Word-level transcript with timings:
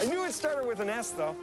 I 0.00 0.04
knew 0.06 0.24
it 0.24 0.32
started 0.32 0.66
with 0.66 0.80
an 0.80 0.88
S, 0.88 1.10
though. 1.10 1.36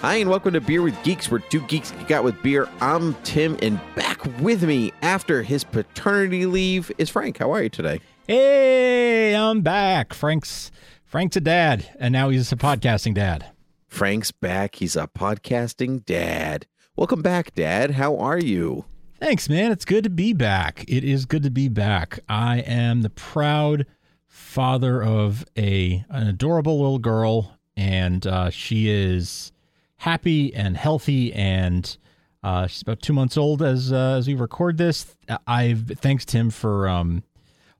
Hi, 0.00 0.16
and 0.16 0.28
welcome 0.28 0.52
to 0.52 0.60
Beer 0.60 0.82
with 0.82 1.02
Geeks, 1.02 1.30
where 1.30 1.40
two 1.40 1.60
geeks 1.62 1.90
geek 1.90 2.10
out 2.10 2.22
with 2.22 2.40
beer. 2.42 2.68
I'm 2.80 3.14
Tim, 3.22 3.56
and 3.62 3.80
back 3.94 4.24
with 4.40 4.62
me 4.62 4.92
after 5.02 5.42
his 5.42 5.64
paternity 5.64 6.46
leave 6.46 6.92
is 6.98 7.08
Frank. 7.08 7.38
How 7.38 7.52
are 7.52 7.62
you 7.62 7.68
today? 7.68 8.00
Hey, 8.26 9.34
I'm 9.34 9.62
back. 9.62 10.12
Frank's 10.12 10.70
Frank's 11.04 11.36
a 11.36 11.40
dad, 11.40 11.88
and 11.98 12.12
now 12.12 12.28
he's 12.28 12.52
a 12.52 12.56
podcasting 12.56 13.14
dad. 13.14 13.46
Frank's 13.88 14.32
back. 14.32 14.76
He's 14.76 14.96
a 14.96 15.06
podcasting 15.06 16.04
dad. 16.04 16.66
Welcome 16.96 17.22
back, 17.22 17.54
Dad. 17.54 17.92
How 17.92 18.16
are 18.16 18.38
you? 18.38 18.84
Thanks, 19.18 19.48
man. 19.48 19.72
It's 19.72 19.86
good 19.86 20.04
to 20.04 20.10
be 20.10 20.34
back. 20.34 20.84
It 20.86 21.02
is 21.02 21.24
good 21.24 21.42
to 21.44 21.50
be 21.50 21.68
back. 21.68 22.20
I 22.28 22.58
am 22.58 23.00
the 23.00 23.08
proud 23.08 23.86
father 24.26 25.02
of 25.02 25.42
a 25.56 26.04
an 26.10 26.26
adorable 26.26 26.78
little 26.80 26.98
girl, 26.98 27.56
and 27.78 28.26
uh, 28.26 28.50
she 28.50 28.90
is 28.90 29.52
happy 29.96 30.54
and 30.54 30.76
healthy, 30.76 31.32
and 31.32 31.96
uh, 32.42 32.66
she's 32.66 32.82
about 32.82 33.00
two 33.00 33.14
months 33.14 33.38
old 33.38 33.62
as 33.62 33.90
uh, 33.90 34.16
as 34.18 34.28
we 34.28 34.34
record 34.34 34.76
this. 34.76 35.16
I've 35.46 35.86
thanks 35.96 36.26
Tim 36.26 36.50
for 36.50 36.86
um, 36.86 37.22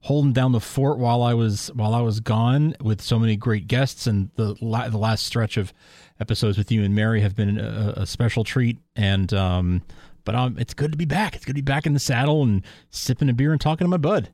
holding 0.00 0.32
down 0.32 0.52
the 0.52 0.60
fort 0.60 0.96
while 0.98 1.22
I 1.22 1.34
was 1.34 1.70
while 1.74 1.94
I 1.94 2.00
was 2.00 2.20
gone 2.20 2.74
with 2.80 3.02
so 3.02 3.18
many 3.18 3.36
great 3.36 3.68
guests, 3.68 4.06
and 4.06 4.30
the 4.36 4.56
la- 4.62 4.88
the 4.88 4.96
last 4.96 5.26
stretch 5.26 5.58
of 5.58 5.74
episodes 6.18 6.56
with 6.56 6.72
you 6.72 6.82
and 6.82 6.94
Mary 6.94 7.20
have 7.20 7.36
been 7.36 7.58
a, 7.58 7.92
a 7.98 8.06
special 8.06 8.42
treat. 8.42 8.78
And 8.96 9.34
um, 9.34 9.82
but 10.26 10.34
um, 10.34 10.56
it's 10.58 10.74
good 10.74 10.92
to 10.92 10.98
be 10.98 11.06
back. 11.06 11.34
It's 11.34 11.46
good 11.46 11.52
to 11.52 11.62
be 11.62 11.72
back 11.72 11.86
in 11.86 11.94
the 11.94 11.98
saddle 11.98 12.42
and 12.42 12.62
sipping 12.90 13.30
a 13.30 13.32
beer 13.32 13.52
and 13.52 13.60
talking 13.60 13.86
to 13.86 13.88
my 13.88 13.96
bud. 13.96 14.28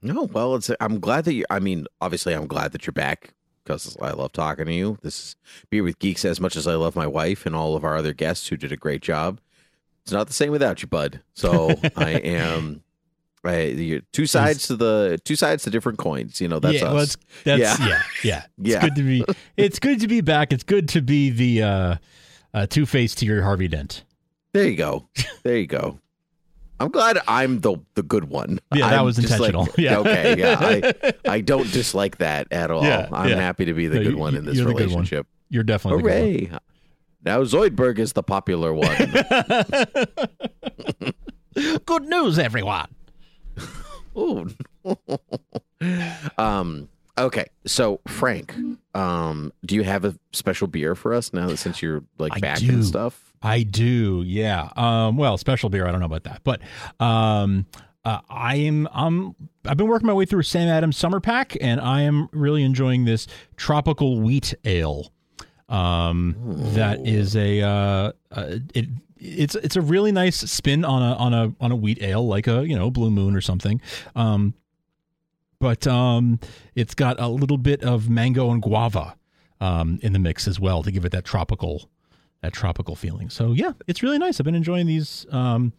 No, 0.00 0.22
well, 0.24 0.54
it's. 0.54 0.70
I'm 0.80 0.98
glad 1.00 1.26
that 1.26 1.34
you. 1.34 1.44
I 1.50 1.58
mean, 1.60 1.86
obviously, 2.00 2.32
I'm 2.32 2.46
glad 2.46 2.72
that 2.72 2.86
you're 2.86 2.92
back 2.92 3.34
because 3.62 3.96
I 4.00 4.10
love 4.12 4.32
talking 4.32 4.64
to 4.66 4.72
you. 4.72 4.98
This 5.02 5.18
is 5.20 5.36
Beer 5.70 5.82
with 5.82 5.98
Geeks 5.98 6.24
as 6.24 6.40
much 6.40 6.56
as 6.56 6.66
I 6.66 6.74
love 6.74 6.96
my 6.96 7.06
wife 7.06 7.44
and 7.46 7.54
all 7.54 7.76
of 7.76 7.84
our 7.84 7.96
other 7.96 8.12
guests 8.14 8.48
who 8.48 8.56
did 8.56 8.72
a 8.72 8.76
great 8.76 9.02
job. 9.02 9.40
It's 10.02 10.10
not 10.12 10.26
the 10.26 10.32
same 10.32 10.50
without 10.50 10.82
you, 10.82 10.88
bud. 10.88 11.20
So 11.34 11.74
I 11.96 12.12
am. 12.12 12.82
Right, 13.44 13.74
you're 13.74 14.02
two 14.12 14.26
sides 14.26 14.68
to 14.68 14.76
the 14.76 15.20
two 15.24 15.34
sides 15.34 15.64
to 15.64 15.70
different 15.70 15.98
coins. 15.98 16.40
You 16.40 16.46
know 16.46 16.60
that's 16.60 16.74
yeah, 16.80 16.86
us. 16.86 16.92
well, 16.94 17.02
it's, 17.02 17.16
that's, 17.42 17.80
Yeah. 17.80 17.86
yeah, 17.88 18.02
yeah, 18.22 18.42
It's 18.58 18.70
Yeah. 18.70 18.80
good 18.80 18.94
to 18.94 19.02
be. 19.02 19.24
It's 19.56 19.78
good 19.80 20.00
to 20.00 20.06
be 20.08 20.20
back. 20.20 20.52
It's 20.52 20.62
good 20.62 20.88
to 20.90 21.00
be 21.02 21.30
the 21.30 21.62
uh, 21.62 21.96
uh, 22.54 22.66
two 22.66 22.86
face 22.86 23.16
to 23.16 23.26
your 23.26 23.42
Harvey 23.42 23.66
Dent. 23.66 24.04
There 24.52 24.68
you 24.68 24.76
go. 24.76 25.08
There 25.42 25.56
you 25.56 25.66
go. 25.66 25.98
I'm 26.80 26.90
glad 26.90 27.18
I'm 27.28 27.60
the 27.60 27.76
the 27.94 28.02
good 28.02 28.24
one. 28.24 28.58
Yeah, 28.74 28.90
that 28.90 28.98
I'm 28.98 29.04
was 29.04 29.16
just 29.16 29.38
like- 29.40 29.54
intentional. 29.54 29.68
Yeah. 29.78 29.98
Okay. 29.98 30.34
Yeah. 30.38 30.56
I 30.60 31.12
I 31.28 31.40
don't 31.40 31.70
dislike 31.72 32.18
that 32.18 32.48
at 32.50 32.70
all. 32.70 32.84
Yeah, 32.84 33.08
I'm 33.12 33.30
yeah. 33.30 33.36
happy 33.36 33.64
to 33.66 33.74
be 33.74 33.86
the 33.86 33.96
No, 33.98 34.02
good 34.04 34.12
you- 34.12 34.18
one 34.18 34.34
in 34.34 34.44
this 34.44 34.56
you're 34.56 34.66
the 34.66 34.72
good 34.72 34.88
one. 34.88 35.04
relationship. 35.04 35.26
You're 35.48 35.62
definitely 35.64 36.02
the 36.02 36.08
good 36.08 36.48
Hooray! 36.50 36.58
Now 37.24 37.42
Zoidberg 37.44 37.98
is 38.00 38.14
the 38.14 38.22
popular 38.22 38.74
one. 38.74 38.96
one. 38.96 39.08
Good 41.84 42.04
news, 42.04 42.38
everyone. 42.38 42.88
Ooh. 44.16 44.48
um. 46.38 46.88
Okay. 47.18 47.46
So 47.66 48.00
Frank, 48.08 48.54
um, 48.94 49.52
do 49.64 49.74
you 49.74 49.82
have 49.84 50.04
a 50.04 50.14
special 50.32 50.66
beer 50.66 50.94
for 50.94 51.14
us 51.14 51.32
now 51.32 51.48
that 51.48 51.58
since 51.58 51.82
you're 51.82 52.02
like 52.18 52.40
back 52.40 52.60
and 52.62 52.84
stuff? 52.84 53.31
I 53.42 53.62
do, 53.62 54.22
yeah. 54.24 54.70
Um, 54.76 55.16
well, 55.16 55.36
special 55.36 55.68
beer, 55.68 55.86
I 55.86 55.90
don't 55.90 56.00
know 56.00 56.06
about 56.06 56.24
that, 56.24 56.42
but 56.44 56.60
um, 57.00 57.66
uh, 58.04 58.20
I 58.28 58.56
am. 58.56 58.88
I'm. 58.92 59.34
I've 59.64 59.76
been 59.76 59.86
working 59.86 60.08
my 60.08 60.12
way 60.12 60.24
through 60.24 60.42
Sam 60.42 60.68
Adams 60.68 60.96
Summer 60.96 61.20
Pack, 61.20 61.56
and 61.60 61.80
I 61.80 62.02
am 62.02 62.28
really 62.32 62.64
enjoying 62.64 63.04
this 63.04 63.28
tropical 63.56 64.20
wheat 64.20 64.54
ale. 64.64 65.12
Um, 65.68 66.34
that 66.74 67.06
is 67.06 67.36
a. 67.36 67.62
Uh, 67.62 68.12
uh, 68.32 68.56
it. 68.74 68.86
It's 69.24 69.54
it's 69.54 69.76
a 69.76 69.80
really 69.80 70.10
nice 70.10 70.36
spin 70.36 70.84
on 70.84 71.00
a 71.00 71.14
on 71.14 71.32
a 71.32 71.54
on 71.60 71.70
a 71.70 71.76
wheat 71.76 72.02
ale 72.02 72.26
like 72.26 72.48
a 72.48 72.66
you 72.66 72.74
know 72.74 72.90
Blue 72.90 73.10
Moon 73.10 73.36
or 73.36 73.40
something. 73.40 73.80
Um, 74.16 74.54
but 75.60 75.86
um, 75.86 76.40
it's 76.74 76.96
got 76.96 77.20
a 77.20 77.28
little 77.28 77.56
bit 77.56 77.84
of 77.84 78.10
mango 78.10 78.50
and 78.50 78.60
guava 78.60 79.14
um, 79.60 80.00
in 80.02 80.12
the 80.12 80.18
mix 80.18 80.48
as 80.48 80.58
well 80.58 80.82
to 80.82 80.90
give 80.90 81.04
it 81.04 81.12
that 81.12 81.24
tropical 81.24 81.88
that 82.42 82.52
tropical 82.52 82.94
feeling. 82.94 83.30
So 83.30 83.52
yeah, 83.52 83.72
it's 83.86 84.02
really 84.02 84.18
nice. 84.18 84.38
I've 84.38 84.44
been 84.44 84.54
enjoying 84.54 84.86
these. 84.86 85.26
Um, 85.30 85.72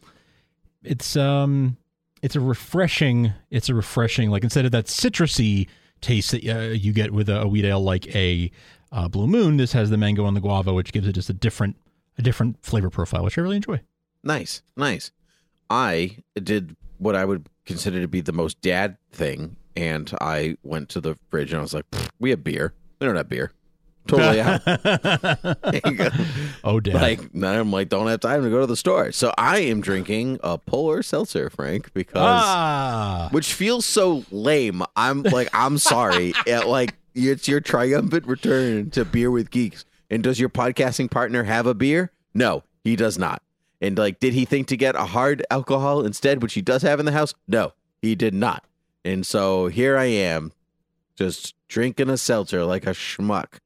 it's 0.81 1.15
um, 1.15 1.77
it's 2.21 2.35
a 2.35 2.39
refreshing. 2.39 3.33
It's 3.51 3.69
a 3.69 3.75
refreshing 3.75 4.31
like 4.31 4.43
instead 4.43 4.65
of 4.65 4.71
that 4.71 4.85
citrusy 4.85 5.67
taste 6.01 6.31
that 6.31 6.47
uh, 6.47 6.59
you 6.71 6.91
get 6.93 7.11
with 7.11 7.29
a, 7.29 7.41
a 7.41 7.47
wheat 7.47 7.65
ale 7.65 7.81
like 7.81 8.13
a 8.15 8.49
uh, 8.91 9.07
Blue 9.07 9.27
Moon, 9.27 9.57
this 9.57 9.73
has 9.73 9.89
the 9.89 9.97
mango 9.97 10.25
and 10.25 10.35
the 10.35 10.41
guava, 10.41 10.73
which 10.73 10.91
gives 10.91 11.07
it 11.07 11.13
just 11.13 11.29
a 11.29 11.33
different 11.33 11.75
a 12.17 12.21
different 12.21 12.63
flavor 12.65 12.89
profile, 12.89 13.23
which 13.23 13.37
I 13.37 13.41
really 13.41 13.57
enjoy. 13.57 13.81
Nice, 14.23 14.61
nice. 14.77 15.11
I 15.69 16.17
did 16.35 16.75
what 16.97 17.15
I 17.15 17.25
would 17.25 17.47
consider 17.65 17.99
to 18.01 18.07
be 18.07 18.21
the 18.21 18.31
most 18.31 18.61
dad 18.61 18.97
thing, 19.11 19.57
and 19.75 20.13
I 20.21 20.55
went 20.63 20.89
to 20.89 21.01
the 21.01 21.17
fridge 21.29 21.51
and 21.51 21.59
I 21.59 21.63
was 21.63 21.73
like, 21.73 21.85
"We 22.19 22.29
have 22.29 22.43
beer. 22.43 22.73
We 22.99 23.07
don't 23.07 23.15
have 23.17 23.29
beer. 23.29 23.51
Totally 24.07 24.41
out." 24.41 24.61
oh, 26.63 26.79
dad. 26.79 26.95
like, 26.95 27.33
now 27.33 27.59
I'm 27.59 27.71
like, 27.71 27.89
don't 27.89 28.07
have 28.07 28.19
time 28.19 28.43
to 28.43 28.49
go 28.49 28.59
to 28.59 28.65
the 28.67 28.75
store. 28.75 29.11
So 29.11 29.33
I 29.37 29.59
am 29.59 29.81
drinking 29.81 30.39
a 30.43 30.57
polar 30.57 31.03
seltzer, 31.03 31.49
Frank, 31.49 31.93
because 31.93 32.15
ah, 32.17 33.29
which 33.31 33.53
feels 33.53 33.85
so 33.85 34.25
lame. 34.31 34.83
I'm 34.95 35.23
like, 35.23 35.49
I'm 35.53 35.77
sorry. 35.77 36.33
It, 36.45 36.67
like, 36.67 36.95
it's 37.15 37.47
your 37.47 37.61
triumphant 37.61 38.25
return 38.27 38.89
to 38.91 39.05
beer 39.05 39.31
with 39.31 39.49
geeks. 39.49 39.85
And 40.09 40.21
does 40.21 40.39
your 40.39 40.49
podcasting 40.49 41.09
partner 41.09 41.43
have 41.43 41.65
a 41.65 41.73
beer? 41.73 42.11
No, 42.33 42.63
he 42.83 42.95
does 42.95 43.17
not. 43.17 43.41
And 43.81 43.97
like, 43.97 44.19
did 44.19 44.33
he 44.33 44.45
think 44.45 44.67
to 44.67 44.77
get 44.77 44.95
a 44.95 45.05
hard 45.05 45.45
alcohol 45.49 46.05
instead, 46.05 46.41
which 46.41 46.53
he 46.53 46.61
does 46.61 46.81
have 46.81 46.99
in 46.99 47.05
the 47.05 47.11
house? 47.11 47.33
No, 47.47 47.73
he 48.01 48.15
did 48.15 48.33
not. 48.33 48.63
And 49.05 49.25
so 49.25 49.67
here 49.67 49.97
I 49.97 50.05
am, 50.05 50.51
just 51.15 51.55
drinking 51.67 52.09
a 52.09 52.17
seltzer 52.17 52.63
like 52.65 52.85
a 52.85 52.91
schmuck. 52.91 53.59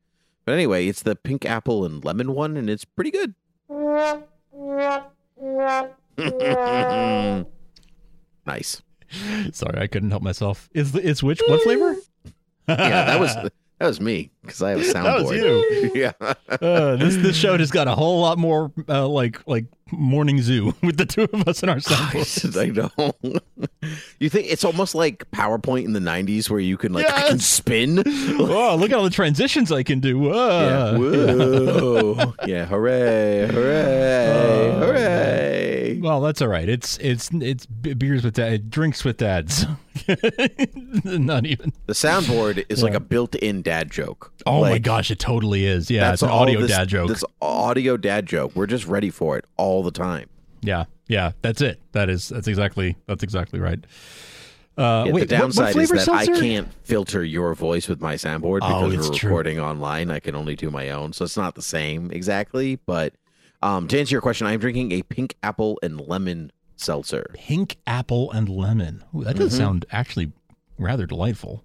But 0.47 0.53
anyway, 0.53 0.87
it's 0.87 1.03
the 1.03 1.17
pink 1.17 1.45
apple 1.45 1.83
and 1.83 2.05
lemon 2.05 2.33
one, 2.33 2.55
and 2.55 2.69
it's 2.69 2.85
pretty 2.85 3.11
good. 3.11 3.35
nice. 8.47 8.81
sorry, 9.51 9.77
I 9.77 9.87
couldn't 9.87 10.09
help 10.09 10.23
myself. 10.23 10.69
Is 10.73 10.95
it's 10.95 11.21
which 11.21 11.41
what 11.49 11.63
flavor? 11.63 11.97
Yeah, 12.69 12.75
that 12.77 13.19
was 13.19 13.35
that 13.79 13.87
was 13.87 14.01
me 14.01 14.31
because 14.41 14.61
I 14.61 14.71
have 14.71 14.79
a 14.79 14.83
soundboard. 14.83 15.03
That 15.03 15.23
was 15.23 15.31
you. 15.31 15.91
yeah. 15.95 16.13
Uh, 16.49 16.95
this 16.95 17.15
this 17.17 17.35
show 17.35 17.57
just 17.57 17.73
got 17.73 17.87
a 17.87 17.93
whole 17.93 18.21
lot 18.21 18.37
more 18.37 18.71
uh, 18.89 19.07
like 19.07 19.45
like 19.47 19.65
morning 19.91 20.41
zoo 20.41 20.73
with 20.83 20.97
the 20.97 21.05
two 21.05 21.23
of 21.31 21.47
us 21.47 21.61
in 21.63 21.69
our 21.69 21.77
soundboard. 21.77 22.57
I 22.57 22.69
know. 22.69 23.39
you 24.19 24.29
think 24.29 24.47
it's 24.51 24.63
almost 24.63 24.95
like 24.95 25.29
PowerPoint 25.31 25.85
in 25.85 25.93
the 25.93 25.99
'90s, 25.99 26.49
where 26.49 26.59
you 26.59 26.77
can 26.77 26.91
like 26.93 27.07
I 27.07 27.29
can 27.29 27.39
spin. 27.39 27.97
Whoa! 28.05 28.75
Look 28.75 28.89
at 28.91 28.97
all 28.97 29.03
the 29.03 29.09
transitions 29.09 29.71
I 29.71 29.83
can 29.83 29.99
do. 29.99 30.23
Yeah. 30.23 30.97
Whoa. 30.97 32.13
Whoa. 32.15 32.33
yeah. 32.45 32.65
Hooray! 32.65 33.47
Hooray! 33.51 34.69
Uh, 34.71 34.85
hooray! 34.85 35.76
Well, 35.95 36.21
that's 36.21 36.41
all 36.41 36.47
right. 36.47 36.67
It's 36.67 36.97
it's 36.99 37.29
it's 37.33 37.65
beers 37.65 38.23
with 38.23 38.35
dad, 38.35 38.69
drinks 38.69 39.03
with 39.03 39.17
dads. 39.17 39.65
Not 41.03 41.45
even. 41.45 41.73
The 41.85 41.93
soundboard 41.93 42.65
is 42.69 42.83
like 42.83 42.93
a 42.93 42.99
built-in 42.99 43.61
dad 43.61 43.91
joke. 43.91 44.31
Oh 44.45 44.61
my 44.61 44.77
gosh, 44.79 45.11
it 45.11 45.19
totally 45.19 45.65
is. 45.65 45.89
Yeah, 45.89 46.13
it's 46.13 46.21
an 46.21 46.29
audio 46.29 46.61
this- 46.61 46.71
dad 46.71 46.87
joke. 46.87 47.09
This 47.09 47.23
audio 47.41 47.97
dad 47.97 48.25
joke. 48.25 48.51
We're 48.55 48.67
just 48.67 48.85
ready 48.87 49.09
for 49.09 49.37
it 49.37 49.45
all 49.57 49.83
the 49.83 49.91
time. 49.91 50.29
Yeah, 50.61 50.85
yeah, 51.07 51.31
that's 51.41 51.61
it. 51.61 51.79
That 51.91 52.09
is 52.09 52.29
that's 52.29 52.47
exactly 52.47 52.95
that's 53.05 53.23
exactly 53.23 53.59
right. 53.59 53.79
Uh, 54.77 55.05
Yeah, 55.07 55.11
wait, 55.13 55.21
the 55.21 55.25
downside 55.37 55.75
what, 55.75 55.89
what 55.89 55.97
is 55.97 56.05
that 56.05 56.13
I 56.13 56.25
can't 56.27 56.71
filter 56.83 57.23
your 57.23 57.55
voice 57.55 57.87
with 57.87 57.99
my 57.99 58.13
soundboard 58.13 58.59
Oh, 58.61 58.87
because 58.89 58.93
it's 58.93 59.09
we're 59.09 59.15
true. 59.15 59.29
recording 59.29 59.59
online. 59.59 60.11
I 60.11 60.19
can 60.19 60.35
only 60.35 60.55
do 60.55 60.69
my 60.69 60.91
own, 60.91 61.13
so 61.13 61.25
it's 61.25 61.37
not 61.37 61.55
the 61.55 61.63
same 61.63 62.11
exactly. 62.11 62.75
But 62.85 63.13
um, 63.67 63.87
to 63.89 63.99
answer 63.99 64.13
your 64.13 64.21
question, 64.21 64.47
I'm 64.47 64.59
drinking 64.59 64.91
a 64.93 65.01
pink 65.03 65.35
apple 65.43 65.79
and 65.83 65.99
lemon 65.99 66.51
seltzer. 66.75 67.31
Pink 67.33 67.77
apple 67.87 68.31
and 68.31 68.47
lemon. 68.49 69.03
Ooh, 69.15 69.23
that 69.23 69.35
does 69.35 69.53
Mhm. 69.53 69.57
sound 69.57 69.85
actually 69.91 70.31
rather 70.77 71.05
delightful. 71.05 71.63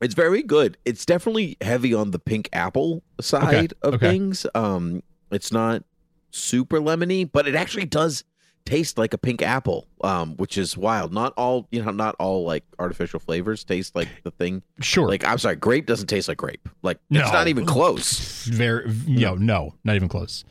It's 0.00 0.14
very 0.14 0.42
good. 0.42 0.76
It's 0.84 1.04
definitely 1.06 1.56
heavy 1.60 1.92
on 1.94 2.10
the 2.12 2.18
pink 2.18 2.48
apple 2.52 3.02
side 3.20 3.74
of 3.82 3.94
okay. 3.94 4.10
things. 4.10 4.46
Um, 4.54 5.02
it's 5.30 5.50
not 5.52 5.82
super 6.30 6.78
lemony, 6.80 7.28
but 7.30 7.48
it 7.48 7.54
actually 7.54 7.86
does 7.86 8.22
taste 8.64 8.98
like 8.98 9.14
a 9.14 9.18
pink 9.18 9.40
apple, 9.42 9.86
um, 10.04 10.36
which 10.36 10.58
is 10.58 10.76
wild. 10.76 11.12
Not 11.12 11.32
all, 11.36 11.66
you 11.70 11.82
know, 11.82 11.90
not 11.90 12.14
all 12.18 12.44
like 12.44 12.64
artificial 12.78 13.18
flavors 13.18 13.64
taste 13.64 13.96
like 13.96 14.08
the 14.24 14.30
thing. 14.30 14.62
Sure. 14.80 15.08
Like 15.08 15.24
I'm 15.24 15.38
sorry, 15.38 15.56
grape 15.56 15.86
doesn't 15.86 16.06
taste 16.08 16.28
like 16.28 16.36
grape. 16.36 16.68
Like 16.82 16.98
No. 17.10 17.20
it's 17.22 17.32
not 17.32 17.48
even 17.48 17.64
close. 17.64 18.44
Very, 18.44 18.90
yo, 19.06 19.34
no, 19.36 19.74
not 19.84 19.96
even 19.96 20.08
close. 20.08 20.44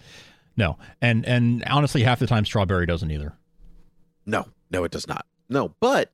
No, 0.57 0.77
and 1.01 1.25
and 1.25 1.63
honestly, 1.65 2.01
half 2.04 2.19
the 2.19 2.27
time 2.27 2.44
strawberry 2.44 2.86
doesn't 2.88 3.12
either. 3.12 3.33
No, 4.25 4.48
no, 4.71 4.83
it 4.83 4.92
does 4.92 5.07
not. 5.07 5.25
No, 5.50 5.74
but 5.80 6.12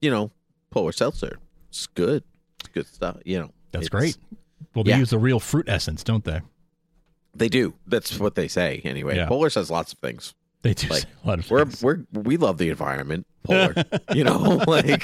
you 0.00 0.10
know, 0.10 0.30
polar 0.70 0.92
seltzer, 0.92 1.38
it's 1.70 1.86
good. 1.88 2.22
It's 2.60 2.68
good 2.68 2.86
stuff. 2.86 3.16
You 3.24 3.40
know, 3.40 3.50
That's 3.72 3.88
great. 3.88 4.16
Well, 4.74 4.84
they 4.84 4.90
yeah. 4.90 4.98
use 4.98 5.10
the 5.10 5.18
real 5.18 5.40
fruit 5.40 5.66
essence, 5.68 6.04
don't 6.04 6.24
they? 6.24 6.40
They 7.34 7.48
do. 7.48 7.74
That's 7.86 8.18
what 8.20 8.34
they 8.34 8.48
say 8.48 8.80
anyway. 8.84 9.16
Yeah. 9.16 9.26
Polar 9.26 9.50
says 9.50 9.70
lots 9.70 9.92
of 9.92 9.98
things. 9.98 10.34
They 10.62 10.74
do 10.74 10.88
Like, 10.88 11.02
say 11.02 11.08
a 11.24 11.28
lot 11.28 11.38
of 11.38 11.50
We're 11.50 11.64
things. 11.64 11.82
we're 11.82 11.98
we 12.12 12.36
love 12.36 12.58
the 12.58 12.68
environment. 12.70 13.26
Polar, 13.44 13.74
you 14.14 14.24
know, 14.24 14.38
like 14.66 15.02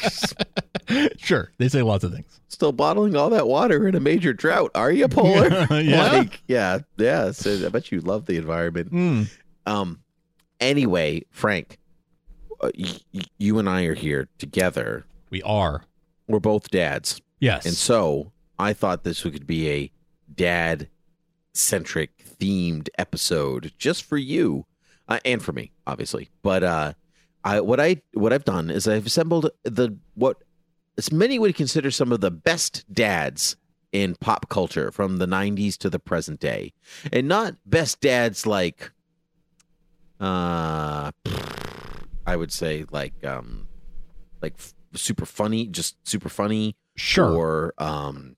sure, 1.19 1.53
they 1.59 1.69
say 1.69 1.83
lots 1.83 2.05
of 2.05 2.13
things. 2.13 2.41
still 2.49 2.73
bottling 2.73 3.17
all 3.17 3.31
that 3.31 3.47
water 3.49 3.87
in 3.89 3.95
a 3.95 4.01
major 4.01 4.33
drought. 4.33 4.71
Are 4.75 4.91
you 4.93 5.09
polar? 5.09 5.67
Yeah. 5.81 6.13
like, 6.13 6.43
yeah, 6.49 6.79
yeah. 6.97 7.31
So 7.33 7.67
I 7.67 7.69
bet 7.69 7.91
you 7.93 8.01
love 8.01 8.27
the 8.27 8.37
environment. 8.37 8.93
Mm. 8.93 9.31
Um. 9.67 10.01
Anyway, 10.61 11.25
Frank, 11.31 11.79
uh, 12.61 12.71
y- 12.79 12.99
y- 13.13 13.23
you 13.39 13.59
and 13.59 13.69
I 13.69 13.83
are 13.85 13.95
here 13.95 14.29
together. 14.39 15.05
We 15.31 15.43
are. 15.43 15.85
We're 16.29 16.39
both 16.41 16.71
dads, 16.71 17.21
Yes. 17.41 17.67
and 17.67 17.75
so 17.75 18.33
I 18.59 18.73
thought 18.73 19.03
this 19.05 19.23
could 19.23 19.47
be 19.47 19.69
a 19.71 19.91
dad 20.35 20.89
centric 21.53 22.25
themed 22.41 22.89
episode 22.99 23.73
just 23.79 24.05
for 24.05 24.17
you 24.17 24.65
uh, 25.09 25.19
and 25.25 25.43
for 25.43 25.53
me, 25.53 25.73
obviously. 25.87 26.31
But 26.43 26.63
uh, 26.63 26.93
I 27.45 27.61
what 27.61 27.81
I 27.81 28.03
what 28.15 28.33
I've 28.33 28.45
done 28.45 28.71
is 28.71 28.87
I've 28.89 29.07
assembled 29.07 29.51
the 29.65 29.97
what 30.15 30.39
as 30.99 31.11
many 31.13 31.39
would 31.39 31.55
consider 31.55 31.91
some 31.91 32.13
of 32.13 32.21
the 32.21 32.31
best 32.31 32.85
dads 32.93 33.57
in 33.93 34.15
pop 34.17 34.49
culture 34.49 34.91
from 34.91 35.19
the 35.19 35.27
90s 35.27 35.77
to 35.79 35.91
the 35.91 35.99
present 35.99 36.41
day. 36.41 36.73
And 37.13 37.29
not 37.29 37.55
best 37.67 38.01
dads 38.01 38.47
like 38.47 38.91
uh 40.21 41.11
i 42.27 42.37
would 42.37 42.53
say 42.53 42.85
like 42.93 43.13
um 43.25 43.67
like 44.41 44.55
f- 44.57 44.73
super 44.95 45.27
funny 45.27 45.67
just 45.67 45.97
super 46.07 46.29
funny. 46.29 46.77
Sure. 46.95 47.33
or 47.33 47.75
um 47.79 48.37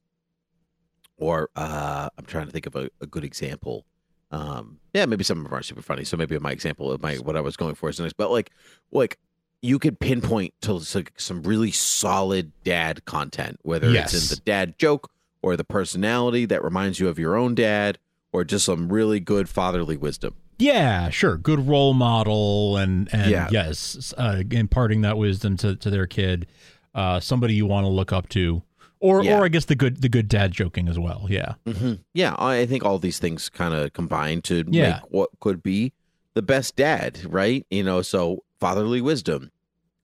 or 1.16 1.50
uh 1.56 2.08
i'm 2.16 2.24
trying 2.24 2.46
to 2.46 2.52
think 2.52 2.66
of 2.66 2.74
a, 2.76 2.88
a 3.00 3.06
good 3.06 3.24
example. 3.24 3.84
Um 4.30 4.78
yeah 4.94 5.04
maybe 5.06 5.24
some 5.24 5.38
of 5.38 5.44
them 5.44 5.54
are 5.54 5.62
super 5.62 5.82
funny. 5.82 6.04
So 6.04 6.16
maybe 6.16 6.38
my 6.38 6.52
example 6.52 6.90
of 6.90 7.02
my 7.02 7.16
what 7.16 7.36
i 7.36 7.40
was 7.40 7.56
going 7.56 7.74
for 7.74 7.88
is 7.90 8.00
nice. 8.00 8.12
But 8.12 8.30
like 8.30 8.50
like 8.90 9.18
you 9.64 9.78
could 9.78 9.98
pinpoint 9.98 10.52
to 10.60 10.78
some 11.16 11.42
really 11.42 11.70
solid 11.70 12.52
dad 12.64 13.04
content 13.06 13.58
whether 13.62 13.90
Yes. 13.90 14.12
it's 14.12 14.30
in 14.30 14.36
the 14.36 14.42
dad 14.44 14.74
joke 14.78 15.10
or 15.42 15.56
the 15.56 15.64
personality 15.64 16.44
that 16.46 16.62
reminds 16.62 17.00
you 17.00 17.08
of 17.08 17.18
your 17.18 17.34
own 17.36 17.54
dad 17.54 17.98
or 18.32 18.44
just 18.44 18.64
some 18.66 18.92
really 18.92 19.20
good 19.20 19.48
fatherly 19.48 19.96
wisdom 19.96 20.34
Yeah, 20.58 21.08
sure. 21.10 21.36
Good 21.36 21.66
role 21.66 21.94
model, 21.94 22.76
and 22.76 23.08
and 23.12 23.30
Yeah. 23.30 23.48
yes, 23.50 24.14
uh, 24.18 24.42
imparting 24.52 25.00
that 25.00 25.18
wisdom 25.18 25.56
to, 25.58 25.74
to 25.76 25.90
their 25.90 26.06
kid. 26.06 26.46
Uh, 26.94 27.18
somebody 27.18 27.54
you 27.54 27.66
want 27.66 27.84
to 27.84 27.88
look 27.88 28.12
up 28.12 28.28
to, 28.28 28.62
or 29.00 29.24
Yeah. 29.24 29.38
or 29.38 29.44
I 29.44 29.48
guess 29.48 29.64
the 29.64 29.74
good 29.74 30.00
the 30.00 30.08
good 30.08 30.28
dad 30.28 30.52
joking 30.52 30.88
as 30.88 30.96
well. 30.98 31.26
Yeah, 31.28 31.54
hmm 31.66 31.94
Yeah, 32.12 32.34
I 32.38 32.58
I 32.60 32.66
think 32.66 32.84
all 32.84 33.00
these 33.00 33.18
things 33.18 33.48
kind 33.48 33.74
of 33.74 33.92
combine 33.94 34.42
to 34.42 34.62
Yeah. 34.70 34.82
make 35.00 35.10
what 35.10 35.30
could 35.40 35.60
be 35.60 35.92
the 36.34 36.42
best 36.42 36.76
dad, 36.76 37.20
right? 37.28 37.66
You 37.70 37.82
know, 37.82 38.00
so 38.02 38.44
fatherly 38.60 39.00
wisdom, 39.00 39.50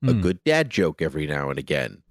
a 0.02 0.06
Mm. 0.12 0.22
good 0.22 0.44
dad 0.44 0.70
joke 0.70 1.02
every 1.02 1.26
now 1.26 1.50
and 1.50 1.58
again. 1.58 2.02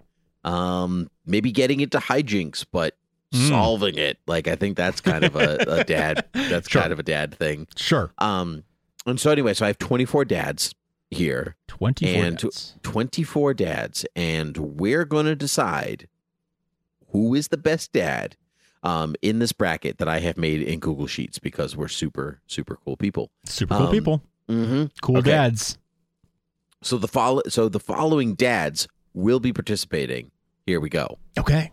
Um, 0.43 1.09
maybe 1.25 1.51
getting 1.51 1.79
into 1.81 1.97
hijinks, 1.99 2.65
but 2.71 2.95
Mm. 3.33 3.49
solving 3.49 3.97
it. 3.97 4.17
Like 4.27 4.47
I 4.47 4.55
think 4.55 4.75
that's 4.77 5.01
kind 5.01 5.23
of 5.23 5.35
a, 5.35 5.57
a 5.67 5.83
dad. 5.85 6.25
That's 6.33 6.69
Sure. 6.69 6.81
kind 6.81 6.91
of 6.93 6.99
a 6.99 7.03
dad 7.03 7.33
thing. 7.35 7.67
sure. 7.75 8.11
Um, 8.17 8.63
and 9.05 9.19
so 9.19 9.31
anyway, 9.31 9.53
so 9.53 9.65
I 9.65 9.67
have 9.67 9.77
twenty 9.77 10.05
four 10.05 10.25
dads 10.25 10.73
here, 11.11 11.55
Twenty 11.67 12.13
four. 12.13 12.23
And- 12.25 12.73
twenty 12.83 13.23
four 13.23 13.53
dads, 13.53 14.05
and 14.15 14.55
we're 14.57 15.05
gonna 15.05 15.35
decide 15.35 16.07
who 17.11 17.33
is 17.33 17.47
the 17.47 17.57
best 17.57 17.91
dad 17.91 18.35
um, 18.83 19.15
in 19.21 19.39
this 19.39 19.51
bracket 19.51 19.97
that 19.97 20.07
I 20.07 20.19
have 20.19 20.37
made 20.37 20.61
in 20.61 20.79
Google 20.79 21.07
Sheets 21.07 21.37
because 21.39 21.75
we're 21.75 21.87
super 21.87 22.39
super 22.47 22.77
cool 22.85 22.95
people. 22.97 23.31
Super 23.45 23.75
cool 23.75 23.87
um, 23.87 23.91
people. 23.91 24.21
Mm-hmm. 24.47 24.85
Cool 25.01 25.17
okay. 25.17 25.31
dads. 25.31 25.77
So 26.81 26.97
the 26.97 27.07
follow 27.07 27.41
so 27.49 27.69
the 27.69 27.79
following 27.79 28.35
dads 28.35 28.87
will 29.13 29.39
be 29.39 29.51
participating. 29.53 30.31
Here 30.65 30.79
we 30.79 30.89
go. 30.89 31.17
Okay. 31.37 31.71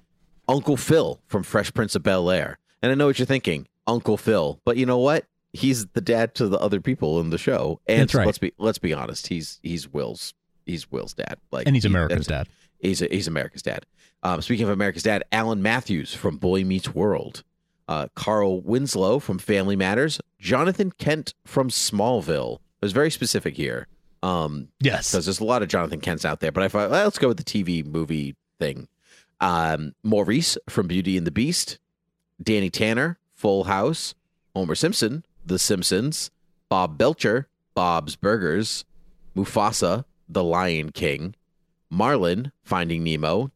Uncle 0.48 0.76
Phil 0.76 1.20
from 1.26 1.42
Fresh 1.42 1.74
Prince 1.74 1.94
of 1.94 2.02
Bel 2.02 2.30
Air, 2.30 2.58
and 2.82 2.92
I 2.92 2.94
know 2.94 3.06
what 3.06 3.18
you're 3.18 3.26
thinking, 3.26 3.66
Uncle 3.86 4.16
Phil, 4.16 4.60
but 4.64 4.76
you 4.76 4.86
know 4.86 4.98
what? 4.98 5.24
He's 5.52 5.86
the 5.86 6.00
dad 6.00 6.34
to 6.36 6.48
the 6.48 6.58
other 6.58 6.80
people 6.80 7.18
in 7.20 7.30
the 7.30 7.38
show, 7.38 7.80
and 7.86 8.02
That's 8.02 8.14
right. 8.14 8.26
let's 8.26 8.38
be 8.38 8.52
let's 8.58 8.78
be 8.78 8.92
honest. 8.92 9.26
He's 9.28 9.58
he's 9.62 9.92
Will's 9.92 10.34
he's 10.64 10.90
Will's 10.90 11.14
dad. 11.14 11.38
Like 11.50 11.66
And 11.66 11.74
he's 11.76 11.84
he- 11.84 11.88
America's 11.90 12.26
dad. 12.26 12.48
He's 12.78 13.00
a, 13.00 13.06
he's 13.06 13.26
America's 13.26 13.62
dad. 13.62 13.86
Um, 14.22 14.42
speaking 14.42 14.64
of 14.64 14.70
America's 14.70 15.02
dad, 15.02 15.24
Alan 15.32 15.62
Matthews 15.62 16.14
from 16.14 16.36
Boy 16.36 16.62
Meets 16.64 16.94
World, 16.94 17.42
uh, 17.88 18.08
Carl 18.14 18.60
Winslow 18.60 19.18
from 19.18 19.38
Family 19.38 19.76
Matters, 19.76 20.20
Jonathan 20.38 20.92
Kent 20.98 21.32
from 21.46 21.70
Smallville. 21.70 22.58
I 22.58 22.84
was 22.86 22.92
very 22.92 23.10
specific 23.10 23.56
here 23.56 23.86
um, 24.26 24.68
Yes. 24.80 25.10
because 25.12 25.26
there's 25.26 25.40
a 25.40 25.44
lot 25.44 25.62
of 25.62 25.68
Jonathan 25.68 26.00
Kents 26.00 26.24
out 26.24 26.40
there. 26.40 26.52
But 26.52 26.62
I 26.64 26.68
thought, 26.68 26.90
well, 26.90 27.04
let's 27.04 27.18
go 27.18 27.28
with 27.28 27.36
the 27.36 27.44
TV 27.44 27.84
movie 27.84 28.36
thing. 28.58 28.88
Um, 29.40 29.94
Maurice 30.02 30.56
from 30.68 30.86
Beauty 30.88 31.16
and 31.16 31.26
the 31.26 31.30
Beast, 31.30 31.78
Danny 32.42 32.70
Tanner, 32.70 33.18
Full 33.34 33.64
House, 33.64 34.14
Homer 34.54 34.74
Simpson, 34.74 35.24
The 35.44 35.58
Simpsons, 35.58 36.30
Bob 36.68 36.96
Belcher, 36.96 37.46
Bob's 37.74 38.16
Burgers, 38.16 38.84
Mufasa, 39.36 40.04
The 40.28 40.42
Lion 40.42 40.90
King, 40.90 41.34
Marlin, 41.90 42.52
Finding 42.64 43.04
Nemo, 43.04 43.50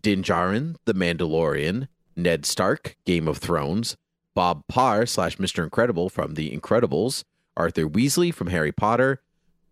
Din 0.00 0.22
Djarin, 0.22 0.76
The 0.84 0.94
Mandalorian, 0.94 1.88
Ned 2.16 2.46
Stark, 2.46 2.96
Game 3.04 3.26
of 3.26 3.38
Thrones, 3.38 3.96
Bob 4.34 4.62
Parr 4.68 5.06
slash 5.06 5.36
Mr. 5.38 5.64
Incredible 5.64 6.08
from 6.08 6.34
The 6.34 6.56
Incredibles, 6.56 7.24
Arthur 7.56 7.88
Weasley 7.88 8.32
from 8.32 8.48
Harry 8.48 8.72
Potter, 8.72 9.20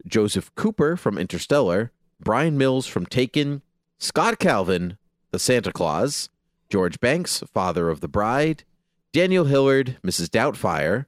Joseph 0.07 0.55
Cooper 0.55 0.97
from 0.97 1.19
Interstellar, 1.19 1.93
Brian 2.21 2.57
Mills 2.59 2.87
from 2.87 3.07
Taken, 3.07 3.63
Scott 3.99 4.39
Calvin, 4.39 4.97
The 5.31 5.39
Santa 5.39 5.73
Claus, 5.73 6.29
George 6.71 7.01
Banks, 7.01 7.43
Father 7.53 7.89
of 7.89 8.01
the 8.01 8.09
Bride, 8.09 8.65
Daniel 9.13 9.45
Hillard, 9.45 9.99
Mrs. 10.05 10.29
Doubtfire, 10.29 11.07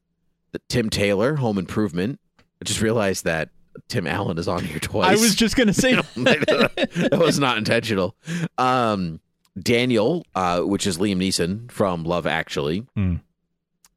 the 0.53 0.61
Tim 0.69 0.91
Taylor, 0.91 1.37
Home 1.37 1.59
Improvement. 1.59 2.21
I 2.61 2.65
just 2.65 2.81
realized 2.81 3.25
that 3.25 3.49
Tim 3.89 4.07
Allen 4.07 4.39
is 4.39 4.47
on 4.47 4.65
here 4.65 4.79
twice. 4.79 5.19
I 5.19 5.21
was 5.21 5.35
just 5.35 5.57
gonna 5.57 5.73
say 5.75 5.95
that 6.17 7.17
was 7.19 7.39
not 7.41 7.59
intentional. 7.59 8.15
Um, 8.59 9.21
Daniel, 9.61 10.25
uh, 10.35 10.61
which 10.61 10.87
is 10.87 10.99
Liam 10.99 11.17
Neeson 11.17 11.71
from 11.71 12.05
Love 12.05 12.27
Actually, 12.27 12.81
Hmm. 12.95 13.17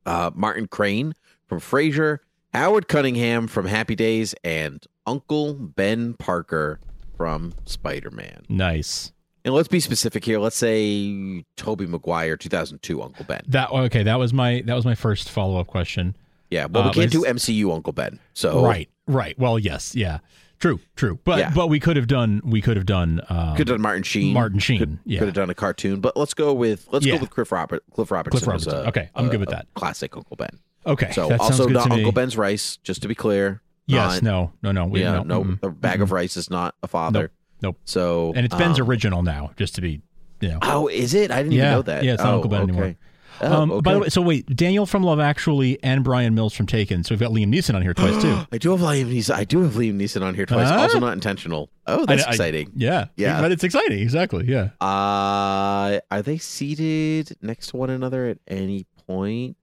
uh, 0.06 0.32
Martin 0.34 0.68
Crane 0.68 1.14
from 1.48 1.60
Frasier, 1.60 2.20
Howard 2.58 2.88
Cunningham 2.88 3.48
from 3.48 3.68
Happy 3.68 3.96
Days, 3.96 4.34
and 4.44 4.84
Uncle 5.06 5.54
Ben 5.54 6.16
Parker 6.16 6.80
from 7.16 7.54
Spider 7.66 8.10
Man. 8.12 8.44
nice. 8.50 9.12
And 9.46 9.54
let's 9.54 9.70
be 9.70 9.80
specific 9.80 10.26
here. 10.26 10.40
Let's 10.40 10.58
say 10.58 11.46
Tobey 11.56 11.86
Maguire, 11.86 12.36
2002 12.36 13.02
Uncle 13.02 13.24
Ben. 13.24 13.42
That 13.48 13.72
okay. 13.72 14.04
That 14.04 14.20
was 14.20 14.34
my 14.34 14.62
that 14.66 14.74
was 14.74 14.84
my 14.84 14.96
first 14.96 15.30
follow 15.30 15.58
up 15.58 15.68
question. 15.68 16.18
Yeah, 16.50 16.66
well, 16.66 16.84
Uh, 16.84 16.88
we 16.90 16.94
can't 16.96 17.12
do 17.12 17.24
MCU 17.24 17.74
Uncle 17.74 17.94
Ben. 17.94 18.20
So 18.34 18.66
Right. 18.66 18.90
Right. 19.06 19.38
Well, 19.40 19.58
yes. 19.58 19.96
Yeah. 19.96 20.20
True, 20.60 20.80
true. 20.96 21.20
But 21.24 21.40
Yeah. 21.40 21.52
but 21.54 21.68
we 21.68 21.80
could 21.80 21.98
have 21.98 22.08
done 22.08 22.42
we 22.44 22.62
could 22.62 22.78
have 22.78 22.86
done 22.86 23.22
um, 23.30 23.56
Could 23.56 23.68
have 23.68 23.76
done 23.76 23.82
Martin 23.82 24.04
Sheen. 24.04 24.34
Martin 24.34 24.60
Sheen, 24.60 24.80
Could, 24.80 25.00
yeah. 25.06 25.20
could 25.20 25.28
have 25.28 25.36
done 25.36 25.50
a 25.50 25.54
cartoon, 25.56 26.00
but 26.02 26.18
let's 26.18 26.34
go 26.34 26.54
with 26.54 26.88
let's 26.92 27.06
Yeah. 27.06 27.16
go 27.16 27.22
with 27.22 27.30
Cliff 27.30 27.52
Robert. 27.52 27.84
Cliff 27.94 28.10
Robertson. 28.12 28.40
Cliff 28.40 28.48
Robertson. 28.48 28.74
a- 28.86 28.90
Okay, 28.90 29.10
I'm 29.16 29.28
a- 29.28 29.30
good 29.30 29.40
with 29.40 29.50
that. 29.50 29.68
Classic 29.76 30.16
Uncle 30.16 30.36
Ben. 30.36 30.50
Okay, 30.86 31.12
So 31.12 31.32
also 31.38 31.68
not 31.68 31.84
to 31.84 31.90
me. 31.90 31.96
Uncle 31.98 32.12
Ben's 32.14 32.38
rice, 32.38 32.78
just 32.78 33.02
to 33.04 33.08
be 33.08 33.16
clear. 33.16 33.62
Yes, 33.88 34.22
Not- 34.22 34.24
no, 34.24 34.54
no, 34.64 34.72
no. 34.72 34.86
We, 34.88 35.02
yeah, 35.02 35.18
no, 35.18 35.24
no, 35.24 35.44
mm-mm, 35.44 35.62
the 35.62 35.70
bag 35.70 36.02
of 36.02 36.12
rice 36.12 36.36
is 36.38 36.50
not 36.50 36.76
a 36.84 36.88
father. 36.88 37.22
Nope, 37.22 37.32
nope. 37.62 37.78
So 37.86 38.34
And 38.36 38.46
it's 38.46 38.56
Ben's 38.56 38.80
um, 38.80 38.88
original 38.90 39.22
now, 39.24 39.52
just 39.58 39.76
to 39.76 39.82
be, 39.82 40.02
you 40.42 40.50
know. 40.50 40.60
Oh, 40.62 40.88
is 40.88 41.14
it? 41.14 41.30
I 41.32 41.38
didn't 41.44 41.54
Yeah, 41.54 41.60
even 41.64 41.72
know 41.72 41.82
that. 41.84 42.04
yeah, 42.04 42.14
it's 42.14 42.24
not 42.24 42.32
oh, 42.32 42.36
Uncle 42.36 42.50
Ben 42.50 42.62
okay. 42.64 42.72
anymore. 42.72 42.96
Oh, 43.42 43.62
um, 43.62 43.82
By 43.82 43.94
the 43.94 44.00
way, 44.00 44.10
so 44.10 44.22
wait, 44.22 44.46
Daniel 44.56 44.86
from 44.86 45.04
Love 45.04 45.20
Actually 45.20 45.78
and 45.84 46.04
Brian 46.04 46.34
Mills 46.36 46.54
from 46.54 46.66
Taken. 46.66 47.04
So 47.04 47.14
we've 47.14 47.20
got 47.20 47.32
Liam 47.32 47.54
Neeson 47.54 47.76
on 47.76 47.82
here 47.82 47.94
twice 47.94 48.22
too. 48.22 48.40
I 48.52 48.58
do 48.58 48.72
have 48.72 48.80
Liam 48.80 49.12
Neeson. 49.14 49.36
I 49.36 49.44
do 49.44 49.62
have 49.62 49.74
Liam 49.74 49.96
Neeson 50.02 50.24
on 50.24 50.34
here 50.36 50.46
twice. 50.46 50.68
Ah. 50.70 50.82
Also 50.82 51.00
not 51.00 51.14
intentional. 51.14 51.70
Oh, 51.86 52.06
that's 52.06 52.24
I- 52.24 52.28
I- 52.28 52.30
exciting. 52.32 52.72
yeah, 52.76 53.06
Yeah. 53.16 53.40
but 53.42 53.52
it's 53.52 53.64
exciting. 53.64 54.00
Exactly. 54.00 54.46
Yeah. 54.48 54.70
Uh, 54.82 56.00
are 56.12 56.22
they 56.24 56.38
seated 56.38 57.36
next 57.42 57.68
to 57.68 57.78
one 57.78 57.90
another 57.90 58.26
at 58.28 58.38
any 58.48 58.86
point? 59.08 59.58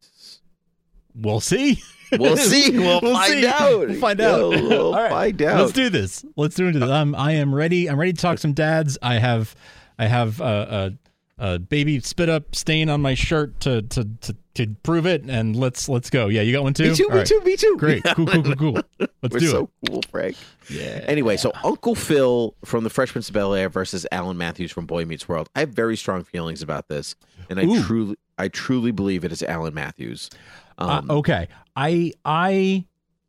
We'll 1.14 1.40
see. 1.40 1.82
We'll 2.16 2.36
see. 2.36 2.70
We'll 2.78 3.00
find 3.00 3.32
see. 3.40 3.46
out. 3.46 3.78
We'll 3.88 3.94
find 3.98 4.20
out. 4.20 4.50
we'll 4.50 4.92
right. 4.94 5.10
find 5.10 5.42
out. 5.42 5.58
Let's 5.62 5.72
do 5.72 5.88
this. 5.90 6.24
Let's 6.36 6.54
do 6.54 6.70
this. 6.70 6.82
Um, 6.82 7.12
I 7.16 7.32
am 7.32 7.52
ready. 7.52 7.88
I'm 7.90 7.98
ready 7.98 8.12
to 8.12 8.20
talk 8.20 8.38
some 8.38 8.52
dads. 8.52 8.98
I 9.02 9.14
have, 9.14 9.56
I 9.98 10.06
have 10.06 10.40
a, 10.40 10.44
a, 10.44 10.92
a 11.38 11.58
baby 11.58 12.00
spit 12.00 12.28
up 12.28 12.54
stain 12.54 12.88
on 12.88 13.02
my 13.02 13.14
shirt 13.14 13.58
to, 13.60 13.82
to 13.82 14.08
to 14.20 14.36
to 14.54 14.66
prove 14.84 15.06
it. 15.06 15.24
And 15.28 15.56
let's 15.56 15.88
let's 15.88 16.10
go. 16.10 16.28
Yeah, 16.28 16.42
you 16.42 16.52
got 16.52 16.62
one 16.62 16.74
too. 16.74 16.90
Me 16.90 16.94
too. 16.94 17.04
All 17.04 17.10
Me 17.10 17.16
right. 17.18 17.26
too. 17.26 17.40
Me 17.44 17.56
too. 17.56 17.76
Great. 17.78 18.04
Cool. 18.14 18.26
Cool. 18.26 18.42
Cool. 18.42 18.56
Cool. 18.56 18.82
Let's 18.98 19.32
We're 19.32 19.38
do 19.40 19.46
so 19.48 19.70
it. 19.82 19.90
cool, 19.90 20.02
Frank. 20.10 20.36
Yeah. 20.70 21.04
Anyway, 21.06 21.36
so 21.36 21.50
Uncle 21.64 21.94
Phil 21.94 22.54
from 22.64 22.84
The 22.84 22.90
Fresh 22.90 23.12
Prince 23.12 23.28
of 23.28 23.34
Bel 23.34 23.54
Air 23.54 23.68
versus 23.68 24.06
Alan 24.12 24.36
Matthews 24.36 24.70
from 24.70 24.86
Boy 24.86 25.04
Meets 25.04 25.28
World. 25.28 25.48
I 25.56 25.60
have 25.60 25.70
very 25.70 25.96
strong 25.96 26.22
feelings 26.24 26.62
about 26.62 26.88
this, 26.88 27.16
and 27.50 27.58
I 27.58 27.64
Ooh. 27.64 27.82
truly, 27.82 28.16
I 28.38 28.48
truly 28.48 28.92
believe 28.92 29.24
it 29.24 29.32
is 29.32 29.42
Alan 29.42 29.74
Matthews. 29.74 30.30
Um, 30.78 31.10
uh, 31.10 31.14
okay. 31.14 31.48
I 31.74 32.12
I 32.24 32.84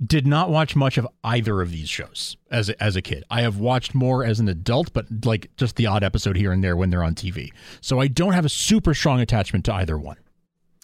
did 0.05 0.27
not 0.27 0.49
watch 0.49 0.75
much 0.75 0.97
of 0.97 1.07
either 1.23 1.61
of 1.61 1.71
these 1.71 1.89
shows 1.89 2.35
as 2.51 2.69
a, 2.69 2.83
as 2.83 2.95
a 2.95 3.01
kid. 3.01 3.23
I 3.29 3.41
have 3.41 3.57
watched 3.57 3.95
more 3.95 4.23
as 4.25 4.39
an 4.39 4.47
adult, 4.49 4.91
but 4.93 5.05
like 5.25 5.49
just 5.57 5.75
the 5.77 5.87
odd 5.87 6.03
episode 6.03 6.35
here 6.35 6.51
and 6.51 6.63
there 6.63 6.75
when 6.75 6.89
they're 6.89 7.03
on 7.03 7.15
TV. 7.15 7.51
So 7.81 7.99
I 7.99 8.07
don't 8.07 8.33
have 8.33 8.45
a 8.45 8.49
super 8.49 8.93
strong 8.93 9.21
attachment 9.21 9.65
to 9.65 9.73
either 9.73 9.97
one. 9.97 10.17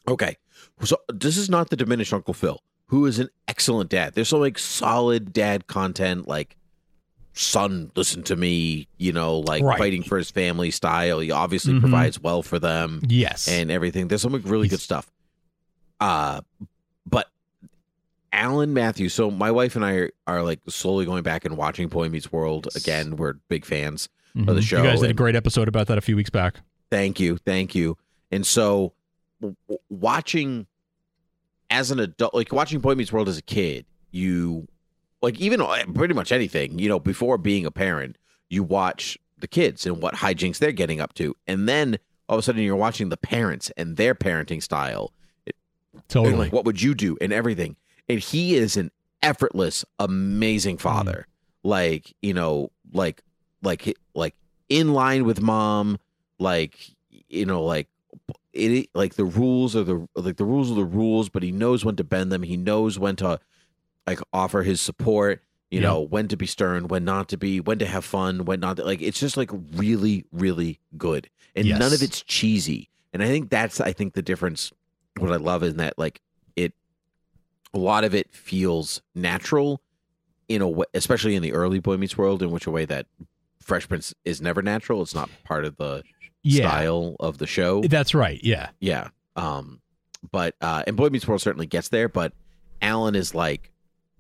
Okay. 0.07 0.37
So 0.83 0.97
this 1.13 1.37
is 1.37 1.49
not 1.49 1.69
the 1.69 1.75
diminished 1.75 2.13
Uncle 2.13 2.33
Phil, 2.33 2.61
who 2.87 3.05
is 3.05 3.19
an 3.19 3.29
excellent 3.47 3.89
dad. 3.89 4.13
There's 4.13 4.29
some 4.29 4.39
like 4.39 4.57
solid 4.57 5.33
dad 5.33 5.67
content, 5.67 6.27
like 6.27 6.55
son, 7.33 7.91
listen 7.95 8.23
to 8.23 8.35
me, 8.35 8.87
you 8.97 9.11
know, 9.13 9.39
like 9.39 9.63
Right. 9.63 9.77
fighting 9.77 10.03
for 10.03 10.17
his 10.17 10.31
family 10.31 10.69
style. 10.71 11.19
He 11.19 11.31
obviously 11.31 11.73
Mhm. 11.73 11.79
provides 11.81 12.19
well 12.19 12.41
for 12.43 12.59
them 12.59 13.01
Yes. 13.07 13.47
and 13.47 13.71
everything. 13.71 14.07
There's 14.07 14.21
some 14.21 14.33
like, 14.33 14.41
really 14.45 14.67
good 14.67 14.81
stuff. 14.81 15.09
Uh 15.99 16.41
but 17.05 17.30
Alan 18.33 18.73
Matthews, 18.73 19.13
so 19.13 19.29
my 19.29 19.51
wife 19.51 19.75
and 19.75 19.83
I 19.85 19.93
are, 19.93 20.11
are 20.27 20.43
like 20.43 20.59
slowly 20.69 21.05
going 21.05 21.23
back 21.23 21.43
and 21.45 21.57
watching 21.57 21.87
Boy 21.89 22.07
Meets 22.09 22.31
World 22.31 22.67
again. 22.75 23.15
We're 23.17 23.33
big 23.49 23.65
fans 23.65 24.07
of 24.35 24.45
the 24.45 24.53
Mhm. 24.53 24.61
show. 24.63 24.77
You 24.83 24.89
guys 24.89 25.01
did 25.01 25.09
a 25.09 25.13
great 25.13 25.35
episode 25.35 25.67
about 25.67 25.87
that 25.87 25.97
a 25.97 26.01
few 26.01 26.15
weeks 26.15 26.29
back. 26.29 26.61
Thank 26.89 27.19
you, 27.19 27.37
thank 27.37 27.75
you. 27.75 27.97
And 28.31 28.45
so, 28.45 28.93
w- 29.41 29.55
watching 29.89 30.67
as 31.69 31.91
an 31.91 31.99
adult, 31.99 32.33
like 32.33 32.51
watching 32.53 32.79
Boy 32.79 32.95
Meets 32.95 33.11
World 33.11 33.27
as 33.29 33.37
a 33.37 33.41
kid, 33.41 33.85
you 34.11 34.67
like 35.21 35.39
even 35.39 35.61
uh, 35.61 35.83
pretty 35.93 36.13
much 36.13 36.31
anything. 36.31 36.79
You 36.79 36.89
know, 36.89 36.99
before 36.99 37.37
being 37.37 37.65
a 37.65 37.71
parent, 37.71 38.17
you 38.49 38.63
watch 38.63 39.17
the 39.39 39.47
kids 39.47 39.85
and 39.85 40.01
what 40.01 40.15
hijinks 40.15 40.57
they're 40.59 40.71
getting 40.71 41.01
up 41.01 41.13
to, 41.15 41.35
and 41.47 41.67
then 41.67 41.97
all 42.29 42.37
of 42.37 42.39
a 42.39 42.43
sudden 42.43 42.61
you're 42.61 42.75
watching 42.75 43.09
the 43.09 43.17
parents 43.17 43.71
and 43.75 43.97
their 43.97 44.15
parenting 44.15 44.61
style. 44.63 45.11
and, 45.45 45.53
Totally. 46.07 46.35
like, 46.37 46.53
what 46.53 46.63
would 46.65 46.81
you 46.81 46.93
do 46.95 47.17
and 47.19 47.33
everything? 47.33 47.75
And 48.11 48.19
he 48.19 48.55
is 48.55 48.77
an 48.77 48.91
effortless, 49.21 49.85
amazing 49.99 50.77
mm. 50.77 50.81
father. 50.81 51.27
Like 51.63 52.13
you 52.21 52.33
know, 52.33 52.71
like 52.91 53.21
like 53.61 53.97
like 54.13 54.35
in 54.69 54.93
line 54.93 55.25
with 55.25 55.41
mom. 55.41 55.97
Like 56.39 56.75
you 57.29 57.45
know, 57.45 57.63
like 57.63 57.87
it 58.53 58.89
like 58.93 59.13
the 59.13 59.25
rules 59.25 59.75
are 59.75 59.83
the 59.83 60.07
like 60.15 60.37
the 60.37 60.45
rules 60.45 60.71
are 60.71 60.75
the 60.75 60.83
rules, 60.83 61.29
but 61.29 61.43
he 61.43 61.51
knows 61.51 61.85
when 61.85 61.95
to 61.97 62.03
bend 62.03 62.31
them. 62.31 62.43
He 62.43 62.57
knows 62.57 62.97
when 62.97 63.15
to 63.17 63.39
like 64.07 64.19
offer 64.33 64.63
his 64.63 64.81
support. 64.81 65.41
You 65.69 65.79
Yeah. 65.79 65.87
know 65.87 66.01
when 66.01 66.27
to 66.27 66.35
be 66.35 66.47
stern, 66.47 66.87
when 66.89 67.05
not 67.05 67.29
to 67.29 67.37
be, 67.37 67.61
when 67.61 67.79
to 67.79 67.85
have 67.85 68.03
fun, 68.03 68.43
when 68.43 68.59
not. 68.59 68.77
To, 68.77 68.83
like 68.83 69.01
it's 69.01 69.19
just 69.19 69.37
like 69.37 69.51
really, 69.73 70.25
really 70.31 70.79
good, 70.97 71.29
and 71.55 71.65
Yes. 71.65 71.79
none 71.79 71.93
of 71.93 72.01
it's 72.03 72.23
cheesy. 72.23 72.89
And 73.13 73.21
I 73.23 73.27
think 73.27 73.49
that's 73.49 73.79
I 73.79 73.93
think 73.93 74.13
the 74.13 74.21
difference. 74.21 74.73
What 75.17 75.31
I 75.31 75.37
love 75.37 75.63
is 75.63 75.75
that 75.75 75.97
like 75.97 76.21
a 77.73 77.77
lot 77.79 78.03
of 78.03 78.13
it 78.13 78.33
feels 78.33 79.01
natural 79.15 79.81
in 80.47 80.61
a 80.61 80.67
way, 80.67 80.85
especially 80.93 81.35
in 81.35 81.41
the 81.41 81.53
early 81.53 81.79
Boy 81.79 81.97
Meets 81.97 82.17
World, 82.17 82.41
in 82.43 82.51
which 82.51 82.67
a 82.67 82.71
way 82.71 82.85
that 82.85 83.05
Fresh 83.61 83.87
Prince 83.87 84.13
is 84.25 84.41
never 84.41 84.61
natural. 84.61 85.01
It's 85.01 85.15
not 85.15 85.29
part 85.43 85.63
of 85.65 85.77
the 85.77 86.03
Yeah. 86.43 86.67
style 86.69 87.15
of 87.19 87.37
the 87.37 87.47
show. 87.47 87.81
That's 87.81 88.13
right. 88.13 88.39
Yeah. 88.43 88.69
Yeah. 88.79 89.09
Um, 89.35 89.79
but 90.31 90.55
uh, 90.61 90.83
and 90.87 90.97
Boy 90.97 91.09
Meets 91.09 91.27
World 91.27 91.41
certainly 91.41 91.67
gets 91.67 91.89
there. 91.89 92.09
But 92.09 92.33
Alan 92.81 93.15
is 93.15 93.33
like, 93.33 93.71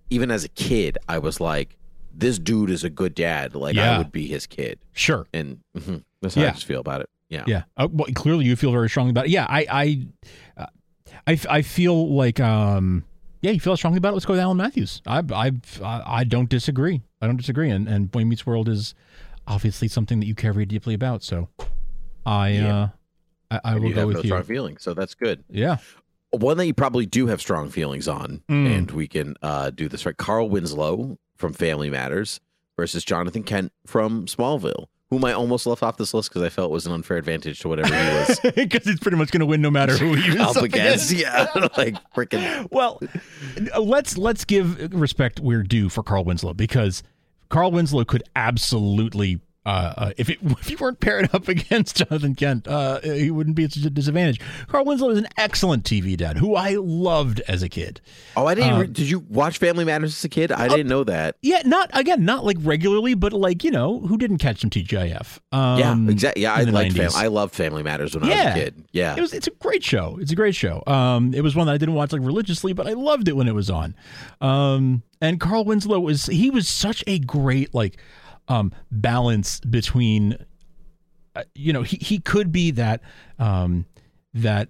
even 0.09 0.31
as 0.31 0.43
a 0.43 0.49
kid, 0.49 0.97
I 1.09 1.17
was 1.17 1.39
like, 1.41 1.77
this 2.13 2.37
dude 2.39 2.69
is 2.69 2.83
a 2.83 2.89
good 2.89 3.15
dad. 3.15 3.55
Like 3.55 3.77
I 3.77 3.97
would 3.97 4.11
be 4.11 4.27
his 4.27 4.45
kid, 4.45 4.79
Sure. 4.93 5.27
and 5.33 5.59
mhm, 5.77 6.03
that's 6.21 6.35
how 6.35 6.41
I 6.43 6.51
just 6.51 6.65
feel 6.65 6.79
about 6.81 7.01
it. 7.01 7.09
Yeah. 7.29 7.43
Yeah. 7.47 7.63
Uh, 7.77 7.87
well, 7.89 8.07
clearly, 8.13 8.43
you 8.45 8.55
feel 8.57 8.71
very 8.73 8.89
strongly 8.89 9.11
about 9.11 9.25
it. 9.25 9.31
Yeah. 9.31 9.45
I 9.49 9.65
I 9.69 10.07
uh, 10.61 10.65
I, 11.27 11.39
I 11.49 11.61
feel 11.61 12.13
like 12.13 12.39
um 12.41 13.05
yeah, 13.41 13.51
you 13.51 13.59
feel 13.59 13.75
strongly 13.77 13.97
about 13.97 14.09
it. 14.09 14.13
Let's 14.13 14.25
go 14.25 14.33
with 14.33 14.39
Alan 14.41 14.57
Matthews. 14.57 15.01
I 15.05 15.21
I 15.33 15.51
I 15.83 16.23
don't 16.23 16.49
disagree. 16.49 17.01
I 17.21 17.27
don't 17.27 17.37
disagree. 17.37 17.69
And 17.69 17.87
and 17.87 18.11
Boy 18.11 18.23
Meets 18.25 18.45
World 18.45 18.69
is 18.69 18.93
obviously 19.47 19.87
something 19.87 20.19
that 20.19 20.25
you 20.27 20.35
care 20.35 20.53
very 20.53 20.65
deeply 20.65 20.93
about. 20.93 21.23
So 21.23 21.49
I 22.25 22.49
Yeah. 22.49 22.77
uh 22.77 22.87
I, 23.51 23.59
I 23.65 23.75
will 23.75 23.89
go 23.89 23.95
have 23.99 24.07
with 24.07 24.15
no 24.17 24.21
you. 24.23 24.27
strong 24.29 24.43
feelings, 24.43 24.81
so 24.81 24.93
that's 24.93 25.13
good. 25.13 25.43
Yeah. 25.49 25.77
One 26.29 26.55
that 26.57 26.65
you 26.65 26.73
probably 26.73 27.05
do 27.05 27.27
have 27.27 27.41
strong 27.41 27.69
feelings 27.69 28.07
on, 28.07 28.41
Mm. 28.49 28.77
and 28.77 28.91
we 28.91 29.07
can 29.09 29.35
uh, 29.41 29.71
do 29.71 29.89
this 29.89 30.05
right. 30.05 30.15
Carl 30.15 30.47
Winslow 30.49 31.17
from 31.35 31.51
Family 31.51 31.89
Matters 31.89 32.39
versus 32.77 33.03
Jonathan 33.03 33.43
Kent 33.43 33.73
from 33.85 34.25
Smallville, 34.27 34.85
whom 35.11 35.25
I 35.25 35.33
almost 35.33 35.67
left 35.67 35.83
off 35.83 35.97
this 35.97 36.13
list 36.13 36.29
because 36.29 36.41
I 36.41 36.49
felt 36.49 36.71
was 36.71 36.87
an 36.87 36.93
unfair 36.93 37.17
advantage 37.17 37.59
to 37.59 37.67
whatever 37.67 37.93
he 37.93 38.01
was 38.15 38.39
Because 38.55 38.87
it's 38.87 38.99
pretty 39.01 39.17
much 39.17 39.29
going 39.29 39.41
to 39.41 39.45
win 39.45 39.61
no 39.61 39.69
matter 39.69 39.95
who 39.97 40.13
he 40.13 40.31
is 40.35 40.37
up 40.39 40.55
against. 40.63 41.11
Yeah, 41.21 41.47
like 41.77 41.95
freaking. 42.15 42.67
well, 42.71 42.99
let's 43.77 44.17
let's 44.17 44.45
give 44.45 44.93
respect 44.93 45.41
where 45.41 45.61
due 45.61 45.89
for 45.89 46.01
Carl 46.01 46.23
Winslow 46.23 46.53
because 46.53 47.03
Carl 47.49 47.71
Winslow 47.71 48.05
could 48.05 48.23
absolutely. 48.35 49.41
Uh, 49.63 49.93
uh, 49.97 50.11
if 50.17 50.29
it, 50.29 50.39
if 50.43 50.67
he 50.67 50.75
weren't 50.75 50.99
paired 50.99 51.29
up 51.33 51.47
against 51.47 51.97
Jonathan 51.97 52.33
Kent, 52.35 52.67
uh, 52.67 52.99
he 53.01 53.29
wouldn't 53.29 53.55
be 53.55 53.63
at 53.65 53.73
such 53.73 53.85
a 53.85 53.89
disadvantage. 53.91 54.39
Carl 54.67 54.85
Winslow 54.85 55.09
is 55.11 55.19
an 55.19 55.27
excellent 55.37 55.83
TV 55.83 56.17
dad 56.17 56.37
who 56.37 56.55
I 56.55 56.75
loved 56.79 57.41
as 57.47 57.61
a 57.61 57.69
kid. 57.69 58.01
Oh, 58.35 58.47
I 58.47 58.55
didn't. 58.55 58.73
Um, 58.73 58.79
re- 58.81 58.87
did 58.87 59.09
you 59.09 59.19
watch 59.19 59.59
Family 59.59 59.85
Matters 59.85 60.17
as 60.17 60.23
a 60.25 60.29
kid? 60.29 60.51
I 60.51 60.67
didn't 60.67 60.87
know 60.87 61.03
that. 61.03 61.35
Yeah, 61.41 61.61
not 61.65 61.91
again, 61.93 62.25
not 62.25 62.43
like 62.43 62.57
regularly, 62.61 63.13
but 63.13 63.33
like 63.33 63.63
you 63.63 63.69
know, 63.71 63.99
who 63.99 64.17
didn't 64.17 64.39
catch 64.39 64.61
some 64.61 64.69
TGIF? 64.71 65.39
Um, 65.51 65.79
yeah, 65.79 66.11
exactly. 66.11 66.41
Yeah, 66.41 66.53
I 66.55 66.63
liked 66.63 66.95
Fam- 66.97 67.11
I 67.15 67.27
loved 67.27 67.53
Family 67.53 67.83
Matters 67.83 68.15
when 68.15 68.23
I 68.23 68.27
was 68.29 68.35
a 68.37 68.53
kid. 68.55 68.83
Yeah, 68.91 69.15
It 69.15 69.21
was 69.21 69.33
it's 69.33 69.47
a 69.47 69.51
great 69.51 69.83
show. 69.83 70.17
It's 70.19 70.31
a 70.31 70.35
great 70.35 70.55
show. 70.55 70.81
Um 70.87 71.33
it 71.35 71.41
was 71.41 71.55
one 71.55 71.67
that 71.67 71.73
I 71.73 71.77
didn't 71.77 71.95
watch 71.95 72.11
like 72.11 72.21
religiously, 72.23 72.73
but 72.73 72.87
I 72.87 72.93
loved 72.93 73.27
it 73.27 73.35
when 73.35 73.47
it 73.47 73.53
was 73.53 73.69
on. 73.69 73.93
Um 74.39 75.03
and 75.21 75.39
Carl 75.39 75.65
Winslow 75.65 75.99
was 75.99 76.25
he 76.25 76.49
was 76.49 76.67
such 76.67 77.03
a 77.05 77.19
great 77.19 77.73
like 77.75 77.97
um 78.47 78.71
balance 78.91 79.59
between 79.61 80.37
uh, 81.35 81.43
you 81.55 81.71
know, 81.71 81.81
he 81.83 81.97
he 81.97 82.19
could 82.19 82.51
be 82.51 82.71
that 82.71 83.01
um 83.39 83.85
that 84.33 84.69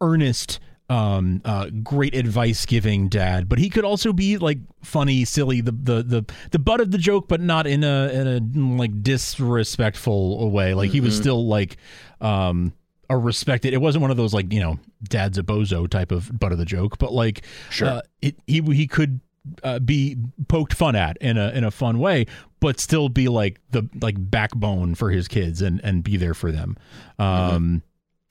earnest 0.00 0.60
um 0.88 1.40
uh 1.44 1.66
great 1.84 2.16
advice 2.16 2.66
giving 2.66 3.08
dad 3.08 3.48
but 3.48 3.58
he 3.60 3.68
could 3.70 3.84
also 3.84 4.12
be 4.12 4.36
like 4.38 4.58
funny 4.82 5.24
silly 5.24 5.60
the 5.60 5.70
the 5.70 6.02
the 6.02 6.24
the 6.50 6.58
butt 6.58 6.80
of 6.80 6.90
the 6.90 6.98
joke 6.98 7.28
but 7.28 7.40
not 7.40 7.64
in 7.66 7.84
a 7.84 8.08
in 8.12 8.26
a 8.26 8.40
mm, 8.40 8.76
like 8.78 9.00
disrespectful 9.02 10.50
way 10.50 10.74
like 10.74 10.90
he 10.90 11.00
was 11.00 11.14
Mhm. 11.14 11.20
still 11.20 11.46
like 11.46 11.76
um 12.20 12.72
a 13.08 13.16
respected 13.16 13.72
it 13.72 13.78
wasn't 13.80 14.02
one 14.02 14.10
of 14.10 14.16
those 14.16 14.34
like 14.34 14.52
you 14.52 14.58
know 14.60 14.78
dad's 15.04 15.38
a 15.38 15.44
bozo 15.44 15.88
type 15.88 16.10
of 16.10 16.36
butt 16.40 16.50
of 16.50 16.58
the 16.58 16.64
joke 16.64 16.98
but 16.98 17.12
like 17.12 17.44
Sure. 17.70 17.88
uh, 17.88 18.00
it, 18.20 18.34
he 18.48 18.60
he 18.60 18.86
could 18.88 19.20
uh, 19.62 19.78
be 19.78 20.16
poked 20.48 20.74
fun 20.74 20.94
at 20.94 21.16
in 21.18 21.36
a 21.36 21.50
in 21.50 21.64
a 21.64 21.70
fun 21.70 21.98
way 21.98 22.26
but 22.60 22.78
still 22.78 23.08
be 23.08 23.28
like 23.28 23.58
the 23.70 23.88
like 24.02 24.16
backbone 24.18 24.94
for 24.94 25.10
his 25.10 25.28
kids 25.28 25.62
and 25.62 25.80
and 25.82 26.04
be 26.04 26.16
there 26.16 26.34
for 26.34 26.52
them 26.52 26.76
um 27.18 27.82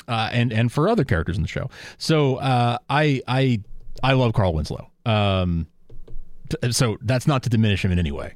uh, 0.10 0.28
and 0.34 0.52
and 0.52 0.72
for 0.72 0.90
other 0.90 1.06
characters 1.06 1.38
in 1.38 1.44
the 1.44 1.48
show. 1.48 1.70
So 1.98 2.38
uh, 2.38 2.80
I 2.90 3.22
I 3.28 3.62
I 4.04 4.14
love 4.14 4.34
Carl 4.34 4.54
Winslow. 4.54 4.90
Um, 5.06 5.68
t- 6.50 6.72
so 6.72 6.98
that's 7.02 7.28
not 7.28 7.44
to 7.44 7.50
diminish 7.50 7.86
him 7.86 7.92
in 7.92 8.00
any 8.00 8.12
way. 8.12 8.34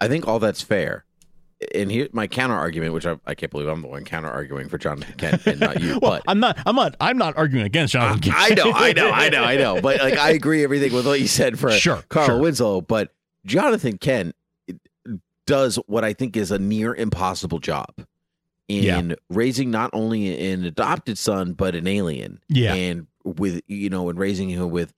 I 0.00 0.08
think 0.08 0.26
all 0.26 0.38
that's 0.40 0.60
fair. 0.60 1.04
And 1.74 1.90
here, 1.90 2.08
my 2.12 2.28
counter 2.28 2.54
argument, 2.54 2.92
which 2.92 3.04
I, 3.06 3.16
I 3.26 3.34
can't 3.34 3.50
believe 3.50 3.66
I'm 3.66 3.82
the 3.82 3.88
one 3.88 4.04
counter 4.04 4.30
arguing 4.30 4.68
for 4.68 4.78
Jonathan 4.78 5.14
Kent 5.16 5.44
and 5.46 5.58
not 5.58 5.80
you, 5.80 5.98
well, 6.02 6.12
but 6.12 6.22
I'm 6.28 6.38
not. 6.38 6.58
I'm 6.64 6.76
not. 6.76 6.94
I'm 7.00 7.18
not 7.18 7.36
arguing 7.36 7.66
against 7.66 7.94
Jonathan. 7.94 8.20
Kent. 8.20 8.36
I 8.38 8.48
know, 8.50 8.72
I 8.72 8.92
know, 8.92 9.10
I 9.10 9.28
know, 9.28 9.42
I 9.42 9.56
know. 9.56 9.80
But 9.80 10.00
like, 10.00 10.16
I 10.18 10.30
agree 10.30 10.62
everything 10.62 10.92
with 10.92 11.06
what 11.06 11.20
you 11.20 11.26
said 11.26 11.58
for 11.58 11.72
Sure, 11.72 12.04
Carl 12.08 12.26
sure. 12.26 12.38
Winslow. 12.38 12.82
But 12.82 13.12
Jonathan 13.44 13.98
Kent 13.98 14.36
does 15.46 15.76
what 15.86 16.04
I 16.04 16.12
think 16.12 16.36
is 16.36 16.50
a 16.50 16.58
near 16.58 16.94
impossible 16.94 17.58
job 17.58 17.92
in 18.68 19.16
raising 19.30 19.70
not 19.70 19.90
only 19.94 20.52
an 20.52 20.64
adopted 20.64 21.18
son 21.18 21.54
but 21.54 21.74
an 21.74 21.86
alien. 21.86 22.40
Yeah. 22.48 22.74
and 22.74 23.06
with 23.24 23.62
you 23.66 23.90
know, 23.90 24.08
and 24.08 24.18
raising 24.18 24.48
him 24.48 24.70
with 24.70 24.92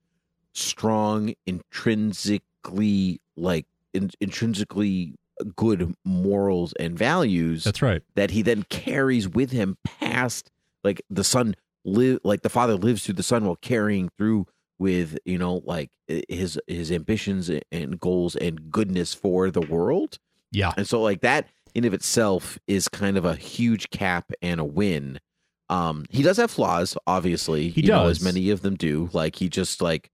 strong, 0.53 1.35
intrinsically 1.47 3.21
like 3.37 3.67
in, 3.95 4.11
intrinsically 4.21 5.15
good 5.57 5.95
morals 6.05 6.73
and 6.81 6.97
values 6.99 7.65
That's 7.65 7.83
right. 7.83 8.03
that 8.15 8.31
he 8.31 8.43
then 8.43 8.65
carries 8.69 9.29
with 9.29 9.51
him 9.51 9.77
past 9.85 10.51
like 10.85 11.03
the 11.11 11.25
son 11.25 11.55
live 11.85 12.21
like 12.25 12.43
the 12.43 12.49
father 12.49 12.75
lives 12.77 13.05
through 13.05 13.15
the 13.15 13.23
son 13.23 13.45
while 13.45 13.57
carrying 13.57 14.11
through 14.19 14.47
with 14.79 15.19
you 15.25 15.39
know 15.39 15.63
like 15.65 15.91
his 16.29 16.59
his 16.67 16.91
ambitions 16.93 17.51
and 17.71 18.01
goals 18.01 18.35
and 18.37 18.71
goodness 18.71 19.15
for 19.15 19.51
the 19.51 19.61
world 19.61 20.19
Yeah. 20.53 20.73
and 20.77 20.87
so 20.87 21.01
like 21.01 21.21
that 21.21 21.47
in 21.75 21.85
of 21.85 21.95
itself 21.95 22.59
is 22.67 22.89
kind 22.89 23.17
of 23.17 23.25
a 23.25 23.35
huge 23.37 23.91
cap 23.91 24.33
and 24.43 24.59
a 24.61 24.65
win 24.65 25.21
um 25.69 26.05
he 26.11 26.23
does 26.23 26.37
have 26.39 26.51
flaws 26.51 26.97
obviously 27.07 27.69
He 27.69 27.83
you 27.83 27.89
know, 27.89 28.09
as 28.09 28.23
many 28.23 28.51
of 28.51 28.63
them 28.63 28.75
do 28.77 29.09
like 29.13 29.37
he 29.37 29.49
just 29.49 29.81
like 29.81 30.11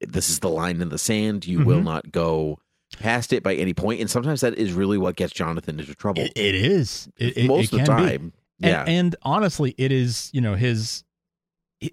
this 0.00 0.30
is 0.30 0.38
the 0.40 0.48
line 0.48 0.80
in 0.80 0.88
the 0.88 0.98
sand 0.98 1.46
you 1.46 1.64
will 1.64 1.80
Mhm. 1.80 1.84
not 1.84 2.12
go 2.12 2.58
past 2.98 3.32
it 3.32 3.42
by 3.42 3.54
any 3.54 3.72
point 3.72 4.00
and 4.00 4.10
sometimes 4.10 4.40
that 4.40 4.54
is 4.54 4.72
really 4.72 4.98
what 4.98 5.16
gets 5.16 5.32
jonathan 5.32 5.78
into 5.78 5.94
trouble 5.94 6.22
It, 6.22 6.32
it 6.34 6.54
is. 6.54 7.08
It, 7.16 7.36
it, 7.36 7.46
most 7.46 7.72
of 7.72 7.78
the 7.78 7.84
can 7.84 7.96
be. 7.96 8.02
time 8.02 8.32
And, 8.62 8.70
yeah 8.70 8.84
and 8.86 9.16
honestly, 9.22 9.74
it 9.78 9.92
is 9.92 10.28
you 10.32 10.40
know 10.40 10.54
his 10.54 11.04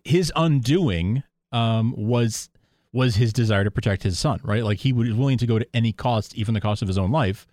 his 0.03 0.31
undoing 0.35 1.23
um, 1.51 1.93
was 1.95 2.49
was 2.91 3.15
his 3.15 3.31
desire 3.31 3.63
to 3.63 3.71
protect 3.71 4.03
his 4.03 4.17
son, 4.17 4.39
right? 4.43 4.63
Like 4.63 4.79
he 4.79 4.91
was 4.91 5.13
willing 5.13 5.37
to 5.37 5.45
go 5.45 5.59
to 5.59 5.67
any 5.73 5.93
cost, 5.93 6.35
even 6.35 6.53
the 6.53 6.61
cost 6.61 6.81
of 6.81 6.87
his 6.87 6.97
own 6.97 7.11
life, 7.11 7.45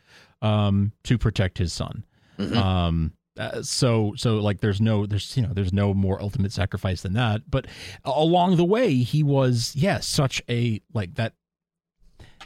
um, 0.43 0.93
to 1.05 1.19
protect 1.19 1.59
his 1.59 1.73
son. 1.73 2.05
Mhm. 2.39 2.57
Um, 2.57 3.13
uh, 3.39 3.63
so 3.63 4.15
so 4.17 4.37
like 4.37 4.61
there's 4.61 4.81
no 4.81 5.07
there's 5.07 5.37
you 5.37 5.43
know 5.43 5.53
there's 5.53 5.73
no 5.73 5.93
more 5.95 6.21
ultimate 6.21 6.51
sacrifice 6.53 7.03
than 7.03 7.13
that. 7.13 7.43
But 7.49 7.67
along 8.05 8.57
the 8.57 8.65
way, 8.65 8.95
he 8.97 9.23
was 9.23 9.73
yeah 9.77 10.01
such 10.01 10.43
a 10.49 10.81
like 10.93 11.15
that 11.15 11.35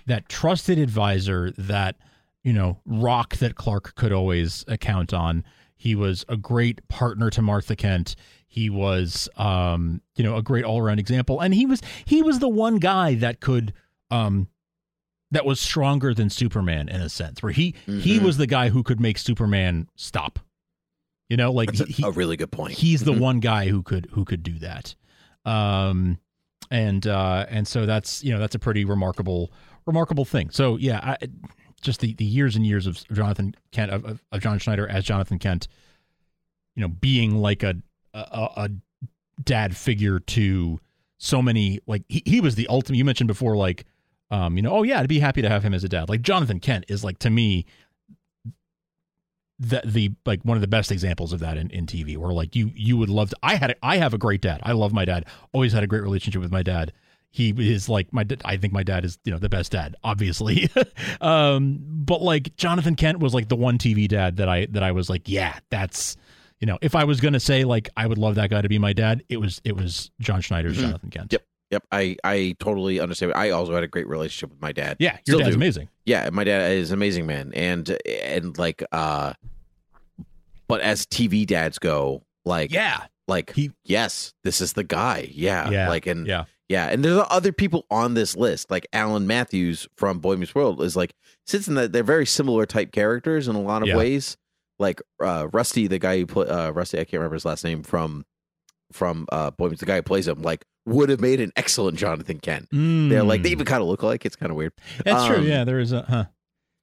that 0.09 0.29
trusted 0.29 0.79
advisor 0.79 1.53
that 1.57 1.97
you 2.45 2.53
know 2.53 2.81
rock 2.85 3.37
that 3.37 3.55
Clark 3.55 3.95
could 3.95 4.13
always 4.13 4.65
count 4.81 5.15
on. 5.15 5.45
He 5.77 5.95
was 5.95 6.25
a 6.29 6.37
great 6.37 6.87
partner 6.89 7.31
to 7.31 7.41
Martha 7.41 7.77
Kent. 7.77 8.17
He 8.49 8.69
was 8.71 9.29
um 9.37 10.03
you 10.17 10.25
know 10.25 10.37
a 10.37 10.43
great 10.43 10.65
all 10.65 10.79
around 10.81 10.99
example, 10.99 11.41
and 11.41 11.55
he 11.55 11.65
was 11.67 11.81
he 12.05 12.23
was 12.23 12.41
the 12.41 12.49
one 12.49 12.77
guy 12.79 13.15
that 13.15 13.41
could 13.41 13.73
um 14.11 14.49
that 15.31 15.45
was 15.45 15.61
stronger 15.61 16.15
than 16.15 16.31
Superman 16.31 16.89
in 16.89 17.01
a 17.03 17.09
sense, 17.09 17.43
where 17.43 17.53
he 17.53 17.75
he 17.87 18.19
Mhm. 18.19 18.23
was 18.23 18.37
the 18.39 18.47
guy 18.47 18.71
who 18.71 18.83
could 18.83 18.99
make 18.99 19.19
Superman 19.19 19.89
stop. 19.95 20.39
You 21.29 21.37
know, 21.37 21.53
like 21.53 21.69
That's 21.73 21.83
a, 21.83 21.93
he, 21.93 22.03
a 22.03 22.11
really 22.11 22.39
good 22.39 22.51
point. 22.51 22.73
he's 22.73 23.05
the 23.05 23.13
Mhm. 23.13 23.19
one 23.21 23.41
guy 23.41 23.69
who 23.69 23.83
could 23.83 24.09
who 24.13 24.25
could 24.25 24.43
do 24.43 24.59
that 24.61 24.95
um 25.45 26.19
and 26.71 27.07
uh 27.07 27.47
and 27.49 27.69
so 27.69 27.87
that's 27.87 28.25
you 28.25 28.33
know 28.33 28.39
that's 28.39 28.55
a 28.55 28.59
pretty 28.59 28.85
remarkable 28.85 29.53
remarkable 29.89 30.25
thing 30.25 30.51
so 30.51 30.77
yeah 30.77 31.01
I, 31.03 31.27
just 31.81 32.01
the 32.01 32.15
the 32.15 32.25
years 32.25 32.55
and 32.55 32.67
years 32.67 32.87
of 32.87 33.03
jonathan 33.09 33.55
kent 33.73 33.91
of, 33.91 34.05
of, 34.05 34.23
of 34.31 34.41
john 34.41 34.59
schneider 34.59 34.87
as 34.87 35.05
jonathan 35.05 35.39
kent 35.39 35.67
you 36.77 36.83
know 36.83 36.89
being 36.89 37.37
like 37.37 37.63
a 37.63 37.75
a, 38.15 38.49
a 38.57 38.71
dad 39.43 39.77
figure 39.77 40.21
to 40.21 40.79
so 41.17 41.43
many 41.43 41.81
like 41.87 42.03
he, 42.09 42.23
he 42.25 42.41
was 42.41 42.55
the 42.55 42.67
ultimate 42.69 42.99
you 42.99 43.05
mentioned 43.05 43.29
before 43.29 43.57
like 43.57 43.85
um 44.31 44.57
you 44.57 44.63
know 44.63 44.71
oh 44.71 44.83
yeah 44.83 45.01
i'd 45.01 45.09
be 45.09 45.19
happy 45.19 45.43
to 45.43 45.49
have 45.49 45.65
him 45.65 45.75
as 45.75 45.83
a 45.83 45.89
dad 45.89 46.09
like 46.09 46.23
jonathan 46.23 46.61
kent 46.61 46.85
is 46.89 47.03
like 47.03 47.19
to 47.19 47.31
me 47.31 47.65
the 49.59 49.83
the 49.85 50.13
like 50.25 50.41
one 50.43 50.57
of 50.57 50.61
the 50.61 50.69
best 50.69 50.93
examples 50.93 51.33
of 51.33 51.41
that 51.41 51.57
in, 51.57 51.71
in 51.71 51.87
TV 51.87 52.17
where 52.17 52.33
like 52.33 52.55
you 52.55 52.71
you 52.75 52.97
would 52.97 53.09
love 53.09 53.31
to 53.31 53.37
I 53.43 53.57
had 53.57 53.73
a, 53.73 53.75
I 53.83 53.97
have 53.97 54.15
a 54.15 54.19
great 54.19 54.41
dad. 54.41 54.61
I 54.63 54.73
love 54.73 54.93
my 54.93 55.05
dad. 55.05 55.25
Always 55.53 55.73
had 55.73 55.83
a 55.83 55.87
great 55.87 56.03
relationship 56.03 56.41
with 56.41 56.53
my 56.53 56.63
dad. 56.63 56.93
He 57.31 57.51
is 57.51 57.89
like 57.89 58.13
my 58.13 58.27
I 58.45 58.57
think 58.57 58.73
my 58.73 58.83
dad 58.83 59.05
is, 59.05 59.19
you 59.25 59.33
know, 59.33 59.39
the 59.39 59.49
best 59.51 59.73
dad, 59.73 59.95
obviously. 60.03 60.71
um 61.21 61.79
but 61.81 62.23
like 62.23 62.57
Jonathan 62.57 62.95
Kent 62.97 63.19
was 63.21 63.35
like 63.35 63.49
the 63.49 63.57
one 63.57 63.79
TV 63.79 64.09
dad 64.09 64.37
that 64.39 64.49
I 64.49 64.67
that 64.67 64.83
I 64.83 64.93
was 64.93 65.11
like, 65.11 65.29
yeah, 65.29 65.59
that's 65.71 66.17
you 66.61 66.67
know, 66.67 66.79
if 66.83 66.95
I 66.97 67.05
was 67.05 67.21
going 67.21 67.35
to 67.35 67.41
say 67.41 67.65
like 67.65 67.89
I 67.97 68.07
would 68.07 68.19
love 68.19 68.35
that 68.37 68.51
guy 68.51 68.63
to 68.63 68.69
be 68.69 68.79
my 68.79 68.93
dad, 68.93 69.23
it 69.29 69.37
was 69.37 69.61
it 69.65 69.77
was 69.77 70.11
John 70.21 70.41
Schneider's 70.41 70.77
Mhm. 70.79 70.81
Jonathan 70.83 71.11
Kent. 71.11 71.33
Yep. 71.33 71.45
Yep, 71.71 71.83
I 71.93 72.17
I 72.25 72.57
totally 72.59 72.99
understand. 72.99 73.35
I 73.35 73.51
also 73.51 73.75
had 73.75 73.85
a 73.85 73.89
great 73.89 74.09
relationship 74.09 74.49
with 74.51 74.63
my 74.63 74.73
dad. 74.73 74.97
Yeah, 74.99 75.19
your 75.27 75.35
Still 75.35 75.39
dad's 75.41 75.51
do. 75.51 75.57
amazing. 75.57 75.89
Yeah, 76.07 76.31
my 76.33 76.43
dad 76.43 76.73
is 76.73 76.91
an 76.91 76.95
amazing 76.95 77.27
man, 77.27 77.53
and 77.55 77.95
and 78.07 78.57
like 78.57 78.83
uh, 78.91 79.35
but 80.67 80.81
as 80.81 81.05
TV 81.07 81.47
dads 81.47 81.79
go, 81.79 82.23
like 82.47 82.73
Yeah. 82.73 83.05
like 83.27 83.53
He- 83.55 83.73
yes, 83.85 84.33
this 84.45 84.61
is 84.63 84.73
the 84.73 84.85
guy. 84.85 85.29
Yeah, 85.31 85.69
Yeah. 85.71 85.89
like 85.91 86.07
and 86.07 86.27
Yeah. 86.27 86.45
Yeah, 86.69 86.87
and 86.89 87.05
there's 87.05 87.23
other 87.31 87.53
people 87.53 87.87
on 87.91 88.15
this 88.15 88.37
list, 88.37 88.71
like 88.71 88.87
Alan 88.93 89.27
Matthews 89.27 89.89
from 89.97 90.19
Boy 90.19 90.37
Meets 90.37 90.55
World, 90.55 90.83
is 90.83 90.97
like 90.97 91.15
sits 91.47 91.69
in 91.69 91.75
that 91.75 91.93
they're 91.93 92.03
very 92.03 92.27
similar 92.27 92.67
type 92.67 92.93
characters 92.93 93.49
in 93.49 93.57
a 93.57 93.61
lot 93.63 93.83
of 93.83 93.89
Yeah. 93.89 93.97
ways. 93.97 94.37
Like 94.79 95.03
uh, 95.23 95.49
Rusty, 95.53 95.87
the 95.89 95.99
guy 95.99 96.19
who 96.19 96.27
play 96.27 96.47
uh, 96.47 96.71
Rusty, 96.71 96.99
I 96.99 97.05
can't 97.05 97.15
remember 97.15 97.35
his 97.35 97.45
last 97.45 97.65
name 97.65 97.83
from 97.83 98.25
from 98.93 99.27
uh, 99.33 99.51
Boy 99.51 99.69
Meets 99.69 99.81
the 99.81 99.87
guy 99.87 99.97
who 99.97 100.03
plays 100.03 100.29
him, 100.29 100.43
like 100.43 100.65
would 100.87 101.09
have 101.11 101.21
made 101.21 101.41
an 101.41 101.53
excellent 101.57 101.99
Jonathan 101.99 102.39
Kent. 102.39 102.69
They're 102.71 103.23
like 103.23 103.43
they 103.43 103.51
Mm. 103.51 103.53
even 103.53 103.67
kind 103.67 103.83
of 103.83 103.89
look 103.89 104.03
alike. 104.03 104.25
It's 104.25 104.37
kind 104.37 104.51
of 104.51 104.57
weird. 104.57 104.73
That's 105.05 105.27
true. 105.27 105.37
um, 105.37 105.47
Yeah, 105.47 105.65
there 105.65 105.81
is 105.81 105.93
a 105.93 106.03
huh. 106.03 106.25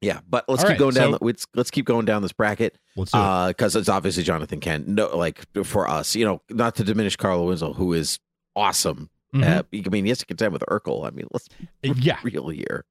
Yeah, 0.02 0.19
but 0.30 0.45
let's 0.48 0.62
All 0.62 0.67
keep 0.67 0.71
right, 0.74 0.80
going 0.80 0.93
down. 0.93 1.13
so- 1.13 1.17
let's 1.21 1.48
let's 1.56 1.71
keep 1.71 1.86
going 1.86 2.06
down 2.06 2.21
this 2.21 2.34
bracket 2.34 2.78
Let's 2.95 3.12
because 3.12 3.76
it's 3.76 3.89
obviously 3.89 4.24
Jonathan 4.24 4.60
Kent. 4.60 4.88
No, 4.88 5.15
like 5.17 5.43
for 5.63 5.89
us, 5.89 6.15
you 6.15 6.26
know, 6.26 6.41
not 6.52 6.76
to 6.76 6.84
diminish 6.84 7.15
Carla 7.15 7.43
Winslow, 7.43 7.74
who 7.74 7.93
is 7.93 8.19
awesome. 8.56 9.10
Mhm. 9.36 9.43
Uh, 9.60 9.63
I 9.86 9.89
mean, 9.89 10.06
he 10.06 10.10
has 10.10 10.19
to 10.19 10.26
contend 10.26 10.54
with 10.54 10.63
Urkel. 10.69 11.06
I 11.06 11.10
mean, 11.12 11.28
let's 11.32 11.50
be 11.82 11.91
yeah. 11.98 12.19
real 12.24 12.50
here. 12.50 12.86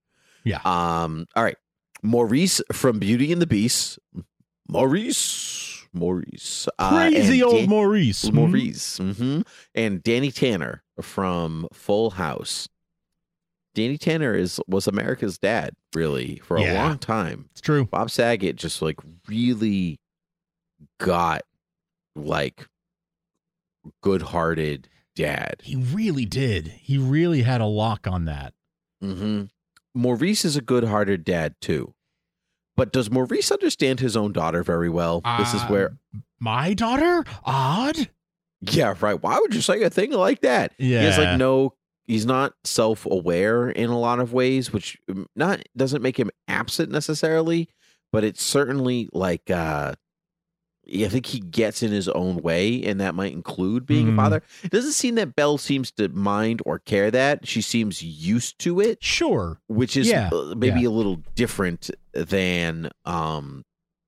Yeah. 0.44 0.60
Um. 0.64 1.26
All 1.34 1.42
right, 1.44 1.56
Maurice 2.02 2.60
from 2.72 2.98
Beauty 2.98 3.32
and 3.32 3.40
the 3.40 3.46
Beast. 3.46 3.98
Maurice, 4.68 5.86
Maurice, 5.92 6.68
Uh, 6.78 6.90
Crazy 6.90 7.42
old 7.42 7.54
Dan- 7.56 7.68
Maurice. 7.68 8.24
Mhm. 8.24 8.32
Maurice, 8.34 8.96
hmm 8.98 9.40
and 9.74 10.02
Danny 10.02 10.30
Tanner 10.30 10.82
from 11.00 11.68
Full 11.72 12.10
House. 12.10 12.68
Danny 13.74 13.98
Tanner 13.98 14.34
is 14.34 14.60
was 14.68 14.86
America's 14.86 15.38
dad, 15.38 15.74
really, 15.94 16.38
for 16.44 16.56
a 16.56 16.62
Yeah. 16.62 16.84
long 16.84 16.98
time. 16.98 17.48
It's 17.52 17.60
true. 17.60 17.84
Bob 17.86 18.10
Saget 18.10 18.56
just 18.56 18.80
like 18.82 18.98
really 19.28 19.98
got 21.00 21.42
like 22.16 22.68
good-hearted 24.02 24.88
dad. 25.14 25.56
He 25.62 25.76
really 25.76 26.24
did. 26.24 26.68
He 26.68 26.98
really 26.98 27.42
had 27.42 27.60
a 27.60 27.66
lock 27.66 28.06
on 28.06 28.24
that. 28.26 28.54
hmm 29.00 29.44
Maurice 29.96 30.44
is 30.44 30.56
a 30.56 30.60
good-hearted 30.60 31.24
dad 31.24 31.54
too, 31.60 31.94
but 32.76 32.92
does 32.92 33.10
Maurice 33.12 33.52
understand 33.52 34.00
his 34.00 34.16
own 34.16 34.32
daughter 34.32 34.64
very 34.64 34.88
well? 34.90 35.20
this 35.38 35.54
is 35.54 35.62
Uh, 35.62 35.66
where, 35.68 35.96
My 36.40 36.74
daughter? 36.74 37.24
Odd? 37.44 38.08
yeah, 38.60 38.94
right. 39.00 39.22
Why 39.22 39.38
would 39.38 39.54
you 39.54 39.60
say 39.60 39.82
a 39.82 39.90
thing 39.90 40.10
like 40.10 40.40
that? 40.40 40.72
he 40.78 40.92
has 40.94 41.16
like 41.18 41.38
no. 41.38 41.74
He's 42.06 42.26
not 42.26 42.52
self-aware 42.64 43.70
in 43.70 43.88
a 43.88 43.98
lot 43.98 44.18
of 44.20 44.32
ways, 44.34 44.72
which 44.72 44.98
um, 45.08 45.26
not 45.36 45.62
doesn't 45.76 46.02
make 46.02 46.18
him 46.18 46.30
absent 46.48 46.90
necessarily, 46.90 47.68
but 48.12 48.24
it's 48.24 48.42
certainly 48.42 49.08
like 49.12 49.48
uh 49.50 49.94
I 50.86 51.08
think 51.08 51.26
he 51.26 51.40
gets 51.40 51.82
in 51.82 51.90
his 51.92 52.08
own 52.08 52.36
way, 52.36 52.82
and 52.84 53.00
that 53.00 53.14
might 53.14 53.32
include 53.32 53.86
being 53.86 54.08
Mhm. 54.08 54.12
a 54.12 54.16
father. 54.16 54.42
It 54.62 54.70
doesn't 54.70 54.92
seem 54.92 55.14
that 55.14 55.34
Belle 55.34 55.56
seems 55.58 55.90
to 55.92 56.08
mind 56.10 56.60
or 56.66 56.78
care 56.78 57.10
that. 57.10 57.46
She 57.48 57.62
seems 57.62 58.02
used 58.02 58.58
to 58.60 58.80
it, 58.80 59.02
Sure. 59.02 59.60
which 59.66 59.96
is 59.96 60.08
Yeah, 60.08 60.28
uh, 60.32 60.54
maybe 60.56 60.84
a 60.84 60.90
little 60.90 61.22
different 61.34 61.90
than 62.12 62.90
um 63.04 63.64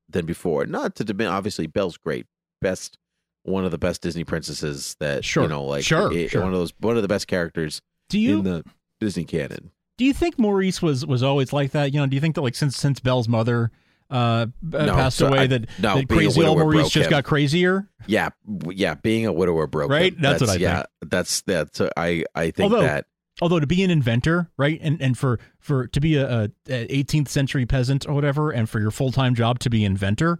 than 0.08 0.26
before. 0.26 0.66
Not 0.66 0.94
to 0.96 1.04
diminish, 1.04 1.32
obviously, 1.32 1.66
Belle's 1.66 1.96
great, 1.96 2.26
best 2.60 2.96
one 3.42 3.64
of 3.64 3.70
the 3.70 3.78
best 3.78 4.02
Disney 4.02 4.24
princesses 4.24 4.96
that 5.00 5.24
Sure, 5.24 5.44
you 5.44 5.48
know, 5.48 5.64
like 5.64 5.84
sure, 5.84 6.12
it- 6.12 6.30
sure. 6.30 6.42
one 6.42 6.52
of 6.52 6.58
those 6.58 6.72
one 6.80 6.96
of 6.96 7.02
the 7.02 7.08
best 7.08 7.26
characters 7.26 7.80
Do 8.08 8.18
you 8.18 8.38
in 8.38 8.44
the 8.44 8.64
Disney 9.00 9.24
canon. 9.24 9.70
do 9.98 10.04
you 10.04 10.12
think 10.12 10.38
Maurice 10.38 10.82
was 10.82 11.06
was 11.06 11.22
always 11.22 11.52
like 11.52 11.70
that? 11.72 11.92
You 11.94 12.00
know, 12.00 12.06
do 12.06 12.14
you 12.14 12.20
think 12.20 12.34
that 12.34 12.42
like 12.42 12.54
since 12.54 12.76
since 12.76 13.00
Belle's 13.00 13.28
mother 13.28 13.70
uh 14.10 14.46
No, 14.62 14.94
passed 14.94 15.18
so 15.18 15.28
away 15.28 15.38
I- 15.40 15.46
that, 15.48 15.66
no, 15.80 15.96
that 15.96 16.08
crazy 16.08 16.44
old 16.44 16.58
Maurice 16.58 16.90
just 16.90 17.06
him. 17.06 17.10
got 17.10 17.24
crazier? 17.24 17.88
Yeah, 18.06 18.28
yeah, 18.70 18.94
being 18.94 19.26
a 19.26 19.32
widower 19.32 19.66
broke 19.66 19.90
Right? 19.90 20.12
him. 20.14 20.20
That's 20.22 20.40
what 20.40 20.50
I 20.50 20.54
yeah, 20.56 20.84
That's 21.02 21.40
that's 21.42 21.80
I 21.96 22.24
I 22.34 22.50
think 22.52 22.72
Although- 22.72 22.82
that 22.86 23.06
although 23.42 23.60
to 23.60 23.66
be 23.66 23.82
an 23.82 23.90
inventor, 23.90 24.50
right, 24.56 24.78
and 24.82 25.00
and 25.02 25.18
for 25.18 25.38
for 25.58 25.88
to 25.88 26.00
be 26.00 26.16
a, 26.16 26.44
a 26.44 26.48
18th 26.68 27.28
century 27.28 27.66
peasant 27.66 28.06
or 28.08 28.14
whatever, 28.14 28.50
and 28.50 28.68
for 28.70 28.80
your 28.80 28.90
full 28.90 29.10
time 29.12 29.34
job 29.34 29.58
to 29.60 29.70
be 29.70 29.84
inventor, 29.84 30.38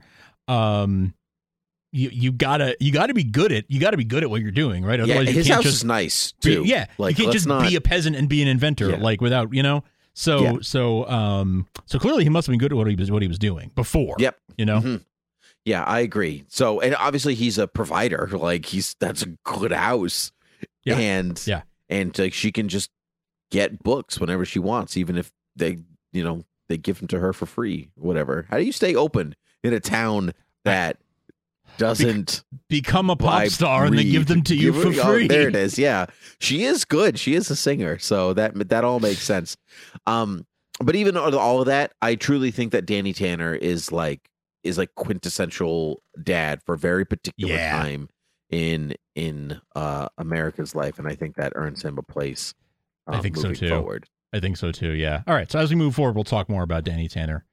um, 0.49 1.13
you 1.93 2.09
you 2.13 2.33
gotta 2.33 2.77
you 2.81 2.93
gotta 2.93 3.15
be 3.15 3.25
good 3.25 3.53
at 3.53 3.65
you 3.69 3.81
gotta 3.81 3.97
be 3.97 4.05
good 4.05 4.23
at 4.23 4.31
what 4.31 4.41
you're 4.43 4.51
doing, 4.51 4.85
right? 4.85 4.99
Yeah, 4.99 5.05
Otherwise, 5.05 5.29
you 5.29 5.35
his 5.35 5.47
can't 5.47 5.55
house 5.57 5.65
just 5.65 5.77
is 5.79 5.85
nice 5.85 6.33
be- 6.43 6.55
too. 6.55 6.65
yeah, 6.65 6.87
like 6.99 7.19
you 7.19 7.25
can't 7.25 7.33
just 7.33 7.47
not, 7.47 7.69
be 7.69 7.75
a 7.77 7.81
peasant 7.81 8.17
and 8.17 8.29
be 8.29 8.43
an 8.43 8.49
inventor, 8.49 8.91
Yeah. 8.91 8.97
like 8.99 9.21
without 9.21 9.53
you 9.53 9.63
know. 9.63 9.83
So 10.19 10.41
Yeah. 10.43 10.53
so 10.63 11.07
um 11.09 11.69
so 11.85 11.99
clearly 11.99 12.25
he 12.25 12.31
must 12.31 12.47
have 12.47 12.53
been 12.53 12.59
good 12.59 12.73
at 12.73 12.77
what 12.77 12.87
he 12.89 12.97
was 12.97 13.11
what 13.11 13.21
he 13.23 13.29
was 13.29 13.39
doing 13.39 13.71
before. 13.75 14.17
Yep. 14.19 14.37
You 14.57 14.65
know. 14.65 14.81
Mhm. 14.81 15.05
Yeah, 15.67 15.83
I 15.85 15.99
agree. 16.01 16.45
So, 16.49 16.81
and 16.81 16.95
obviously 16.95 17.35
he's 17.35 17.59
a 17.59 17.67
provider. 17.69 18.29
Like 18.33 18.67
he's 18.67 18.95
that's 18.99 19.23
a 19.23 19.27
good 19.45 19.73
house. 19.73 20.33
Yeah. 20.85 20.97
And 20.97 21.43
Yeah. 21.47 21.63
and 21.89 22.17
like 22.19 22.33
she 22.33 22.51
can 22.51 22.69
just 22.69 22.91
get 23.51 23.83
books 23.83 24.19
whenever 24.19 24.45
she 24.45 24.59
wants, 24.59 24.97
even 24.97 25.17
if 25.19 25.31
they, 25.55 25.79
you 26.13 26.25
know, 26.25 26.45
they 26.69 26.79
give 26.79 26.99
them 26.99 27.09
to 27.09 27.19
her 27.21 27.33
for 27.33 27.47
free, 27.47 27.91
whatever. 27.97 28.47
How 28.49 28.57
do 28.59 28.65
you 28.65 28.73
stay 28.73 28.95
open 28.95 29.35
in 29.63 29.73
a 29.75 29.81
town 29.81 30.33
that 30.65 30.99
doesn't 31.79 32.43
Become 32.69 33.11
a 33.11 33.17
pop 33.17 33.47
star 33.49 33.85
and 33.85 33.97
they 33.97 34.05
give 34.05 34.27
them 34.27 34.43
to 34.43 34.57
you 34.57 34.73
for 34.73 34.89
oh, 34.89 35.13
free. 35.13 35.29
there 35.29 35.49
it 35.49 35.55
is. 35.57 35.79
Yeah, 35.79 36.07
she 36.41 36.65
is 36.65 36.85
good. 36.85 37.19
She 37.19 37.35
is 37.35 37.51
a 37.51 37.57
singer, 37.57 37.99
so 37.99 38.33
that 38.35 38.69
that 38.71 38.83
all 38.85 38.99
makes 39.01 39.23
sense. 39.23 39.57
Um, 40.07 40.47
but 40.81 40.97
even 40.97 41.17
all 41.17 41.61
of 41.61 41.67
that, 41.67 41.93
I 42.03 42.17
truly 42.17 42.51
think 42.51 42.73
that 42.73 42.87
Danny 42.87 43.13
Tanner 43.13 43.55
is 43.55 43.93
like 43.93 44.29
is 44.65 44.79
like 44.79 44.95
quintessential 44.97 46.03
dad 46.23 46.61
for 46.67 46.75
a 46.75 46.79
very 46.79 47.05
particular 47.05 47.55
Yeah. 47.55 47.71
time 47.83 48.09
in 48.51 48.95
in 49.15 49.61
uh 49.77 50.09
America's 50.19 50.75
life, 50.75 50.99
and 50.99 51.07
I 51.07 51.15
think 51.15 51.37
that 51.37 51.53
earns 51.55 51.83
him 51.85 51.99
a 51.99 52.03
place. 52.03 52.53
I 53.07 53.17
um, 53.17 53.23
think 53.23 53.37
so, 53.37 53.53
too. 53.53 53.69
Forward. 53.69 54.07
I 54.33 54.41
think 54.41 54.57
so 54.57 54.73
too. 54.73 54.91
Yeah. 54.91 55.23
All 55.29 55.35
right. 55.35 55.51
So 55.51 55.61
as 55.61 55.71
we 55.71 55.77
move 55.77 55.95
forward, 55.95 56.17
we'll 56.17 56.25
talk 56.25 56.49
more 56.49 56.65
about 56.65 56.83
Danny 56.83 57.07
Tanner, 57.09 57.45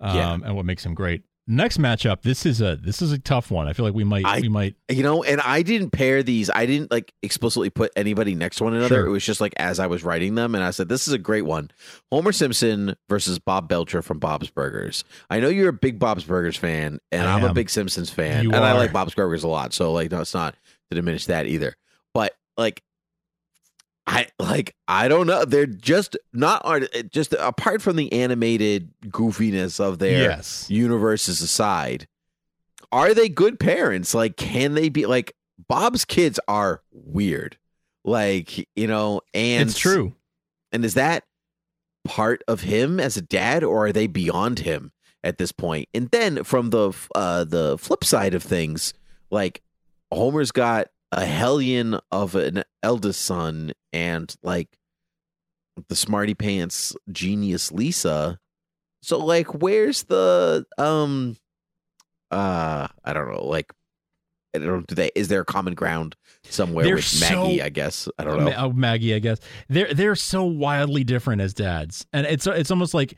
um, 0.00 0.16
Yeah. 0.16 0.34
and 0.34 0.54
what 0.54 0.64
makes 0.64 0.86
him 0.86 0.94
great. 0.94 1.24
Next 1.48 1.78
matchup. 1.78 2.22
This 2.22 2.46
is 2.46 2.60
a 2.60 2.76
this 2.76 3.02
is 3.02 3.10
a 3.10 3.18
tough 3.18 3.50
one. 3.50 3.66
I 3.66 3.72
feel 3.72 3.84
like 3.84 3.94
we 3.94 4.04
might 4.04 4.24
I- 4.24 4.40
we 4.40 4.48
might 4.48 4.76
You 4.88 5.02
know, 5.02 5.24
and 5.24 5.40
I 5.40 5.62
didn't 5.62 5.90
pair 5.90 6.22
these. 6.22 6.48
I 6.50 6.66
didn't 6.66 6.92
like 6.92 7.12
explicitly 7.20 7.68
put 7.68 7.90
anybody 7.96 8.36
next 8.36 8.56
to 8.58 8.64
one 8.64 8.74
another. 8.74 8.94
Sure. 8.94 9.06
It 9.06 9.10
was 9.10 9.24
just 9.24 9.40
like 9.40 9.52
as 9.56 9.80
I 9.80 9.88
was 9.88 10.04
writing 10.04 10.36
them, 10.36 10.54
and 10.54 10.62
I 10.62 10.70
said, 10.70 10.88
"This 10.88 11.08
is 11.08 11.14
a 11.14 11.18
great 11.18 11.44
one." 11.44 11.70
Homer 12.12 12.30
Simpson 12.30 12.94
versus 13.08 13.40
Bob 13.40 13.68
Belcher 13.68 14.02
from 14.02 14.20
Bob's 14.20 14.50
Burgers. 14.50 15.02
I 15.30 15.40
know 15.40 15.48
you're 15.48 15.70
a 15.70 15.72
big 15.72 15.98
Bob's 15.98 16.22
Burgers 16.24 16.56
fan, 16.56 17.00
and 17.10 17.26
I 17.26 17.34
I'm 17.34 17.44
a 17.44 17.52
big 17.52 17.70
Simpsons 17.70 18.08
fan, 18.10 18.44
You 18.44 18.52
and 18.52 18.64
I 18.64 18.72
like 18.74 18.92
Bob's 18.92 19.14
Burgers 19.14 19.42
a 19.42 19.48
lot. 19.48 19.72
So, 19.72 19.92
like, 19.92 20.12
no, 20.12 20.20
it's 20.20 20.34
not 20.34 20.54
to 20.90 20.94
diminish 20.94 21.26
that 21.26 21.46
either. 21.46 21.74
But 22.14 22.34
like, 22.56 22.82
I 24.06 24.26
like 24.38 24.74
I 24.88 25.08
don't 25.08 25.26
know. 25.26 25.44
They're 25.44 25.66
just 25.66 26.16
not 26.32 26.62
art. 26.64 26.84
Just 27.10 27.34
apart 27.34 27.82
from 27.82 27.96
the 27.96 28.12
animated 28.12 28.92
goofiness 29.06 29.78
of 29.78 29.98
their 29.98 30.22
yes. 30.22 30.66
universes 30.68 31.40
aside, 31.40 32.08
are 32.90 33.14
they 33.14 33.28
good 33.28 33.60
parents? 33.60 34.14
Like, 34.14 34.36
can 34.36 34.74
they 34.74 34.88
be 34.88 35.06
like 35.06 35.34
Bob's 35.68 36.04
kids 36.04 36.40
are 36.48 36.82
weird? 36.90 37.56
Like, 38.04 38.68
you 38.74 38.86
know, 38.88 39.20
and 39.32 39.68
it's 39.68 39.78
true. 39.78 40.14
And 40.72 40.84
is 40.84 40.94
that 40.94 41.24
part 42.04 42.42
of 42.48 42.62
him 42.62 42.98
as 42.98 43.16
a 43.16 43.22
dad, 43.22 43.62
or 43.62 43.86
are 43.86 43.92
they 43.92 44.08
beyond 44.08 44.60
him 44.60 44.90
at 45.22 45.38
this 45.38 45.52
point? 45.52 45.88
And 45.94 46.10
then 46.10 46.42
from 46.42 46.70
the 46.70 46.92
uh 47.14 47.44
the 47.44 47.78
flip 47.78 48.02
side 48.02 48.34
of 48.34 48.42
things, 48.42 48.94
like 49.30 49.62
Homer's 50.12 50.50
got 50.50 50.88
a 51.12 51.24
hellion 51.26 51.98
of 52.10 52.34
an 52.34 52.64
eldest 52.82 53.20
son 53.22 53.72
and 53.92 54.34
like 54.42 54.78
the 55.88 55.94
smarty 55.94 56.34
pants 56.34 56.96
genius 57.10 57.70
Lisa. 57.70 58.38
So 59.02 59.18
like 59.18 59.62
where's 59.62 60.04
the 60.04 60.64
um 60.78 61.36
uh 62.30 62.88
I 63.04 63.12
don't 63.12 63.30
know, 63.30 63.44
like 63.44 63.72
I 64.54 64.58
don't 64.58 64.66
know, 64.66 64.80
do 64.80 64.94
they 64.94 65.10
is 65.14 65.28
there 65.28 65.40
a 65.42 65.44
common 65.44 65.74
ground 65.74 66.16
somewhere 66.44 66.84
They're 66.84 66.96
with 66.96 67.20
Maggie, 67.20 67.58
so- 67.58 67.64
I 67.64 67.68
guess. 67.68 68.08
I 68.18 68.24
don't 68.24 68.44
know. 68.44 68.54
Oh, 68.56 68.72
Maggie, 68.72 69.14
I 69.14 69.18
guess 69.18 69.38
they're 69.68 69.92
they're 69.92 70.16
so 70.16 70.44
wildly 70.44 71.04
different 71.04 71.42
as 71.42 71.52
dads, 71.54 72.06
and 72.12 72.26
it's 72.26 72.46
it's 72.46 72.70
almost 72.70 72.94
like 72.94 73.14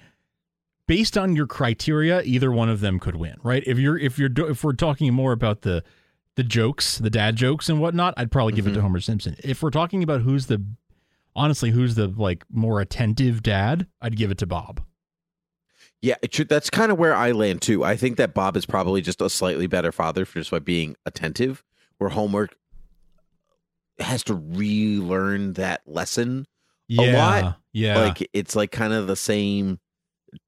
based 0.86 1.16
on 1.16 1.34
your 1.34 1.46
criteria, 1.46 2.22
either 2.22 2.50
one 2.52 2.68
of 2.68 2.80
them 2.80 2.98
could 2.98 3.16
win, 3.16 3.36
right? 3.42 3.62
If 3.66 3.78
you're 3.78 3.98
if 3.98 4.18
you're 4.18 4.30
if 4.50 4.62
we're 4.64 4.72
talking 4.74 5.12
more 5.14 5.32
about 5.32 5.62
the 5.62 5.82
the 6.36 6.42
jokes, 6.44 6.98
the 6.98 7.10
dad 7.10 7.36
jokes 7.36 7.68
and 7.68 7.80
whatnot, 7.80 8.14
I'd 8.16 8.30
probably 8.32 8.52
give 8.54 8.66
it 8.66 8.72
to 8.72 8.78
Mhm. 8.80 8.82
Homer 8.82 9.00
Simpson. 9.00 9.36
If 9.44 9.62
we're 9.62 9.70
talking 9.70 10.02
about 10.02 10.22
who's 10.22 10.46
the 10.46 10.64
honestly 11.36 11.70
who's 11.70 11.94
the 11.94 12.08
like 12.08 12.44
more 12.50 12.80
attentive 12.80 13.42
dad, 13.42 13.86
I'd 14.00 14.16
give 14.16 14.30
it 14.30 14.38
to 14.38 14.46
Bob. 14.46 14.82
Yeah, 16.02 16.16
it 16.22 16.34
should, 16.34 16.48
that's 16.48 16.68
kind 16.70 16.92
of 16.92 16.98
where 16.98 17.14
I 17.14 17.32
land 17.32 17.62
too. 17.62 17.82
I 17.82 17.96
think 17.96 18.18
that 18.18 18.34
Bob 18.34 18.56
is 18.56 18.66
probably 18.66 19.00
just 19.00 19.22
a 19.22 19.30
slightly 19.30 19.66
better 19.66 19.90
father 19.90 20.24
for 20.26 20.38
just 20.38 20.50
by 20.50 20.58
being 20.58 20.96
attentive, 21.06 21.64
where 21.98 22.10
Homer 22.10 22.48
has 23.98 24.22
to 24.24 24.34
relearn 24.34 25.54
that 25.54 25.82
lesson. 25.86 26.46
Yeah, 26.88 27.16
lot, 27.42 27.60
yeah, 27.72 27.98
Like 27.98 28.28
it's 28.34 28.54
like 28.54 28.70
kind 28.70 28.92
of 28.92 29.06
the 29.06 29.16
same 29.16 29.78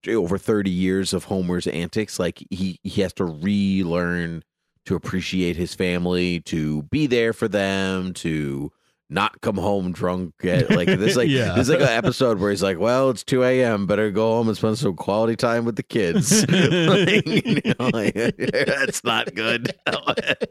over 0.07 0.37
30 0.37 0.71
years 0.71 1.15
of 1.15 1.25
Homer's 1.25 1.67
antics. 1.67 2.19
Like 2.19 2.45
he 2.51 2.79
he 2.83 3.01
has 3.01 3.15
to 3.15 3.25
relearn 3.25 4.43
to 4.87 4.95
appreciate 4.95 5.57
his 5.57 5.75
family, 5.75 6.41
to 6.41 6.83
be 6.85 7.07
there 7.07 7.33
for 7.33 7.49
them, 7.49 8.13
to 8.15 8.73
not 9.09 9.41
come 9.41 9.57
home 9.57 9.93
drunk. 9.93 10.35
At, 10.45 10.69
like 10.71 10.89
there's 10.89 11.17
like 11.17 11.29
Yeah. 11.31 11.55
there's 11.55 11.69
like 11.69 11.79
an 11.81 11.87
episode 11.87 12.41
where 12.41 12.51
he's 12.51 12.63
like, 12.63 12.79
"Well, 12.81 13.11
it's 13.11 13.23
2 13.23 13.45
a.m. 13.45 13.87
Better 13.87 14.11
go 14.11 14.33
home 14.33 14.49
and 14.49 14.57
spend 14.57 14.79
some 14.79 14.97
quality 14.97 15.37
time 15.37 15.65
with 15.65 15.77
the 15.77 15.85
kids." 15.85 16.45
Like, 16.51 17.25
you 17.27 17.61
know, 17.79 17.89
like, 17.93 18.15
that's 18.15 19.05
not 19.05 19.33
good. 19.35 19.73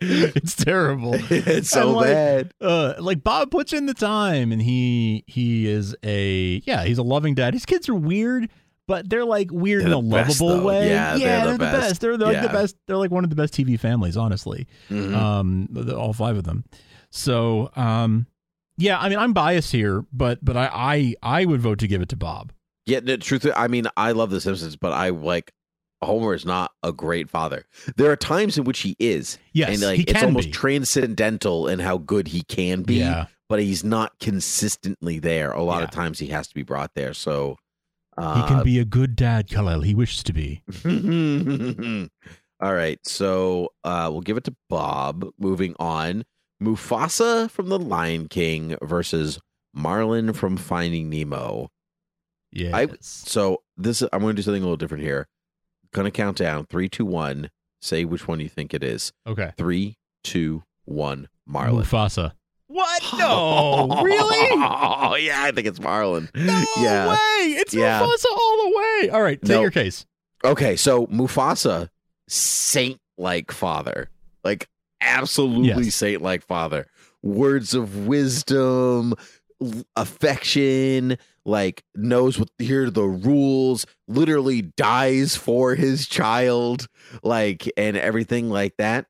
it's 0.02 0.56
terrible. 0.56 1.15
it's 1.30 1.69
so 1.69 1.91
like, 1.91 2.08
bad. 2.08 2.54
uh 2.62 2.93
like 3.00 3.24
Bob 3.24 3.52
puts 3.52 3.74
in 3.74 3.88
the 3.88 3.93
time 3.93 4.52
and 4.54 4.62
he 4.62 5.24
he 5.28 5.67
is 5.67 5.93
a 6.04 6.62
yeah, 6.65 6.86
he's 6.86 6.98
a 6.98 7.04
loving 7.04 7.36
dad. 7.36 7.54
His 7.54 7.65
kids 7.65 7.89
are 7.89 7.95
weird, 7.95 8.50
but 8.88 9.10
they're 9.10 9.26
like 9.26 9.50
weird 9.52 9.82
They're 9.82 9.88
in 9.91 9.93
a 9.98 10.02
the 10.02 10.10
best, 10.10 10.39
lovable 10.41 10.65
way. 10.65 10.89
Yeah, 10.89 11.17
they're 11.17 11.45
the 11.45 11.52
the 11.54 11.58
best. 11.60 11.80
best. 11.89 12.02
They're, 12.02 12.17
they're 12.17 12.34
like 12.34 12.41
the 12.41 12.50
best. 12.50 12.76
They're 12.88 12.98
like 12.98 13.12
one 13.12 13.24
of 13.24 13.30
the 13.30 13.36
best 13.36 13.54
TV 13.54 13.80
families, 13.80 14.17
honestly. 14.17 14.67
Mhm. 14.89 15.15
Um 15.15 15.67
the, 15.71 15.98
all 15.98 16.13
five 16.13 16.38
of 16.38 16.43
them. 16.43 16.63
So, 17.12 17.71
um 17.76 18.28
yeah, 18.78 19.00
I 19.00 19.10
mean 19.10 19.19
I'm 19.19 19.34
biased 19.34 19.71
here, 19.71 20.06
but 20.12 20.43
but 20.43 20.58
I 20.58 20.69
I 20.74 21.15
I 21.41 21.45
would 21.45 21.62
vote 21.62 21.80
to 21.80 21.88
give 21.88 22.02
it 22.02 22.10
to 22.10 22.15
Bob. 22.17 22.52
Yeah, 22.86 23.00
the 23.00 23.17
truth. 23.17 23.48
I 23.56 23.67
mean, 23.67 23.88
I 23.98 24.12
love 24.12 24.30
The 24.30 24.39
Simpsons, 24.39 24.76
but 24.76 24.91
I 24.93 25.10
like 25.10 25.52
Homer 26.04 26.36
is 26.36 26.45
not 26.45 26.71
a 26.84 26.91
great 26.91 27.32
father. 27.32 27.65
There 27.95 28.12
are 28.12 28.15
times 28.15 28.60
in 28.60 28.63
which 28.65 28.82
he 28.82 28.95
is, 29.00 29.39
Yes, 29.54 29.69
and 29.69 29.82
like 29.82 30.08
it's 30.08 30.21
almost 30.21 30.50
be. 30.50 30.52
transcendental 30.52 31.67
in 31.67 31.80
how 31.80 31.98
good 31.98 32.28
he 32.28 32.43
can 32.43 32.84
be. 32.84 32.95
Yeah. 32.98 33.26
But 33.50 33.60
he's 33.62 33.84
not 33.84 34.19
consistently 34.19 35.19
there. 35.19 35.52
A 35.52 35.63
lot 35.63 35.84
of 35.84 35.91
times 35.91 36.17
he 36.19 36.28
has 36.28 36.48
to 36.48 36.54
be 36.56 36.63
brought 36.63 36.91
there. 36.95 37.13
So 37.13 37.58
He 38.17 38.23
uh, 38.23 38.47
can 38.47 38.63
be 38.63 38.80
a 38.80 38.86
good 38.86 39.15
dad, 39.15 39.49
Kal-El. 39.49 39.82
He 39.82 39.93
wishes 39.93 40.23
to 40.23 40.34
be. 40.34 40.62
All 42.62 42.73
right, 42.73 42.99
so 43.06 43.69
uh, 43.84 44.08
we'll 44.12 44.21
give 44.21 44.38
it 44.38 44.45
to 44.45 44.56
Bob. 44.69 45.28
Moving 45.38 45.75
on, 45.80 46.23
Mufasa 46.63 47.49
from 47.51 47.67
The 47.67 47.78
Lion 47.78 48.28
King 48.30 48.78
versus 48.82 49.39
Marlin 49.73 50.32
from 50.32 50.56
Finding 50.56 51.10
Nemo. 51.10 51.69
Yes. 52.51 52.73
I 52.73 52.88
so 53.01 53.62
this 53.75 54.01
I'm 54.01 54.21
going 54.21 54.36
to 54.36 54.41
do 54.41 54.41
something 54.41 54.62
a 54.62 54.65
little 54.65 54.78
different 54.78 55.04
here. 55.04 55.28
Gonna 55.93 56.12
count 56.12 56.38
down 56.38 56.65
three, 56.65 56.88
two, 56.88 57.06
one. 57.06 57.49
Say 57.82 58.06
which 58.06 58.28
one 58.28 58.39
you 58.39 58.47
think 58.49 58.73
it 58.73 58.84
is. 58.84 59.12
okay. 59.28 59.51
Three, 59.58 59.97
two, 60.23 60.63
one. 60.86 61.28
Marlin. 61.45 61.84
Mufasa. 61.84 62.32
What? 62.76 63.02
No, 63.18 64.02
really? 64.04 64.48
Oh 64.52 65.16
yeah, 65.20 65.44
I 65.44 65.52
think 65.52 65.66
it's 65.68 65.80
Marlin. 65.80 66.30
No 66.36 66.64
yeah. 66.78 67.08
way! 67.10 67.52
It's 67.54 67.74
Yeah. 67.74 68.02
Mufasa 68.02 68.26
all 68.32 68.64
the 68.70 68.78
way. 68.78 69.10
All 69.10 69.22
right, 69.22 69.42
take 69.42 69.50
No. 69.50 69.62
your 69.62 69.72
case. 69.72 70.06
Okay, 70.44 70.76
so 70.76 71.08
Mufasa, 71.08 71.90
saint-like 72.28 73.52
father, 73.52 74.10
like 74.44 74.68
absolutely 75.02 75.86
Yes. 75.86 75.96
saint-like 75.96 76.44
father. 76.44 76.88
Words 77.24 77.74
of 77.74 78.06
wisdom, 78.08 79.14
affection, 79.96 81.18
like 81.46 81.84
knows 81.96 82.38
what 82.38 82.50
here 82.60 82.90
the 82.90 83.04
rules. 83.04 83.86
Literally 84.08 84.62
dies 84.62 85.36
for 85.36 85.76
his 85.76 86.08
child, 86.08 86.88
like 87.24 87.72
and 87.78 87.96
everything 87.98 88.50
like 88.50 88.76
that. 88.78 89.06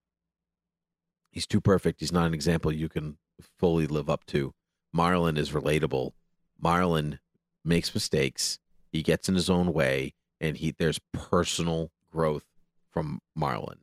He's 1.32 1.48
too 1.48 1.60
perfect. 1.62 2.00
He's 2.00 2.14
not 2.14 2.28
an 2.28 2.34
example 2.34 2.72
you 2.72 2.88
can 2.88 3.18
fully 3.60 3.88
live 3.88 4.10
up 4.10 4.26
to. 4.28 4.54
Marlin 4.94 5.38
is 5.38 5.52
relatable. 5.52 6.12
Marlin 6.60 7.20
makes 7.64 7.94
mistakes. 7.94 8.60
He 8.92 9.04
gets 9.04 9.28
in 9.28 9.36
his 9.36 9.50
own 9.50 9.74
way, 9.74 10.14
and 10.40 10.58
he 10.58 10.74
there's 10.78 11.00
personal 11.12 11.92
growth 12.12 12.46
from 12.92 13.20
Marlin. 13.36 13.80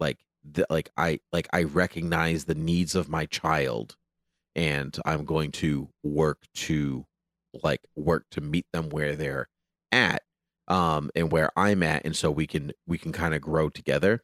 Like, 0.00 0.18
the, 0.44 0.66
like 0.68 0.90
I 0.96 1.20
like 1.32 1.48
I 1.52 1.62
recognize 1.62 2.44
the 2.44 2.54
needs 2.54 2.94
of 2.94 3.08
my 3.08 3.26
child, 3.26 3.96
and 4.56 4.96
I'm 5.04 5.24
going 5.24 5.52
to 5.52 5.88
work 6.02 6.40
to 6.54 7.06
like 7.62 7.80
work 7.94 8.24
to 8.32 8.40
meet 8.40 8.66
them 8.72 8.88
where 8.90 9.16
they're 9.16 9.48
at 9.92 10.22
um 10.68 11.10
and 11.14 11.30
where 11.30 11.50
I'm 11.56 11.82
at 11.82 12.04
and 12.04 12.16
so 12.16 12.30
we 12.30 12.46
can 12.46 12.72
we 12.86 12.98
can 12.98 13.12
kind 13.12 13.34
of 13.34 13.40
grow 13.40 13.70
together 13.70 14.22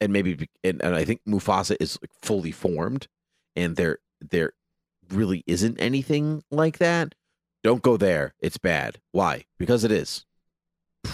and 0.00 0.12
maybe 0.12 0.48
and, 0.64 0.80
and 0.82 0.94
I 0.94 1.04
think 1.04 1.20
Mufasa 1.26 1.76
is 1.80 1.98
like 2.00 2.10
fully 2.22 2.52
formed 2.52 3.08
and 3.56 3.76
there 3.76 3.98
there 4.20 4.52
really 5.10 5.42
isn't 5.46 5.78
anything 5.80 6.42
like 6.50 6.78
that 6.78 7.14
don't 7.62 7.82
go 7.82 7.98
there. 7.98 8.32
It's 8.40 8.56
bad. 8.56 9.00
Why? 9.12 9.44
Because 9.58 9.84
it 9.84 9.92
is. 9.92 10.24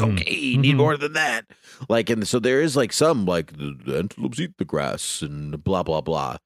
Okay 0.00 0.34
you 0.34 0.58
need 0.58 0.74
Mhm. 0.74 0.78
more 0.78 0.96
than 0.96 1.14
that. 1.14 1.46
Like 1.88 2.10
and 2.10 2.26
so 2.26 2.38
there 2.38 2.60
is 2.62 2.76
like 2.76 2.92
some 2.92 3.26
like 3.26 3.52
the, 3.56 3.76
the 3.84 3.98
antelopes 3.98 4.38
eat 4.38 4.56
the 4.58 4.64
grass 4.64 5.20
and 5.22 5.62
blah 5.64 5.82
blah 5.82 6.00
blah. 6.00 6.36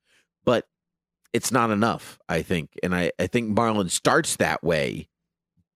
But 0.45 0.67
it's 1.35 1.51
not 1.53 1.71
enough 1.71 2.19
i 2.29 2.41
think. 2.43 2.71
And 2.83 2.95
i 2.95 3.11
i 3.19 3.27
think 3.27 3.51
marlin 3.51 3.89
starts 3.91 4.37
that 4.37 4.63
way 4.63 5.09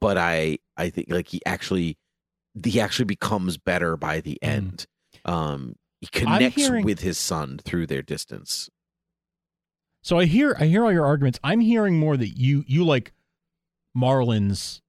but 0.01 0.17
i 0.17 0.59
i 0.77 0.89
think 0.89 1.09
like 1.11 1.29
he 1.29 1.41
actually 1.45 1.99
he 2.65 2.81
actually 2.81 3.05
becomes 3.05 3.59
better 3.59 3.97
by 3.97 4.21
the 4.21 4.43
end. 4.43 4.87
Um 5.27 5.77
he 6.01 6.07
connects 6.07 6.57
hearing- 6.57 6.85
with 6.85 7.01
his 7.01 7.19
son 7.19 7.59
through 7.65 7.87
their 7.87 8.03
distance 8.03 8.71
So 10.09 10.19
I 10.19 10.25
hear 10.25 10.57
I 10.59 10.65
hear 10.65 10.85
all 10.85 10.91
your 10.91 11.05
arguments. 11.05 11.39
I'm 11.45 11.61
hearing 11.61 11.99
more 11.99 12.17
that 12.17 12.29
you 12.29 12.65
you 12.67 12.83
like 12.83 13.13
Marlin's 13.95 14.81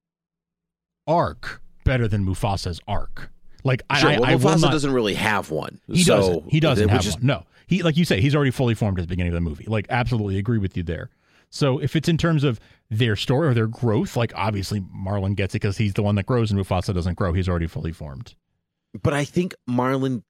arc 1.08 1.62
better 1.84 2.08
than 2.08 2.26
Mufasa's 2.26 2.80
arc. 2.88 3.30
Like 3.66 3.82
I, 3.90 4.00
sure 4.00 4.12
I, 4.12 4.20
well, 4.20 4.30
I 4.30 4.36
Mufasa 4.36 4.62
not, 4.62 4.72
doesn't 4.72 4.94
really 4.94 5.16
have 5.16 5.52
one 5.52 5.82
He 5.88 6.04
so 6.04 6.16
doesn't. 6.16 6.50
He 6.50 6.62
doesn't 6.62 6.88
have 6.88 7.06
is- 7.06 7.16
one. 7.16 7.26
No, 7.26 7.46
he 7.68 7.84
like 7.84 7.98
you 7.98 8.06
say, 8.06 8.22
he's 8.22 8.34
already 8.34 8.52
fully 8.52 8.76
formed 8.76 8.98
at 8.98 9.02
the 9.02 9.08
beginning 9.10 9.34
of 9.34 9.36
the 9.36 9.42
movie. 9.42 9.66
Like, 9.68 9.88
absolutely 9.90 10.38
agree 10.38 10.58
with 10.58 10.78
you 10.78 10.84
there. 10.84 11.10
So 11.50 11.80
if 11.80 11.98
it's 11.98 12.08
in 12.08 12.18
terms 12.18 12.46
of 12.46 12.58
their 12.90 13.18
story 13.18 13.50
or 13.50 13.54
their 13.54 13.68
growth, 13.68 14.16
like 14.16 14.32
obviously 14.36 14.86
Marlin 14.90 15.34
gets 15.34 15.54
it 15.54 15.60
because 15.60 15.76
he's 15.76 15.96
the 15.96 16.04
one 16.04 16.16
that 16.16 16.28
grows, 16.28 16.50
and 16.50 16.58
Mufasa 16.58 16.94
doesn't 16.94 17.16
grow. 17.16 17.34
He's 17.34 17.50
already 17.50 17.68
fully 17.68 17.92
formed. 17.92 18.36
but 19.04 19.14
I 19.14 19.26
think 19.26 19.54
Marlin 19.68 20.24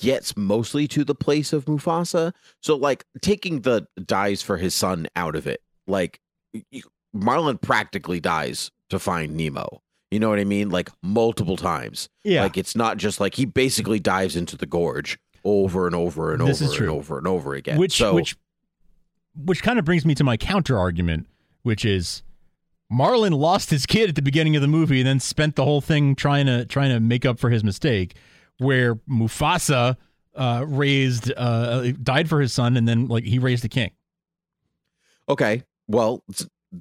gets 0.00 0.36
mostly 0.36 0.86
to 0.88 1.04
the 1.04 1.14
place 1.14 1.52
of 1.52 1.64
Mufasa. 1.64 2.32
So, 2.60 2.76
like, 2.76 3.04
taking 3.20 3.60
the 3.62 3.86
dies 4.04 4.42
for 4.42 4.56
his 4.58 4.74
son 4.74 5.06
out 5.16 5.34
of 5.36 5.46
it, 5.46 5.60
like, 5.86 6.20
Marlin 7.12 7.58
practically 7.58 8.20
dies 8.20 8.70
to 8.90 8.98
find 8.98 9.36
Nemo. 9.36 9.82
You 10.10 10.20
know 10.20 10.28
what 10.28 10.38
I 10.38 10.44
mean? 10.44 10.68
Like, 10.70 10.90
multiple 11.02 11.56
times. 11.56 12.08
Yeah. 12.24 12.42
Like, 12.42 12.58
it's 12.58 12.76
not 12.76 12.98
just 12.98 13.18
like 13.20 13.34
he 13.34 13.44
basically 13.46 13.98
dives 13.98 14.36
into 14.36 14.56
the 14.56 14.66
gorge 14.66 15.18
over 15.44 15.86
and 15.86 15.94
over 15.94 16.32
and 16.32 16.46
This 16.46 16.60
over 16.60 16.70
is 16.70 16.76
true. 16.76 16.88
and 16.88 16.96
over 16.96 17.18
and 17.18 17.26
over 17.26 17.54
again. 17.54 17.78
which 17.78 17.96
so, 17.96 18.14
which 18.14 18.36
which 19.34 19.62
kind 19.62 19.78
of 19.78 19.84
brings 19.86 20.04
me 20.04 20.14
to 20.14 20.22
my 20.24 20.36
counter 20.36 20.78
argument, 20.78 21.26
which 21.62 21.84
is 21.86 22.22
Marlin 22.90 23.32
lost 23.32 23.70
his 23.70 23.86
kid 23.86 24.10
at 24.10 24.14
the 24.14 24.22
beginning 24.22 24.54
of 24.56 24.62
the 24.62 24.68
movie 24.68 25.00
and 25.00 25.06
then 25.08 25.18
spent 25.20 25.56
the 25.56 25.64
whole 25.64 25.80
thing 25.80 26.14
trying 26.14 26.44
to 26.46 26.66
trying 26.66 26.90
to 26.90 27.00
make 27.00 27.24
up 27.24 27.38
for 27.38 27.48
his 27.48 27.64
mistake. 27.64 28.14
Where 28.58 28.94
Mufasa 28.94 29.96
uh, 30.34 30.64
raised 30.66 31.32
uh, 31.36 31.92
died 32.02 32.28
for 32.28 32.40
his 32.40 32.52
son 32.52 32.76
and 32.76 32.86
then 32.86 33.06
like 33.08 33.24
he 33.24 33.38
raised 33.38 33.64
a 33.64 33.68
king. 33.68 33.90
okay, 35.28 35.62
well, 35.88 36.22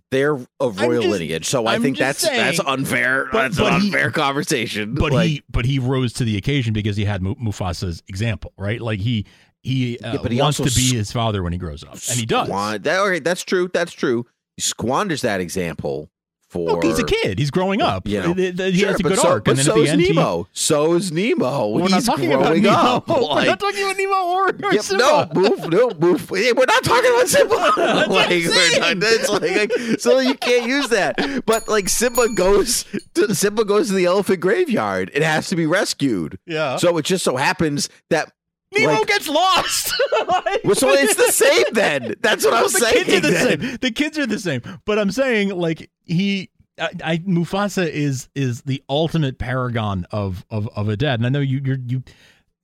they're 0.09 0.35
of 0.59 0.79
royal 0.79 1.01
just- 1.01 1.11
lineage. 1.11 1.45
So 1.47 1.65
I 1.65 1.75
I'm 1.75 1.81
think 1.81 1.97
that's 1.97 2.21
that's 2.21 2.59
unfair. 2.59 3.27
But- 3.31 3.41
that's 3.43 3.57
but 3.57 3.73
an 3.73 3.81
he- 3.81 3.87
unfair 3.87 4.11
conversation. 4.11 4.93
But 4.95 5.11
Like, 5.11 5.27
he 5.29 5.43
but 5.49 5.65
he 5.65 5.79
rose 5.79 6.13
to 6.13 6.23
the 6.23 6.37
occasion 6.37 6.73
because 6.73 6.95
he 6.97 7.05
had 7.05 7.21
Mufasa's 7.21 8.01
example, 8.07 8.53
right? 8.57 8.79
Like 8.81 8.99
he 8.99 9.25
he, 9.63 9.99
uh, 9.99 10.13
Yeah, 10.13 10.19
but 10.23 10.31
he 10.31 10.41
wants 10.41 10.57
to 10.57 10.63
be 10.71 10.95
his 10.95 11.11
father 11.11 11.43
when 11.43 11.53
he 11.53 11.59
grows 11.59 11.83
up, 11.83 11.93
and 12.09 12.19
he 12.19 12.25
does. 12.25 12.47
Squan- 12.49 12.81
that, 12.83 12.99
okay, 13.01 13.19
that's 13.19 13.43
true. 13.43 13.69
That's 13.71 13.91
true. 13.93 14.25
He 14.57 14.61
squanders 14.61 15.21
that 15.21 15.39
example 15.39 16.09
for. 16.51 16.69
Look, 16.71 16.83
he's 16.83 16.99
a 16.99 17.03
kid. 17.05 17.39
He's 17.39 17.49
growing 17.49 17.81
up. 17.81 18.07
You 18.07 18.21
know, 18.21 18.33
he 18.33 18.53
Sure, 18.77 18.89
has 18.89 18.99
a 18.99 19.03
good 19.03 19.17
so, 19.17 19.27
arc, 19.29 19.45
but 19.45 19.51
and 19.51 19.59
then 19.59 19.65
so 19.65 19.71
at 19.71 19.75
the 19.75 19.81
is 19.83 19.89
end, 19.89 20.01
he- 20.01 20.07
Nemo. 20.13 20.47
So 20.51 20.93
is 20.93 21.11
Nemo. 21.11 21.69
We're 21.69 21.81
he's 21.83 21.91
not 21.91 22.03
talking 22.03 22.33
about 22.33 22.55
Nemo. 22.57 22.69
up. 22.69 23.07
We're 23.09 23.45
not 23.45 23.59
talking 23.59 23.83
about 23.83 23.97
Nemo 23.97 24.15
or, 24.15 24.49
or 24.49 24.73
Yep, 24.73 24.81
Simba. 24.83 25.29
no, 25.33 25.41
move, 25.41 25.69
no, 25.69 25.91
move. 25.99 26.29
Hey, 26.29 26.51
We're 26.51 26.65
not 26.65 26.83
talking 26.83 27.09
about 27.11 27.27
Simba. 27.27 27.55
Like, 28.11 28.29
we're 28.29 28.79
not, 28.79 28.97
it's 29.01 29.29
like, 29.29 29.69
like, 29.79 29.99
so 29.99 30.19
you 30.19 30.35
can't 30.35 30.67
use 30.67 30.89
that. 30.89 31.45
But 31.45 31.67
like 31.67 31.87
Simba 31.89 32.27
goes 32.35 32.85
to 33.15 33.33
Simba 33.33 33.63
goes 33.65 33.87
to 33.87 33.93
the 33.93 34.05
elephant 34.05 34.39
graveyard. 34.41 35.09
It 35.13 35.23
has 35.23 35.47
to 35.49 35.55
be 35.55 35.65
rescued. 35.65 36.37
Yeah. 36.45 36.75
So 36.77 36.97
it 36.97 37.05
just 37.05 37.23
so 37.23 37.37
happens 37.37 37.89
that 38.09 38.31
Nemo 38.73 38.93
like- 38.93 39.07
gets 39.07 39.27
lost. 39.27 39.93
well, 40.63 40.75
so 40.75 40.89
it's 40.91 41.15
the 41.15 41.31
same 41.31 41.65
then. 41.73 42.15
That's 42.21 42.45
what 42.45 42.53
I'm 42.53 42.69
saying. 42.69 43.05
the 43.05 43.11
saying. 43.11 43.21
kids 43.21 43.25
are 43.25 43.31
the 43.31 43.31
then. 43.31 43.61
same. 43.61 43.77
The 43.81 43.91
kids 43.91 44.17
are 44.17 44.25
the 44.25 44.39
same. 44.39 44.61
But 44.85 44.99
I'm 44.99 45.11
saying 45.11 45.49
like 45.49 45.89
he. 46.05 46.49
I, 46.79 46.89
I 47.03 47.17
Mufasa 47.19 47.87
is 47.87 48.29
is 48.33 48.61
the 48.61 48.81
ultimate 48.89 49.37
paragon 49.37 50.07
of 50.11 50.45
of 50.49 50.69
of 50.75 50.87
a 50.89 50.95
dad, 50.97 51.19
and 51.19 51.25
I 51.25 51.29
know 51.29 51.41
you 51.41 51.61
you're, 51.63 51.77
you 51.85 52.01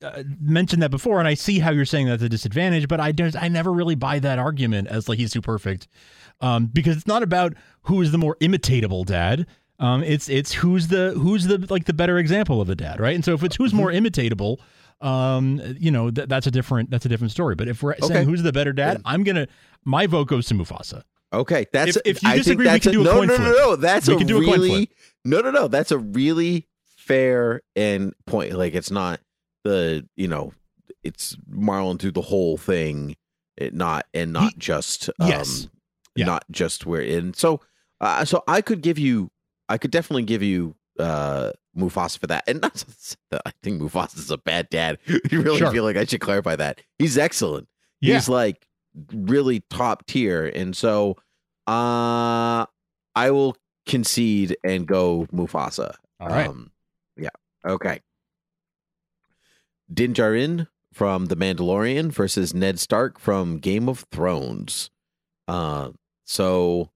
uh, 0.02 0.24
mentioned 0.40 0.82
that 0.82 0.92
before, 0.92 1.20
and 1.20 1.28
I 1.28 1.34
see 1.34 1.60
how 1.60 1.72
you're 1.72 1.86
saying 1.86 2.08
that's 2.08 2.24
a 2.24 2.30
disadvantage, 2.30 2.88
but 2.88 3.00
I 3.00 3.12
just 3.12 3.36
I 3.36 3.48
never 3.48 3.72
really 3.72 3.96
buy 3.96 4.20
that 4.20 4.40
argument 4.40 4.88
as 4.88 5.10
like 5.10 5.20
he's 5.20 5.34
too 5.34 5.42
perfect, 5.42 5.88
um, 6.40 6.68
because 6.68 6.96
it's 6.98 7.08
not 7.08 7.22
about 7.22 7.54
who 7.84 8.02
is 8.02 8.12
the 8.12 8.18
more 8.18 8.38
imitatable 8.38 9.06
dad. 9.06 9.46
Um, 9.80 10.04
it's 10.04 10.30
it's 10.30 10.54
who's 10.54 10.88
the 10.88 11.12
who's 11.12 11.46
the 11.46 11.66
like 11.70 11.86
the 11.86 11.94
better 11.94 12.18
example 12.18 12.62
of 12.62 12.70
a 12.70 12.76
dad, 12.76 13.00
right? 13.00 13.14
And 13.14 13.26
so 13.26 13.34
if 13.34 13.44
it's 13.44 13.56
who's 13.58 13.74
more 13.74 13.92
imitatable, 13.92 14.58
um, 15.02 15.62
you 15.80 15.92
know 15.92 16.10
th- 16.12 16.28
that's 16.28 16.48
a 16.48 16.52
different 16.52 16.90
that's 16.90 17.06
a 17.06 17.10
different 17.10 17.32
story. 17.32 17.56
But 17.56 17.68
if 17.68 17.84
we're 17.84 17.94
Okay. 17.96 18.08
saying 18.08 18.28
who's 18.28 18.44
the 18.44 18.52
better 18.54 18.74
dad, 18.74 19.02
I'm 19.06 19.24
gonna 19.24 19.48
my 19.86 20.08
vote 20.08 20.28
goes 20.28 20.48
to 20.48 20.54
Mufasa. 20.56 21.04
Okay, 21.34 21.66
that's 21.74 21.98
If- 21.98 22.02
if 22.06 22.24
you 22.24 22.30
I 22.30 22.32
think 22.34 22.44
disagree, 22.46 22.72
we 22.72 22.80
can 22.80 22.92
do 22.94 23.02
a 23.02 23.04
no, 23.04 23.14
coin 23.14 23.28
no, 23.28 23.36
flip. 23.36 23.48
no, 23.48 23.54
no. 23.58 23.76
That's 23.76 24.08
We 24.08 24.16
a 24.16 24.18
can 24.18 24.28
do 24.28 24.42
a 24.42 24.46
coin 24.46 24.60
really 24.62 24.70
flip. 24.86 24.90
no, 25.26 25.42
no, 25.42 25.52
no. 25.52 25.68
That's 25.68 25.92
a 25.92 25.98
really 25.98 26.68
fair 26.96 27.62
and 27.76 28.14
point. 28.26 28.54
Like 28.54 28.74
it's 28.76 28.92
not 28.92 29.20
the 29.64 30.08
you 30.16 30.28
know, 30.28 30.54
it's 31.04 31.36
Marlin 31.48 31.98
through 31.98 32.12
the 32.14 32.22
whole 32.22 32.58
thing, 32.58 33.16
it 33.58 33.74
not 33.74 34.06
and 34.14 34.32
not 34.34 34.58
just 34.58 35.10
um, 35.20 35.28
Yes. 35.28 35.68
Yeah. 36.16 36.26
not 36.26 36.46
just 36.50 36.86
where 36.86 37.02
in. 37.02 37.34
So, 37.34 37.62
uh, 38.02 38.26
so 38.26 38.44
I 38.48 38.62
could 38.62 38.82
give 38.82 38.98
you, 38.98 39.30
I 39.70 39.78
could 39.78 39.92
definitely 39.92 40.24
give 40.24 40.42
you 40.42 40.76
uh 41.00 41.52
Mufasa 41.78 42.18
for 42.20 42.28
that, 42.28 42.44
and 42.48 42.60
not 42.62 42.74
that 43.32 43.42
I 43.46 43.52
think 43.62 43.82
Mufasa 43.82 44.18
is 44.18 44.32
a 44.32 44.38
bad 44.38 44.70
dad. 44.70 44.98
you 45.06 45.20
really 45.42 45.60
Sure. 45.60 45.72
feel 45.72 45.84
like 45.84 45.96
I 45.98 46.06
should 46.06 46.22
clarify 46.22 46.56
that 46.56 46.82
he's 47.00 47.18
excellent 47.18 47.68
Yeah. 48.02 48.16
he's 48.16 48.28
like 48.30 48.66
really 49.14 49.60
top 49.70 50.06
tier 50.08 50.48
and 50.48 50.76
so 50.76 51.18
uh 51.68 52.66
i 53.16 53.30
will 53.30 53.56
concede 53.86 54.58
and 54.64 54.88
go 54.88 55.28
mufasa 55.32 55.94
All 56.20 56.30
right. 56.30 56.48
um 56.50 56.72
yeah 57.16 57.30
okay 57.64 58.00
din 59.94 60.14
Djarin 60.14 60.68
from 60.94 61.26
the 61.28 61.36
mandalorian 61.36 62.12
versus 62.12 62.54
ned 62.56 62.80
stark 62.80 63.20
from 63.20 63.60
game 63.60 63.88
of 63.88 64.06
thrones 64.12 64.90
uh 65.48 65.92
so 66.26 66.90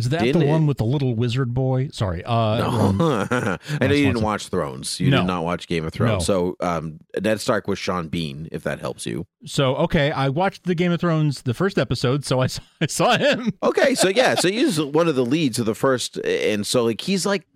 Is 0.00 0.08
that 0.10 0.22
Didn't 0.22 0.40
the 0.40 0.46
it- 0.46 0.50
one 0.50 0.66
with 0.66 0.78
the 0.78 0.84
little 0.84 1.14
wizard 1.14 1.54
boy? 1.54 1.88
Sorry. 1.92 2.24
Uh, 2.24 2.58
no. 2.58 2.68
um, 2.68 3.00
I 3.80 3.86
know 3.86 3.94
you 3.94 4.06
didn't 4.06 4.22
watch 4.22 4.48
Thrones. 4.48 4.98
You 5.00 5.10
No. 5.10 5.18
did 5.18 5.26
not 5.26 5.44
watch 5.44 5.66
Game 5.68 5.84
of 5.84 5.92
Thrones. 5.92 6.28
No. 6.28 6.54
So 6.56 6.56
um, 6.60 6.98
Ned 7.22 7.40
Stark 7.40 7.68
was 7.68 7.78
Sean 7.78 8.08
Bean, 8.08 8.48
if 8.50 8.62
that 8.64 8.80
helps 8.80 9.06
you. 9.06 9.26
so 9.44 9.76
okay, 9.76 10.10
I 10.10 10.28
watched 10.28 10.64
the 10.64 10.74
Game 10.74 10.92
of 10.92 11.00
Thrones 11.00 11.42
the 11.42 11.54
first 11.54 11.78
episode, 11.78 12.24
so 12.24 12.40
I 12.40 12.46
saw, 12.48 12.62
I 12.80 12.86
saw 12.86 13.16
him. 13.16 13.52
Okay, 13.62 13.94
so 13.94 14.08
yeah, 14.08 14.34
so 14.34 14.48
he's 14.52 14.80
one 14.80 15.08
of 15.08 15.14
the 15.14 15.24
leads 15.24 15.58
of 15.58 15.66
the 15.66 15.74
first, 15.74 16.16
and 16.24 16.66
so 16.66 16.84
like 16.84 17.00
he's 17.02 17.24
like 17.26 17.46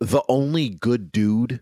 the 0.00 0.22
only 0.28 0.68
good 0.68 1.10
dude, 1.12 1.60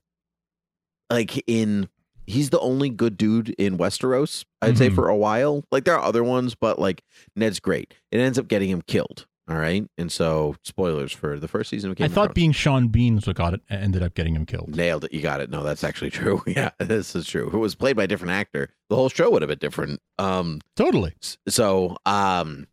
like 1.10 1.42
in 1.46 1.88
he's 2.26 2.50
the 2.50 2.58
only 2.60 2.88
good 2.90 3.16
dude 3.16 3.50
in 3.50 3.78
Westeros. 3.78 4.44
I'd 4.60 4.76
say 4.76 4.90
Mhm. 4.90 4.94
for 4.96 5.08
a 5.08 5.16
while. 5.16 5.62
Like 5.70 5.84
there 5.84 5.94
are 5.96 6.02
other 6.04 6.24
ones, 6.24 6.54
but 6.56 6.78
like 6.78 7.02
Ned's 7.36 7.60
great. 7.60 7.94
It 8.10 8.18
ends 8.18 8.38
up 8.38 8.48
getting 8.48 8.68
him 8.68 8.82
killed. 8.82 9.26
All 9.48 9.56
right, 9.56 9.88
and 9.96 10.10
so 10.10 10.56
spoilers 10.64 11.12
for 11.12 11.38
the 11.38 11.46
first 11.46 11.70
season 11.70 11.90
of 11.90 11.96
Game 11.96 12.04
I 12.04 12.06
of 12.06 12.12
thought 12.12 12.24
Thrones. 12.26 12.34
being 12.34 12.52
Sean 12.52 12.88
Bean 12.88 13.14
was 13.14 13.28
what 13.28 13.36
got 13.36 13.54
it 13.54 13.60
ended 13.70 14.02
up 14.02 14.14
getting 14.14 14.34
him 14.34 14.44
killed. 14.44 14.74
Nailed 14.74 15.04
it. 15.04 15.12
You 15.12 15.20
got 15.22 15.40
it. 15.40 15.50
No, 15.50 15.62
that's 15.62 15.84
actually 15.84 16.10
true. 16.10 16.42
Yeah, 16.48 16.70
this 16.78 17.14
is 17.14 17.26
true. 17.28 17.46
If 17.46 17.54
it 17.54 17.58
was 17.58 17.76
played 17.76 17.96
by 17.96 18.04
a 18.04 18.06
different 18.08 18.32
actor, 18.32 18.70
the 18.88 18.96
whole 18.96 19.08
show 19.08 19.30
would 19.30 19.42
have 19.42 19.48
been 19.48 19.58
different. 19.58 20.00
Um, 20.18 20.60
Totally. 20.74 21.14
so 21.46 21.96
um 22.06 22.66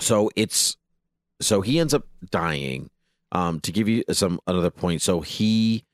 so 0.00 0.30
it's 0.36 0.76
so 1.40 1.60
he 1.60 1.78
ends 1.78 1.94
up 1.94 2.04
dying 2.30 2.90
um 3.32 3.60
to 3.60 3.70
give 3.72 3.88
you 3.88 4.02
some 4.10 4.40
another 4.46 4.70
point 4.70 5.02
so 5.02 5.20
he 5.20 5.84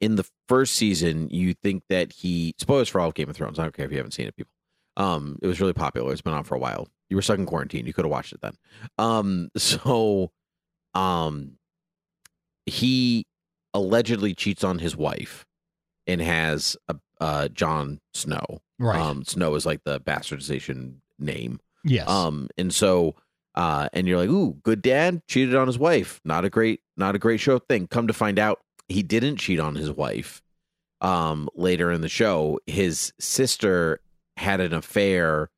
in 0.00 0.16
the 0.16 0.26
first 0.48 0.74
season 0.74 1.28
you 1.30 1.54
think 1.54 1.82
that 1.88 2.12
he 2.12 2.54
spoilers 2.58 2.88
for 2.88 3.00
all 3.00 3.08
of 3.08 3.14
game 3.14 3.28
of 3.28 3.36
thrones 3.36 3.58
i 3.58 3.62
don't 3.62 3.74
care 3.74 3.84
if 3.86 3.90
you 3.90 3.96
haven't 3.98 4.12
seen 4.12 4.26
it 4.26 4.34
people 4.36 4.52
um 4.96 5.38
it 5.42 5.46
was 5.46 5.60
really 5.60 5.72
popular 5.72 6.10
it's 6.12 6.22
been 6.22 6.32
on 6.32 6.44
for 6.44 6.54
a 6.54 6.58
while 6.58 6.88
you 7.10 7.16
were 7.16 7.22
stuck 7.22 7.38
in 7.38 7.46
quarantine 7.46 7.86
you 7.86 7.92
could 7.92 8.04
have 8.04 8.10
watched 8.12 8.32
it 8.32 8.40
then 8.40 8.54
um 8.98 9.48
so 9.56 10.30
um 10.94 11.52
he 12.66 13.26
allegedly 13.74 14.34
cheats 14.34 14.64
on 14.64 14.78
his 14.78 14.96
wife 14.96 15.44
and 16.06 16.20
has 16.20 16.76
a 16.88 16.96
uh 17.20 17.48
Jon 17.48 18.00
Snow. 18.14 18.60
Right. 18.78 19.00
Um 19.00 19.24
Snow 19.24 19.54
is 19.54 19.64
like 19.66 19.80
the 19.84 20.00
bastardization 20.00 20.96
name. 21.18 21.60
yes. 21.84 22.08
Um 22.08 22.48
and 22.58 22.74
so 22.74 23.14
Uh, 23.54 23.88
and 23.94 24.06
you're 24.06 24.18
like, 24.18 24.28
ooh, 24.28 24.52
good 24.64 24.82
dad 24.82 25.22
cheated 25.28 25.54
on 25.54 25.66
his 25.66 25.78
wife. 25.78 26.20
Not 26.26 26.44
a 26.44 26.50
great, 26.50 26.80
not 26.98 27.14
a 27.14 27.18
great 27.18 27.40
show 27.40 27.58
thing. 27.58 27.86
Come 27.86 28.06
to 28.06 28.12
find 28.12 28.38
out, 28.38 28.60
he 28.88 29.02
didn't 29.02 29.36
cheat 29.38 29.58
on 29.58 29.76
his 29.76 29.90
wife. 29.90 30.42
Um, 31.00 31.48
later 31.54 31.90
in 31.90 32.02
the 32.02 32.08
show, 32.10 32.60
his 32.66 33.14
sister 33.18 34.00
had 34.36 34.60
an 34.60 34.74
affair. 34.74 35.48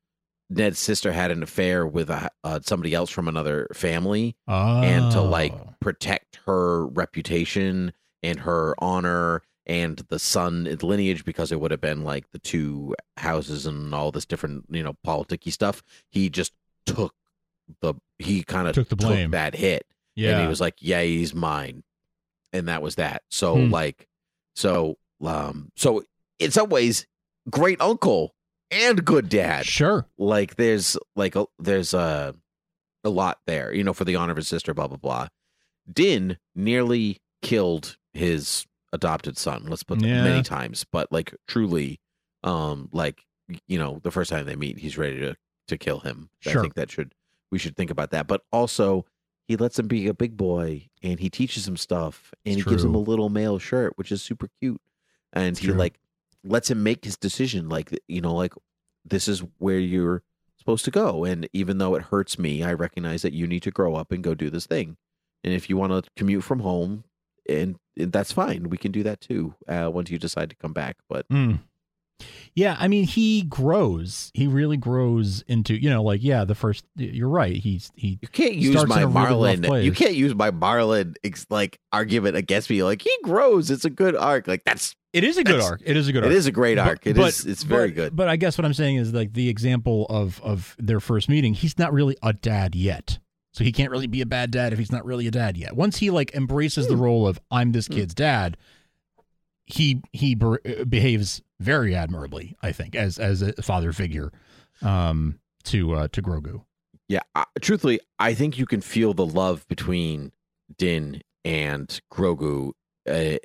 Ned's 0.49 0.79
sister 0.79 1.11
had 1.11 1.29
an 1.31 1.43
affair 1.43 1.85
with 1.85 2.09
a, 2.09 2.29
uh, 2.43 2.59
somebody 2.63 2.93
else 2.93 3.09
from 3.09 3.27
another 3.27 3.67
family, 3.73 4.35
and 4.83 5.11
to 5.11 5.21
like 5.21 5.53
Oh. 5.53 5.73
protect 5.79 6.39
her 6.45 6.85
reputation 6.87 7.93
and 8.23 8.39
her 8.41 8.73
honor 8.79 9.41
and 9.65 9.97
the 10.09 10.17
son 10.19 10.63
lineage 10.81 11.23
because 11.23 11.51
it 11.51 11.59
would 11.59 11.69
have 11.71 11.79
been 11.81 12.03
like 12.03 12.29
the 12.31 12.39
two 12.39 12.95
houses 13.17 13.65
and 13.67 13.93
all 13.93 14.11
this 14.11 14.25
different 14.25 14.65
you 14.69 14.81
know 14.83 14.95
politicky 15.05 15.51
stuff 15.51 15.83
he 16.09 16.29
just 16.29 16.51
took 16.87 17.13
the 17.81 17.93
he 18.17 18.43
kind 18.43 18.67
of 18.67 18.73
Took 18.73 18.89
the 18.89 18.95
blame. 18.95 19.31
that 19.31 19.53
hit 19.55 19.85
yeah, 20.15 20.31
and 20.31 20.41
he 20.41 20.47
was 20.47 20.59
like 20.59 20.75
yeah 20.79 21.03
he's 21.03 21.35
mine 21.35 21.83
and 22.51 22.67
that 22.67 22.81
was 22.81 22.95
that 22.95 23.21
so 23.29 23.55
Hmm. 23.55 23.69
like 23.71 24.07
so 24.55 24.97
um 25.23 25.71
so 25.75 26.03
in 26.39 26.49
some 26.51 26.69
ways 26.69 27.05
great 27.49 27.79
uncle 27.79 28.33
and 28.71 29.03
good 29.05 29.29
dad 29.29 29.65
sure. 29.65 30.05
like 30.17 30.55
there's 30.55 30.97
like 31.15 31.35
a, 31.35 31.45
there's 31.57 31.93
a 31.93 32.35
a 33.03 33.09
lot 33.09 33.39
there 33.47 33.73
you 33.73 33.83
know 33.83 33.93
for 33.93 34.05
the 34.05 34.15
honor 34.15 34.31
of 34.31 34.37
his 34.37 34.47
sister 34.47 34.73
blah 34.73 34.87
blah 34.87 34.97
blah 34.97 35.27
din 35.91 36.37
nearly 36.55 37.19
killed 37.41 37.97
his 38.13 38.65
adopted 38.93 39.37
son 39.37 39.65
let's 39.67 39.83
put 39.83 40.01
Yeah. 40.01 40.23
many 40.23 40.41
times 40.43 40.85
but 40.91 41.11
like 41.11 41.33
truly 41.47 41.99
um 42.43 42.89
like 42.91 43.21
you 43.67 43.79
know 43.79 43.99
the 44.03 44.11
first 44.11 44.29
time 44.29 44.45
they 44.45 44.55
meet 44.55 44.79
he's 44.79 44.97
ready 44.97 45.19
to 45.19 45.35
to 45.67 45.77
kill 45.77 45.99
him 45.99 46.29
Sure. 46.39 46.59
i 46.59 46.61
think 46.61 46.73
that 46.75 46.91
should 46.91 47.13
we 47.51 47.57
should 47.59 47.75
think 47.75 47.91
about 47.91 48.11
that 48.11 48.27
but 48.27 48.41
also 48.51 49.05
he 49.47 49.55
lets 49.57 49.79
him 49.79 49.87
be 49.87 50.07
a 50.07 50.13
big 50.13 50.37
boy 50.37 50.87
and 51.01 51.19
he 51.19 51.29
teaches 51.29 51.67
him 51.67 51.77
stuff 51.77 52.33
and 52.45 52.55
It's 52.57 52.63
he 52.65 52.69
gives 52.69 52.83
him 52.83 52.93
a 52.95 52.99
little 52.99 53.29
mail 53.29 53.57
shirt 53.57 53.93
which 53.97 54.11
is 54.11 54.21
super 54.21 54.47
cute 54.61 54.81
and 55.33 55.45
It's 55.47 55.59
he 55.59 55.67
true. 55.67 55.75
like 55.75 55.99
lets 56.43 56.69
him 56.71 56.81
make 56.83 57.03
his 57.05 57.17
decision 57.17 57.67
like 57.69 57.97
you 58.07 58.21
know 58.21 58.33
like 58.33 58.53
this 59.05 59.27
is 59.27 59.43
where 59.57 59.79
you're 59.79 60.23
supposed 60.57 60.85
to 60.85 60.91
go 60.91 61.23
and 61.25 61.47
even 61.53 61.77
though 61.77 61.95
it 61.95 62.03
hurts 62.03 62.37
me 62.39 62.63
i 62.63 62.73
recognize 62.73 63.21
that 63.21 63.33
you 63.33 63.47
need 63.47 63.63
to 63.63 63.71
grow 63.71 63.95
up 63.95 64.11
and 64.11 64.23
go 64.23 64.33
do 64.33 64.49
this 64.49 64.65
thing 64.65 64.97
and 65.43 65.53
if 65.53 65.69
you 65.69 65.77
want 65.77 65.91
to 65.91 66.09
commute 66.15 66.43
from 66.43 66.59
home 66.59 67.03
and, 67.47 67.77
and 67.97 68.11
that's 68.11 68.31
fine 68.31 68.69
we 68.69 68.77
can 68.77 68.91
do 68.91 69.03
that 69.03 69.19
too 69.21 69.55
uh, 69.67 69.89
once 69.91 70.09
you 70.09 70.17
decide 70.19 70.49
to 70.49 70.55
come 70.55 70.73
back 70.73 70.97
but 71.09 71.27
Mm. 71.29 71.59
Yeah, 72.55 72.75
I 72.79 72.87
mean, 72.87 73.05
he 73.05 73.43
grows. 73.43 74.31
He 74.33 74.47
really 74.47 74.75
grows 74.77 75.43
into, 75.47 75.73
you 75.81 75.89
know, 75.89 76.03
like 76.03 76.21
yeah, 76.23 76.43
the 76.45 76.55
first. 76.55 76.83
You're 76.95 77.29
right. 77.29 77.55
He's 77.55 77.91
he. 77.95 78.19
you 78.21 78.27
can't 78.27 78.55
use 78.55 78.85
my 78.87 79.03
in 79.03 79.03
a 79.15 79.69
really 79.69 79.85
you 79.85 79.91
can't 79.93 80.15
use 80.15 80.35
my 80.35 80.51
marlin 80.51 81.15
ex- 81.23 81.45
like 81.49 81.79
argument 81.91 82.35
against 82.35 82.69
me 82.69 82.83
like 82.83 83.01
he 83.01 83.15
grows 83.23 83.71
it's 83.71 83.85
a 83.85 83.89
good 83.89 84.15
arc 84.15 84.47
like 84.47 84.63
that's 84.65 84.95
It 85.13 85.23
is 85.23 85.37
a 85.37 85.43
good 85.43 85.61
arc. 85.61 85.81
It 85.85 85.95
is 85.95 86.07
a 86.07 86.11
good 86.11 86.23
it 86.23 86.27
arc. 86.27 86.35
is 86.35 86.45
a 86.47 86.51
great 86.51 86.75
But- 86.75 86.87
arc 86.87 87.07
It 87.07 87.15
but- 87.15 87.29
is. 87.29 87.45
it's 87.45 87.63
very 87.63 87.89
but- 87.89 87.95
good 87.95 88.15
But 88.15 88.27
I 88.27 88.35
guess 88.35 88.57
what 88.57 88.65
I'm 88.65 88.73
saying 88.73 88.97
is 88.97 89.13
like 89.13 89.33
the 89.33 89.47
example 89.49 90.05
of 90.09 90.41
of 90.43 90.75
their 90.79 90.99
first 90.99 91.29
meeting. 91.29 91.53
He's 91.53 91.77
not 91.79 91.93
really 91.93 92.17
a 92.21 92.33
dad 92.33 92.75
yet, 92.75 93.19
so 93.53 93.63
he 93.63 93.71
can't 93.71 93.91
really 93.91 94.07
be 94.07 94.21
a 94.21 94.25
bad 94.25 94.51
dad 94.51 94.73
if 94.73 94.79
he's 94.79 94.91
not 94.91 95.05
really 95.05 95.27
a 95.27 95.31
dad 95.31 95.55
yet. 95.55 95.75
Once 95.75 95.97
he 95.97 96.09
like 96.09 96.35
embraces 96.35 96.87
the 96.87 96.97
role 96.97 97.27
of 97.27 97.39
I'm 97.49 97.71
this 97.71 97.87
kid's 97.87 98.13
dad, 98.13 98.57
he 99.65 100.01
he 100.13 100.35
uh, 100.41 100.83
behaves 100.85 101.41
very 101.59 101.95
admirably. 101.95 102.55
I 102.61 102.71
think 102.71 102.95
as 102.95 103.17
as 103.19 103.41
a 103.41 103.53
father 103.61 103.91
figure 103.93 104.31
um, 104.81 105.39
to 105.65 105.93
uh, 105.93 106.07
to 106.09 106.21
Grogu. 106.21 106.63
Yeah, 107.07 107.21
I, 107.35 107.45
truthfully, 107.61 107.99
I 108.19 108.33
think 108.33 108.57
you 108.57 108.65
can 108.65 108.81
feel 108.81 109.13
the 109.13 109.25
love 109.25 109.67
between 109.67 110.31
Din 110.77 111.21
and 111.43 111.99
Grogu 112.11 112.73
uh, 113.09 113.37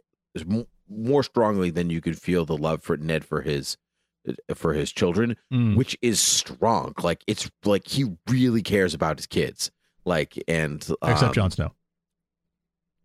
more 0.88 1.22
strongly 1.22 1.70
than 1.70 1.88
you 1.90 2.00
could 2.00 2.18
feel 2.20 2.44
the 2.44 2.56
love 2.56 2.82
for 2.82 2.96
Ned 2.96 3.24
for 3.24 3.40
his 3.40 3.76
uh, 4.28 4.54
for 4.54 4.74
his 4.74 4.92
children, 4.92 5.36
Mm. 5.52 5.76
which 5.76 5.96
is 6.02 6.20
strong. 6.20 6.92
Like 7.02 7.24
it's 7.26 7.50
like 7.64 7.86
he 7.88 8.04
really 8.28 8.62
cares 8.62 8.92
about 8.94 9.18
his 9.18 9.26
kids. 9.26 9.70
Like 10.04 10.34
and 10.46 10.82
Except 11.02 11.22
um, 11.22 11.32
Jon 11.32 11.50
Snow. 11.50 11.72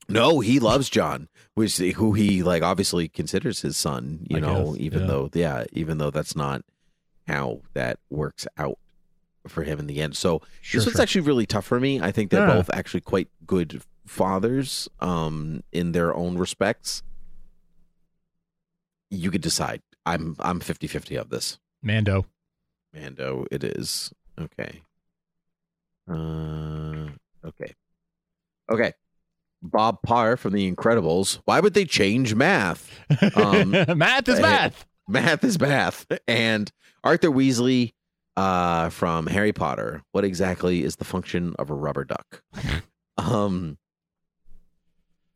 No, 0.09 0.39
he 0.39 0.59
loves 0.59 0.89
Jon, 0.89 1.29
which 1.53 1.77
who 1.77 2.13
he 2.13 2.41
like 2.43 2.63
obviously 2.63 3.07
considers 3.07 3.61
his 3.61 3.77
son. 3.77 4.25
You 4.29 4.37
I 4.37 4.39
know, 4.39 4.71
guess, 4.73 4.81
even 4.81 5.01
yeah. 5.01 5.07
though 5.07 5.29
yeah, 5.33 5.63
even 5.71 5.97
though 5.99 6.09
that's 6.11 6.35
not 6.35 6.63
how 7.27 7.61
that 7.73 7.99
works 8.09 8.47
out 8.57 8.77
for 9.47 9.63
him 9.63 9.79
in 9.79 9.87
the 9.87 10.01
end. 10.01 10.17
So 10.17 10.41
Sure, 10.61 10.79
this 10.79 10.85
one's 10.87 10.95
sure. 10.95 11.01
actually 11.03 11.21
really 11.21 11.45
tough 11.45 11.65
for 11.65 11.79
me. 11.79 12.01
I 12.01 12.11
think 12.11 12.29
they're 12.31 12.47
Yeah. 12.47 12.55
both 12.55 12.69
actually 12.73 13.01
quite 13.01 13.29
good 13.45 13.81
fathers 14.05 14.89
um 14.99 15.63
in 15.71 15.91
their 15.91 16.13
own 16.15 16.37
respects. 16.37 17.03
You 19.11 19.31
could 19.31 19.41
decide. 19.41 19.81
I'm 20.05 20.35
I'm 20.39 20.59
50-50 20.59 21.19
of 21.19 21.29
this. 21.29 21.59
Mando. 21.83 22.25
Mando 22.93 23.45
it 23.51 23.63
is. 23.63 24.11
Okay. 24.39 24.81
Uh 26.09 27.09
okay. 27.45 27.75
Okay. 28.71 28.93
Bob 29.61 30.01
Parr 30.03 30.37
from 30.37 30.53
The 30.53 30.71
Incredibles. 30.71 31.39
Why 31.45 31.59
would 31.59 31.73
they 31.73 31.85
change 31.85 32.35
math? 32.35 32.99
Um, 33.35 33.71
math 33.97 34.29
is 34.29 34.39
eh, 34.39 34.41
math. 34.41 34.85
Math 35.07 35.43
is 35.43 35.59
math. 35.59 36.05
And 36.27 36.71
Arthur 37.03 37.29
Weasley 37.29 37.93
uh, 38.37 38.89
from 38.89 39.27
Harry 39.27 39.53
Potter. 39.53 40.01
What 40.11 40.23
exactly 40.23 40.83
is 40.83 40.95
the 40.95 41.05
function 41.05 41.55
of 41.59 41.69
a 41.69 41.73
rubber 41.73 42.05
duck? 42.05 42.41
um, 43.17 43.77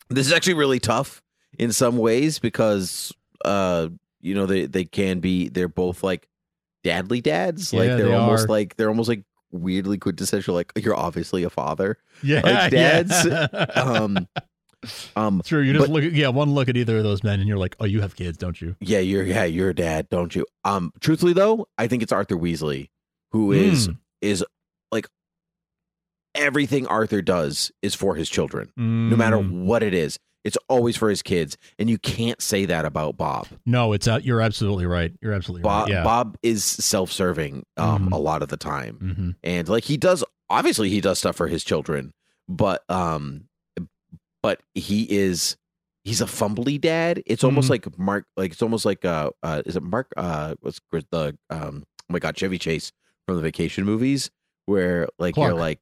this 0.10 0.28
is 0.28 0.34
actually 0.34 0.54
really 0.56 0.80
tough 0.80 1.22
in 1.60 1.72
some 1.72 1.98
ways 1.98 2.40
because 2.40 3.12
uh, 3.44 3.90
you 4.22 4.36
know 4.36 4.46
they 4.46 4.66
they 4.66 4.86
can 4.86 5.20
be 5.20 5.50
they're 5.50 5.68
both 5.68 6.04
like 6.04 6.28
dadly 6.84 7.22
dads. 7.22 7.74
Like 7.74 7.88
they're 7.90 8.08
they 8.08 8.14
almost 8.14 8.46
are. 8.46 8.50
like 8.50 8.76
they're 8.76 8.90
almost 8.90 9.10
like 9.10 9.24
weirdly 9.54 9.98
quintessential. 9.98 10.54
Like 10.56 10.74
you're 10.76 10.96
obviously 10.96 11.44
a 11.44 11.50
father. 11.50 11.98
Yeah, 12.22 12.42
like 12.44 12.72
dads. 12.72 13.26
yeah. 13.26 13.46
Um, 13.76 14.28
um, 15.16 15.42
True. 15.46 15.62
You 15.62 15.74
just 15.74 15.86
but- 15.88 15.94
look 15.94 16.04
at 16.04 16.12
yeah, 16.12 16.28
one 16.28 16.54
look 16.54 16.68
at 16.68 16.76
either 16.76 16.98
of 16.98 17.04
those 17.04 17.24
men, 17.24 17.40
and 17.40 17.48
you're 17.48 17.58
like, 17.58 17.76
oh, 17.80 17.86
you 17.86 18.02
have 18.02 18.16
kids, 18.16 18.38
don't 18.38 18.60
you? 18.62 18.76
Yeah, 18.82 19.00
you're 19.00 19.24
yeah, 19.24 19.46
you're 19.46 19.70
a 19.70 19.76
dad, 19.76 20.10
don't 20.10 20.36
you? 20.36 20.46
Um, 20.66 20.92
truthfully 21.00 21.34
though, 21.34 21.68
I 21.78 21.88
think 21.88 22.04
it's 22.04 22.12
Arthur 22.12 22.36
Weasley 22.36 22.90
who 23.32 23.52
is 23.52 23.88
Mm. 23.88 23.98
is 24.22 24.46
like 24.92 25.08
everything 26.36 26.88
Arthur 26.88 27.22
does 27.22 27.72
is 27.82 27.96
for 27.96 28.16
his 28.16 28.30
children, 28.30 28.72
no 28.76 29.16
matter 29.16 29.38
Mm. 29.38 29.64
what 29.66 29.84
it 29.84 29.94
is. 29.94 30.18
It's 30.44 30.58
always 30.68 30.98
for 30.98 31.10
his 31.10 31.22
kids, 31.22 31.58
and 31.80 31.90
you 31.90 31.98
can't 31.98 32.42
say 32.42 32.66
that 32.66 32.84
about 32.86 33.16
Bob. 33.18 33.48
No, 33.66 33.94
it's 33.94 34.08
uh, 34.08 34.20
you're 34.22 34.42
absolutely 34.42 34.86
right. 34.86 35.14
You're 35.22 35.34
absolutely 35.34 35.64
Bob, 35.64 35.88
right. 35.88 35.94
Yeah. 35.94 36.04
Bob 36.04 36.38
is 36.44 36.66
self-serving 36.66 37.66
um, 37.78 38.10
Mhm. 38.10 38.12
a 38.14 38.18
lot 38.18 38.42
of 38.42 38.50
the 38.50 38.58
time, 38.58 38.96
hmm 38.98 39.30
and 39.44 39.70
like 39.70 39.84
he 39.86 39.96
does. 39.98 40.24
Obviously, 40.50 40.90
he 40.90 41.00
does 41.02 41.20
stuff 41.20 41.36
for 41.38 41.48
his 41.48 41.64
children, 41.64 42.14
but 42.50 42.84
um, 42.90 43.46
but 44.42 44.62
he 44.74 45.04
is 45.10 45.56
he's 46.04 46.22
a 46.22 46.26
fumbly 46.26 46.80
dad. 46.80 47.24
It's 47.26 47.44
almost 47.44 47.68
Mhm. 47.68 47.72
like 47.72 47.98
Mark, 48.00 48.26
like 48.36 48.52
it's 48.52 48.62
almost 48.62 48.86
like 48.86 49.06
uh, 49.06 49.30
uh 49.42 49.62
is 49.66 49.76
it 49.76 49.84
Mark? 49.84 50.12
Uh, 50.18 50.56
what's 50.60 50.80
the 50.92 51.38
um? 51.50 51.84
Oh 51.88 52.14
my 52.14 52.20
God, 52.20 52.36
Chevy 52.38 52.60
Chase 52.60 52.92
from 53.26 53.38
the 53.38 53.42
Vacation 53.42 53.86
movies, 53.86 54.30
where 54.66 55.08
like 55.18 55.36
Clark. 55.36 55.52
you're 55.52 55.60
like 55.60 55.80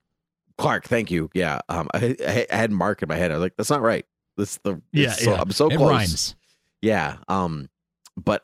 Clark. 0.59 0.85
Thank 0.85 1.09
you. 1.09 1.29
Yeah. 1.33 1.59
Um, 1.67 1.89
I, 1.93 2.15
I 2.25 2.47
I 2.51 2.55
had 2.55 2.71
Mark 2.71 3.01
in 3.01 3.09
my 3.09 3.15
head. 3.15 3.31
I 3.31 3.35
was 3.35 3.41
like, 3.41 3.55
that's 3.57 3.71
not 3.71 3.81
right. 3.81 4.05
This 4.41 4.57
the 4.63 4.81
Yeah, 4.91 5.11
so, 5.11 5.31
yeah. 5.31 5.41
I'm 5.41 5.51
so 5.51 5.69
it 5.69 5.77
close. 5.77 5.89
rhymes. 5.89 6.35
Yeah. 6.81 7.17
Um, 7.27 7.69
but 8.17 8.43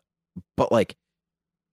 but 0.55 0.71
like 0.71 0.95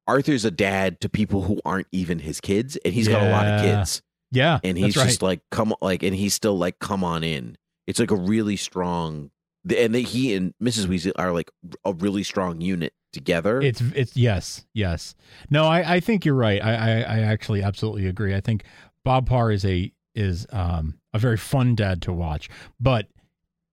Arthur's 0.07 0.45
a 0.45 0.51
dad 0.51 1.01
to 1.01 1.09
people 1.09 1.43
who 1.43 1.61
aren't 1.65 1.87
even 1.93 2.19
his 2.19 2.41
kids, 2.41 2.77
and 2.85 2.93
he's 2.93 3.09
got 3.09 3.23
a 3.23 3.31
lot 3.31 3.47
of 3.47 3.61
kids, 3.61 4.03
Yeah, 4.31 4.61
and 4.65 4.77
he's 4.77 4.95
that's 4.95 5.09
just 5.09 5.23
like 5.23 5.41
come 5.51 5.75
like, 5.81 6.03
and 6.03 6.15
he's 6.15 6.35
still 6.35 6.57
like 6.57 6.79
come 6.79 7.05
on 7.05 7.23
in. 7.25 7.57
It's 7.87 7.99
like 7.99 8.11
a 8.11 8.17
really 8.17 8.57
strong, 8.57 9.31
and 9.77 9.95
they, 9.95 10.03
he 10.03 10.35
and 10.35 10.55
Mrs. 10.63 10.87
Weasley 10.87 11.13
are 11.17 11.33
like 11.33 11.51
a 11.85 11.93
really 11.93 12.23
strong 12.23 12.61
unit 12.61 12.93
together. 13.13 13.61
It's 13.61 13.81
it's 13.95 14.17
yes, 14.17 14.67
yes. 14.75 15.15
No, 15.51 15.65
I 15.65 15.97
I 15.97 16.01
think 16.01 16.25
you're 16.25 16.35
right. 16.35 16.63
I 16.63 16.75
I, 16.75 17.01
I 17.01 17.19
actually 17.21 17.63
absolutely 17.63 18.07
agree. 18.07 18.35
I 18.35 18.41
think 18.41 18.65
Bob 19.05 19.27
Parr 19.27 19.53
is 19.53 19.65
a 19.65 19.93
is 20.15 20.47
um 20.53 20.99
a 21.15 21.19
very 21.19 21.37
fun 21.37 21.75
dad 21.75 22.03
to 22.03 22.13
watch, 22.13 22.51
but 22.79 23.07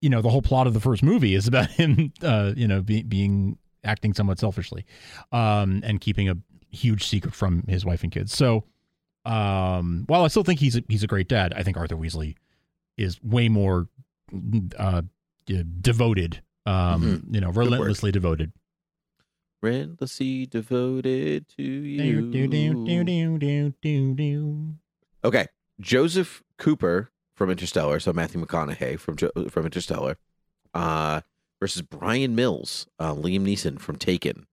you 0.01 0.09
know 0.09 0.21
the 0.21 0.29
whole 0.29 0.41
plot 0.41 0.67
of 0.67 0.73
the 0.73 0.79
first 0.79 1.03
movie 1.03 1.35
is 1.35 1.47
about 1.47 1.69
him 1.79 2.11
uh 2.23 2.53
you 2.55 2.67
know 2.67 2.81
be, 2.81 3.03
being 3.03 3.57
acting 3.83 4.13
somewhat 4.13 4.39
selfishly 4.39 4.85
um 5.31 5.81
and 5.83 6.01
keeping 6.01 6.27
a 6.29 6.35
huge 6.69 7.05
secret 7.07 7.33
from 7.33 7.63
his 7.67 7.85
wife 7.85 8.03
and 8.03 8.11
kids 8.11 8.33
so 8.35 8.63
um 9.25 10.03
while 10.07 10.23
i 10.23 10.27
still 10.27 10.43
think 10.43 10.59
he's 10.59 10.75
a, 10.77 10.83
he's 10.87 11.03
a 11.03 11.07
great 11.07 11.27
dad 11.27 11.53
i 11.55 11.63
think 11.63 11.77
arthur 11.77 11.95
weasley 11.95 12.35
is 12.97 13.21
way 13.23 13.49
more 13.49 13.87
uh 14.77 15.01
devoted 15.81 16.41
um 16.65 17.23
you 17.31 17.41
know 17.41 17.49
Mm-hmm. 17.49 17.59
relentlessly 17.59 18.11
devoted 18.11 18.51
Relentlessly 19.61 20.47
devoted 20.47 21.47
to 21.49 21.61
you. 21.61 22.31
Do, 22.31 22.47
do, 22.47 22.73
do. 22.73 22.83
Okay, 25.23 25.45
Joseph 25.79 26.41
Cooper 26.57 27.11
from 27.41 27.49
Interstellar, 27.49 27.99
so 27.99 28.13
Matthew 28.13 28.45
McConaughey 28.45 28.99
from 28.99 29.17
from 29.49 29.65
Interstellar, 29.65 30.19
uh, 30.75 31.21
versus 31.59 31.81
Brian 31.81 32.35
Mills, 32.35 32.85
uh, 32.99 33.15
Liam 33.15 33.41
Neeson 33.41 33.79
from 33.79 33.95
Taken. 33.95 34.45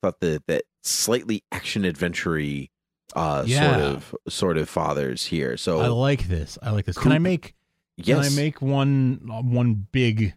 Thought 0.00 0.20
that 0.20 0.46
that 0.46 0.62
slightly 0.84 1.42
action 1.50 1.84
adventure 1.84 2.68
uh, 3.16 3.44
sort 3.46 3.80
of 3.80 4.14
sort 4.28 4.58
of 4.58 4.68
fathers 4.68 5.26
here. 5.26 5.56
So 5.56 5.80
I 5.80 5.88
like 5.88 6.28
this. 6.28 6.56
I 6.62 6.70
like 6.70 6.84
this. 6.84 6.96
Can 6.96 7.10
I 7.10 7.18
make 7.18 7.56
yes, 7.96 8.16
can 8.16 8.32
I 8.32 8.36
make 8.40 8.62
one 8.62 9.22
one 9.24 9.88
big 9.90 10.34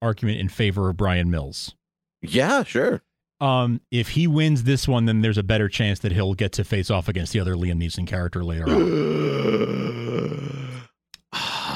argument 0.00 0.38
in 0.38 0.48
favor 0.48 0.88
of 0.90 0.96
Brian 0.96 1.28
Mills? 1.28 1.74
yeah, 2.20 2.62
sure. 2.62 3.02
Um, 3.40 3.80
if 3.90 4.10
he 4.10 4.28
wins 4.28 4.62
this 4.62 4.86
one, 4.86 5.06
then 5.06 5.22
there's 5.22 5.38
a 5.38 5.42
better 5.42 5.68
chance 5.68 5.98
that 6.00 6.12
he'll 6.12 6.34
get 6.34 6.52
to 6.52 6.62
face 6.62 6.88
off 6.88 7.08
against 7.08 7.32
the 7.32 7.40
other 7.40 7.56
Liam 7.56 7.82
Neeson 7.82 8.06
character 8.06 8.44
later 8.44 8.66
on. 8.68 10.50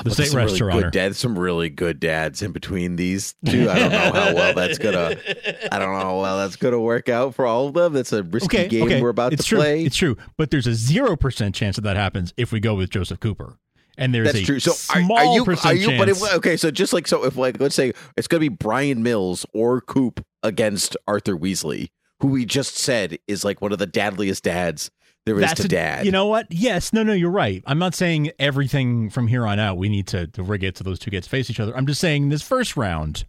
The 0.07 0.11
but 0.11 0.15
state 0.15 0.29
some 0.29 0.39
really 0.39 0.83
good 0.83 0.93
dads, 0.93 1.19
some 1.19 1.39
really 1.39 1.69
good 1.69 2.01
dads 2.01 2.43
in 2.43 2.53
between 2.53 2.97
these 2.97 3.35
two. 3.45 3.69
I 3.69 3.79
don't 3.79 3.91
know 3.91 4.13
how 4.13 4.35
well 4.35 4.55
that's 4.55 4.79
gonna. 4.79 5.17
I 5.73 5.79
don't 5.79 5.93
know 5.93 5.99
how 6.01 6.21
well 6.21 6.39
that's 6.39 6.57
gonna 6.57 6.81
work 6.81 7.09
out 7.09 7.35
for 7.35 7.45
all 7.45 7.67
of 7.69 7.75
them. 7.75 7.93
That's 7.93 8.13
a 8.13 8.23
risky 8.23 8.47
Okay, 8.59 8.69
game 8.69 8.83
okay, 8.85 9.03
we're 9.03 9.09
about 9.09 9.33
it's 9.33 9.43
to 9.45 9.49
true. 9.49 9.59
play. 9.59 9.85
It's 9.85 9.97
true, 9.97 10.17
but 10.37 10.51
there's 10.51 10.67
a 10.67 10.75
zero 10.75 11.17
percent 11.17 11.55
chance 11.55 11.77
that 11.77 11.83
that 11.83 11.97
happens 11.97 12.33
if 12.37 12.53
we 12.53 12.61
go 12.61 12.75
with 12.75 12.91
Joseph 12.91 13.19
Cooper, 13.19 13.59
and 13.99 14.15
there's 14.15 14.29
That's 14.33 14.39
a 14.39 14.45
true. 14.45 14.61
So 14.61 14.71
are, 14.71 15.03
small 15.03 15.19
are 15.19 15.25
you? 15.25 15.45
Are 15.65 15.75
you? 15.75 15.99
But 15.99 16.07
chance. 16.07 16.23
if, 16.23 16.35
okay, 16.35 16.57
so 16.57 16.71
just 16.71 16.93
like 16.93 17.09
so, 17.09 17.25
if 17.25 17.37
like 17.37 17.59
let's 17.61 17.75
say 17.75 17.93
it's 18.17 18.29
gonna 18.29 18.41
be 18.41 18.49
Brian 18.49 19.03
Mills 19.03 19.45
or 19.53 19.81
Coop 19.81 20.25
against 20.43 20.97
Arthur 21.09 21.37
Weasley, 21.37 21.89
who 22.21 22.29
we 22.29 22.45
just 22.45 22.77
said 22.77 23.19
is 23.27 23.45
like 23.45 23.61
one 23.61 23.73
of 23.73 23.79
the 23.79 23.87
dadliest 23.87 24.45
dads 24.45 24.91
there 25.27 25.35
is 25.35 25.41
That's 25.43 25.61
to 25.61 25.67
a- 25.67 25.69
dad. 25.69 26.07
You 26.07 26.13
know 26.13 26.27
what? 26.27 26.47
Yes, 26.51 26.93
no, 26.93 27.03
no, 27.03 27.13
you're 27.13 27.31
right. 27.31 27.63
I'm 27.67 27.79
not 27.79 27.95
saying 27.95 28.31
everything 28.39 29.11
from 29.11 29.27
here 29.27 29.47
on 29.47 29.59
out 29.59 29.77
we 29.77 29.89
need 29.89 30.07
to, 30.09 30.27
to 30.29 30.43
rig 30.43 30.63
it 30.65 30.79
so 30.79 30.85
those 30.85 30.99
two 31.01 31.11
get 31.11 31.25
to 31.25 31.31
face 31.31 31.51
each 31.51 31.61
other. 31.61 31.77
I'm 31.77 31.87
just 31.87 32.01
saying 32.01 32.29
this 32.29 32.43
first 32.43 32.77
round, 32.77 33.25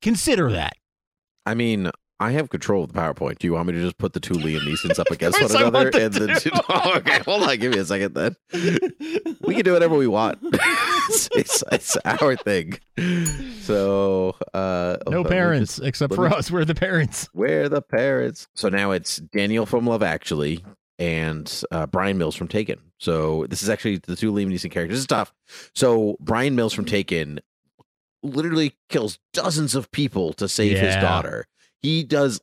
consider 0.00 0.50
that. 0.52 0.74
I 1.44 1.54
mean, 1.54 1.90
I 2.22 2.30
have 2.32 2.50
control 2.50 2.84
of 2.84 2.92
the 2.92 2.98
PowerPoint. 2.98 3.38
Do 3.38 3.46
you 3.46 3.52
want 3.54 3.66
me 3.66 3.72
to 3.74 3.80
just 3.80 3.98
put 3.98 4.12
the 4.12 4.20
two 4.20 4.34
Liam 4.34 4.60
Neesons 4.60 4.98
up 4.98 5.10
against 5.10 5.40
one 5.42 5.50
another? 5.50 5.90
And 5.94 6.14
then 6.14 6.36
do. 6.38 6.50
oh, 6.68 6.92
okay, 6.96 7.18
hold 7.20 7.42
on, 7.42 7.58
give 7.58 7.72
me 7.72 7.78
a 7.78 7.84
second 7.84 8.14
then. 8.14 8.36
We 9.44 9.54
can 9.56 9.64
do 9.64 9.72
whatever 9.72 9.96
we 9.96 10.06
want. 10.06 10.38
it's, 10.42 11.28
it's, 11.34 11.64
it's 11.72 11.96
our 12.04 12.36
thing. 12.36 12.78
So 13.62 14.36
uh 14.54 14.96
No 15.06 15.12
hold 15.12 15.14
on, 15.14 15.14
let 15.14 15.24
me 15.24 15.28
parents 15.30 15.76
just- 15.76 15.86
except 15.88 16.14
for 16.14 16.28
me- 16.28 16.34
us. 16.36 16.50
We're 16.50 16.64
the 16.64 16.74
parents. 16.74 17.28
We're 17.34 17.68
the 17.68 17.82
parents. 17.82 18.46
So 18.54 18.68
now 18.68 18.92
it's 18.92 19.16
Daniel 19.16 19.66
from 19.66 19.86
Love 19.86 20.02
Actually 20.02 20.64
and 20.98 21.62
uh, 21.72 21.86
Brian 21.86 22.18
Mills 22.18 22.36
from 22.36 22.48
Taken. 22.48 22.78
So 22.98 23.46
this 23.48 23.62
is 23.62 23.68
actually 23.68 23.96
the 23.98 24.14
two 24.16 24.32
Liam 24.32 24.46
Neeson 24.46 24.70
characters. 24.70 24.96
This 24.98 25.00
is 25.00 25.06
tough. 25.06 25.32
So 25.74 26.16
Brian 26.20 26.54
Mills 26.54 26.72
from 26.72 26.84
Taken 26.84 27.40
literally 28.22 28.76
kills 28.88 29.18
dozens 29.32 29.74
of 29.74 29.90
people 29.90 30.32
to 30.34 30.48
save 30.48 30.78
his 30.78 30.94
daughter. 30.96 31.46
He 31.82 32.04
does 32.04 32.40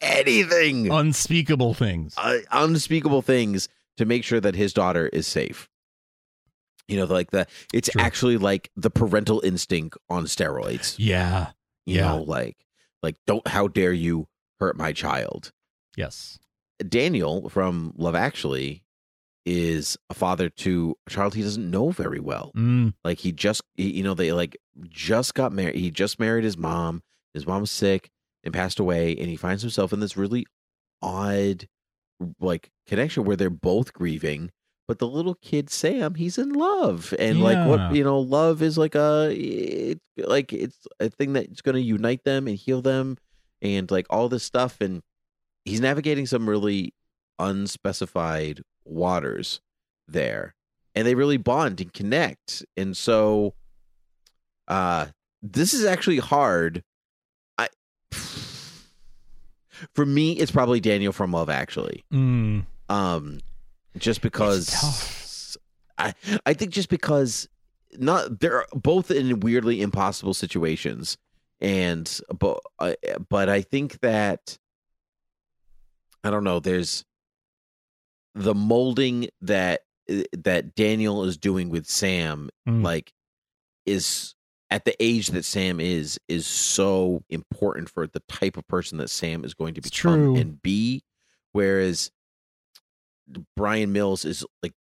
anything, 0.00 0.90
Unspeakable 0.90 1.74
things. 1.74 2.14
uh, 2.16 2.38
unspeakable 2.50 3.22
things 3.22 3.68
to 3.96 4.04
make 4.04 4.24
sure 4.24 4.40
that 4.40 4.54
his 4.54 4.72
daughter 4.72 5.08
is 5.08 5.26
safe. 5.26 5.68
You 6.88 6.96
know, 6.96 7.04
like 7.04 7.30
the 7.30 7.46
it's 7.72 7.88
True. 7.90 8.00
actually 8.02 8.36
like 8.36 8.70
the 8.76 8.90
parental 8.90 9.40
instinct 9.44 9.96
on 10.08 10.24
steroids. 10.24 10.96
Yeah. 10.98 11.50
You 11.86 11.96
Yeah. 11.96 12.08
know, 12.08 12.22
like 12.22 12.56
like 13.02 13.16
don't 13.26 13.46
how 13.46 13.68
dare 13.68 13.92
you 13.92 14.26
hurt 14.58 14.76
my 14.76 14.92
child. 14.92 15.52
Yes. 15.96 16.38
Daniel 16.88 17.48
from 17.48 17.92
Love 17.96 18.14
Actually 18.16 18.82
is 19.46 19.96
a 20.08 20.14
father 20.14 20.48
to 20.48 20.96
a 21.06 21.10
child 21.10 21.34
he 21.34 21.42
doesn't 21.42 21.70
know 21.70 21.90
very 21.90 22.20
well. 22.20 22.52
Mm, 22.56 22.94
Like 23.04 23.18
he 23.18 23.32
just, 23.32 23.62
he, 23.76 23.90
you 23.90 24.02
know, 24.02 24.14
they 24.14 24.32
like 24.32 24.56
just 24.88 25.34
got 25.34 25.52
married. 25.52 25.76
He 25.76 25.90
just 25.90 26.18
married 26.18 26.44
his 26.44 26.56
mom. 26.56 27.02
His 27.34 27.46
mom's 27.46 27.70
sick 27.70 28.10
and 28.44 28.54
passed 28.54 28.78
away, 28.78 29.16
and 29.16 29.28
he 29.28 29.36
finds 29.36 29.62
himself 29.62 29.92
in 29.92 30.00
this 30.00 30.16
really 30.16 30.46
odd, 31.02 31.66
like 32.40 32.70
connection 32.86 33.24
where 33.24 33.36
they're 33.36 33.50
both 33.50 33.92
grieving. 33.92 34.50
But 34.88 34.98
the 34.98 35.06
little 35.06 35.36
kid 35.36 35.70
Sam, 35.70 36.14
he's 36.14 36.36
in 36.36 36.52
love, 36.52 37.14
and 37.18 37.42
like 37.42 37.68
what 37.68 37.94
you 37.94 38.02
know, 38.02 38.18
love 38.18 38.60
is 38.62 38.76
like 38.76 38.94
a, 38.96 39.32
it's 39.32 40.00
like 40.16 40.52
it's 40.52 40.86
a 40.98 41.08
thing 41.08 41.32
that's 41.32 41.62
going 41.62 41.76
to 41.76 41.80
unite 41.80 42.24
them 42.24 42.48
and 42.48 42.56
heal 42.56 42.82
them, 42.82 43.16
and 43.62 43.88
like 43.90 44.06
all 44.10 44.28
this 44.28 44.42
stuff. 44.42 44.80
And 44.80 45.02
he's 45.64 45.80
navigating 45.80 46.26
some 46.26 46.48
really 46.48 46.92
unspecified 47.38 48.62
waters 48.84 49.60
there 50.06 50.54
and 50.94 51.06
they 51.06 51.14
really 51.14 51.36
bond 51.36 51.80
and 51.80 51.92
connect 51.92 52.64
and 52.76 52.96
so 52.96 53.54
uh 54.68 55.06
this 55.42 55.72
is 55.72 55.84
actually 55.84 56.18
hard 56.18 56.82
for 59.94 60.04
me 60.06 60.32
it's 60.32 60.50
probably 60.50 60.80
daniel 60.80 61.12
from 61.12 61.32
love 61.32 61.48
actually 61.50 62.04
mm. 62.12 62.64
um 62.88 63.38
just 63.98 64.20
because 64.22 65.56
i 65.98 66.14
i 66.46 66.52
think 66.54 66.72
just 66.72 66.88
because 66.88 67.48
not 67.98 68.40
they're 68.40 68.64
both 68.72 69.10
in 69.10 69.40
weirdly 69.40 69.82
impossible 69.82 70.34
situations 70.34 71.16
and 71.60 72.20
but 72.38 72.60
uh, 72.78 72.94
but 73.28 73.48
i 73.48 73.60
think 73.60 74.00
that 74.00 74.56
i 76.24 76.30
don't 76.30 76.44
know 76.44 76.60
there's 76.60 77.04
the 78.34 78.54
molding 78.54 79.28
that 79.40 79.80
that 80.32 80.74
daniel 80.74 81.24
is 81.24 81.36
doing 81.36 81.68
with 81.68 81.86
sam 81.86 82.48
Mm. 82.68 82.84
like 82.84 83.12
is 83.86 84.34
at 84.70 84.84
the 84.84 84.94
age 85.02 85.28
that 85.28 85.44
sam 85.44 85.80
is 85.80 86.18
is 86.28 86.46
so 86.46 87.22
important 87.28 87.88
for 87.88 88.06
the 88.06 88.20
type 88.28 88.56
of 88.56 88.66
person 88.68 88.98
that 88.98 89.10
sam 89.10 89.44
is 89.44 89.54
going 89.54 89.74
to 89.74 89.78
It's 89.80 89.90
become 89.90 90.14
true. 90.14 90.36
and 90.36 90.60
be 90.62 91.02
whereas 91.52 92.10
brian 93.56 93.92
mills 93.92 94.24
is 94.24 94.44
like 94.62 94.72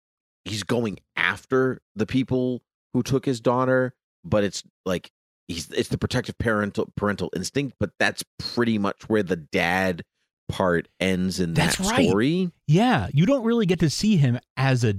he's 0.45 0.63
going 0.63 0.99
after 1.15 1.81
the 1.95 2.05
people 2.05 2.61
who 2.93 3.03
took 3.03 3.25
his 3.25 3.39
daughter 3.39 3.93
but 4.23 4.43
it's 4.43 4.63
like 4.85 5.11
he's 5.47 5.69
it's 5.71 5.89
the 5.89 5.97
protective 5.97 6.37
parental 6.37 6.91
parental 6.95 7.29
instinct 7.35 7.75
but 7.79 7.91
that's 7.99 8.23
pretty 8.39 8.77
much 8.77 9.07
where 9.07 9.23
the 9.23 9.35
dad 9.35 10.03
part 10.47 10.87
ends 10.99 11.39
in 11.39 11.53
That's 11.53 11.77
that 11.77 11.91
right. 11.91 12.07
story 12.07 12.51
Yeah. 12.65 13.07
You 13.13 13.27
don't 13.27 13.43
really 13.43 13.67
get 13.67 13.79
to 13.81 13.89
see 13.89 14.17
him 14.17 14.39
as 14.57 14.83
a 14.83 14.95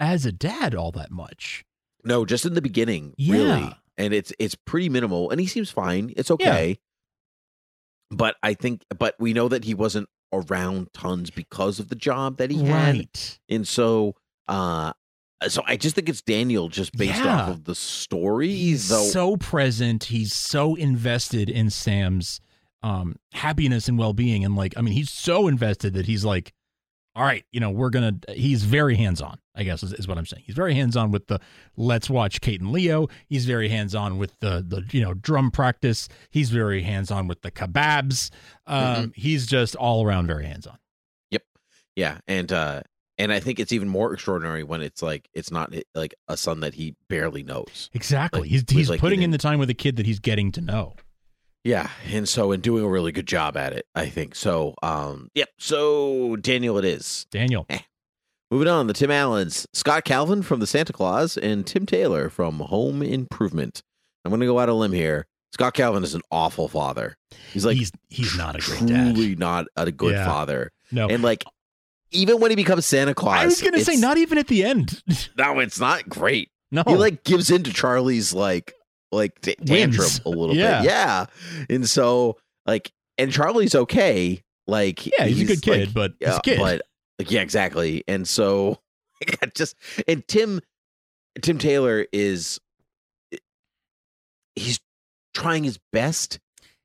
as 0.00 0.26
a 0.26 0.32
dad 0.32 0.74
all 0.74 0.90
that 0.92 1.12
much. 1.12 1.64
No, 2.04 2.24
just 2.24 2.44
in 2.44 2.54
the 2.54 2.60
beginning, 2.60 3.14
Yeah. 3.16 3.34
really. 3.36 3.76
And 3.98 4.12
it's 4.12 4.32
it's 4.38 4.54
pretty 4.54 4.88
minimal 4.88 5.30
and 5.30 5.40
he 5.40 5.46
seems 5.46 5.70
fine. 5.70 6.12
It's 6.16 6.30
okay. 6.30 6.78
But 8.10 8.36
I 8.42 8.54
think 8.54 8.84
but 8.98 9.14
we 9.18 9.32
know 9.32 9.48
that 9.48 9.64
he 9.64 9.74
wasn't 9.74 10.08
around 10.32 10.88
tons 10.92 11.30
because 11.30 11.78
of 11.78 11.88
the 11.88 11.94
job 11.96 12.36
that 12.38 12.50
he 12.50 12.64
had. 12.64 12.94
Right. 12.96 13.38
And 13.48 13.66
so 13.66 14.14
uh 14.48 14.92
so 15.48 15.62
I 15.66 15.76
just 15.76 15.94
think 15.94 16.08
it's 16.08 16.22
Daniel 16.22 16.68
just 16.68 16.92
based 16.96 17.22
Yeah. 17.22 17.36
off 17.42 17.48
of 17.50 17.64
the 17.64 17.74
story. 17.74 18.48
He's 18.48 18.88
though 18.88 19.02
so 19.02 19.36
present. 19.36 20.04
He's 20.04 20.32
so 20.32 20.74
invested 20.74 21.48
in 21.50 21.70
Sam's 21.70 22.40
um 22.82 23.16
happiness 23.32 23.88
and 23.88 23.98
well-being 23.98 24.44
and 24.44 24.54
like 24.54 24.74
I 24.76 24.82
mean 24.82 24.94
he's 24.94 25.10
so 25.10 25.48
invested 25.48 25.94
that 25.94 26.06
he's 26.06 26.24
like 26.24 26.52
all 27.16 27.24
right, 27.24 27.44
you 27.50 27.60
know, 27.60 27.70
we're 27.70 27.88
going 27.88 28.20
to 28.20 28.34
he's 28.34 28.62
very 28.62 28.94
hands-on, 28.94 29.38
I 29.54 29.64
guess 29.64 29.82
is, 29.82 29.94
is 29.94 30.06
what 30.06 30.18
I'm 30.18 30.26
saying. 30.26 30.42
He's 30.46 30.54
very 30.54 30.74
hands-on 30.74 31.10
with 31.10 31.26
the 31.28 31.40
let's 31.76 32.10
watch 32.10 32.42
Kate 32.42 32.60
and 32.60 32.70
Leo. 32.70 33.08
He's 33.26 33.46
very 33.46 33.70
hands-on 33.70 34.18
with 34.18 34.38
the 34.40 34.62
the 34.68 34.84
you 34.92 35.00
know, 35.02 35.14
drum 35.14 35.50
practice. 35.50 36.08
He's 36.30 36.50
very 36.50 36.82
hands-on 36.82 37.26
with 37.26 37.40
the 37.40 37.50
kebabs. 37.50 38.30
Um 38.66 38.76
Mm-hmm. 38.76 39.10
he's 39.14 39.46
just 39.46 39.74
all 39.76 40.04
around 40.04 40.26
very 40.26 40.44
hands-on. 40.44 40.76
Yep. 41.30 41.42
Yeah, 41.96 42.18
and 42.28 42.52
uh 42.52 42.82
and 43.16 43.32
I 43.32 43.40
think 43.40 43.58
it's 43.60 43.72
even 43.72 43.88
more 43.88 44.12
extraordinary 44.12 44.62
when 44.62 44.82
it's 44.82 45.00
like 45.00 45.26
it's 45.32 45.50
not 45.50 45.74
like 45.94 46.14
a 46.28 46.36
son 46.36 46.60
that 46.60 46.74
he 46.74 46.96
barely 47.08 47.42
knows. 47.42 47.88
Exactly. 47.94 48.42
Like, 48.42 48.50
he's 48.50 48.64
he's 48.68 48.90
like, 48.90 49.00
putting 49.00 49.22
in 49.22 49.30
the 49.30 49.38
time 49.38 49.58
with 49.58 49.70
a 49.70 49.74
kid 49.74 49.96
that 49.96 50.04
he's 50.04 50.18
getting 50.20 50.52
to 50.52 50.60
know. 50.60 50.96
Yeah, 51.66 51.90
and 52.12 52.28
so 52.28 52.52
and 52.52 52.62
doing 52.62 52.84
a 52.84 52.88
really 52.88 53.10
good 53.12 53.26
job 53.26 53.56
at 53.56 53.72
it, 53.72 53.86
I 53.94 54.06
think. 54.06 54.34
So, 54.36 54.74
um, 54.82 55.30
yep. 55.34 55.48
So 55.58 56.36
Daniel, 56.36 56.78
it 56.78 56.84
is. 56.84 57.26
Daniel. 57.30 57.66
Moving 58.52 58.68
on, 58.68 58.86
the 58.86 58.92
Tim 58.92 59.10
Allens, 59.10 59.66
Scott 59.72 60.04
Calvin 60.04 60.42
from 60.42 60.60
the 60.60 60.66
Santa 60.68 60.92
Clause, 60.92 61.36
and 61.36 61.66
Tim 61.66 61.84
Taylor 61.84 62.30
from 62.30 62.60
Home 62.60 63.02
Improvement. 63.02 63.82
I'm 64.24 64.30
going 64.30 64.40
to 64.40 64.46
go 64.46 64.60
out 64.60 64.68
a 64.68 64.74
limb 64.74 64.92
here. 64.92 65.26
Scott 65.52 65.74
Calvin 65.74 66.04
is 66.04 66.14
an 66.14 66.22
awful 66.30 66.68
father. 66.68 67.16
He's 67.52 67.66
like 67.66 67.76
he's 67.76 67.90
he's 68.08 68.36
not 68.38 68.54
a 68.54 68.60
great 68.60 68.86
dad. 68.86 69.14
truly 69.16 69.34
not 69.34 69.66
a 69.76 69.90
good 69.90 70.12
Yeah. 70.14 70.24
father. 70.26 70.70
No. 70.92 71.08
And 71.08 71.22
like, 71.24 71.42
even 72.12 72.38
when 72.40 72.50
he 72.52 72.56
becomes 72.56 72.86
Santa 72.86 73.14
Claus, 73.14 73.38
I 73.40 73.46
was 73.46 73.60
going 73.60 73.74
to 73.74 73.84
say 73.84 73.96
not 73.96 74.18
even 74.18 74.38
at 74.38 74.46
the 74.46 74.62
end. 74.64 75.02
No, 75.36 75.58
it's 75.58 75.80
not 75.80 76.08
great. 76.08 76.48
no. 76.70 76.84
He 76.86 76.94
like 76.94 77.24
gives 77.24 77.50
in 77.50 77.64
to 77.64 77.72
Charlie's 77.72 78.32
like 78.32 78.72
like 79.12 79.40
t- 79.40 79.54
tantrum 79.64 79.98
Whims. 80.04 80.20
a 80.24 80.28
little 80.28 80.56
Yeah. 80.56 80.80
bit. 80.82 80.90
Yeah, 80.90 81.26
and 81.70 81.88
so 81.88 82.36
like, 82.66 82.92
and 83.18 83.30
Charlie's 83.32 83.74
okay. 83.74 84.42
Like, 84.66 85.06
Yeah, 85.06 85.26
he's 85.26 85.42
a 85.42 85.54
good 85.54 85.62
kid, 85.62 85.86
like, 85.88 85.94
but 85.94 86.12
he's 86.18 86.28
yeah, 86.28 86.38
kid. 86.40 86.58
But 86.58 86.82
like, 87.18 87.30
yeah, 87.30 87.40
exactly. 87.42 88.02
And 88.08 88.26
so 88.26 88.80
just 89.54 89.76
and 90.08 90.26
Tim 90.26 90.60
Tim 91.40 91.58
Taylor 91.58 92.06
is 92.12 92.58
eh, 93.32 93.38
he's 94.56 94.80
trying 95.34 95.64
his 95.64 95.78
best, 95.92 96.40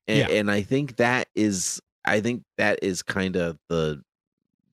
and, 0.07 0.19
Yeah. 0.19 0.27
and 0.37 0.51
I 0.51 0.61
think 0.61 0.97
that 0.97 1.27
is 1.35 1.81
I 2.05 2.21
think 2.21 2.43
that 2.57 2.79
is 2.81 3.01
kind 3.03 3.35
of 3.35 3.57
the 3.69 4.03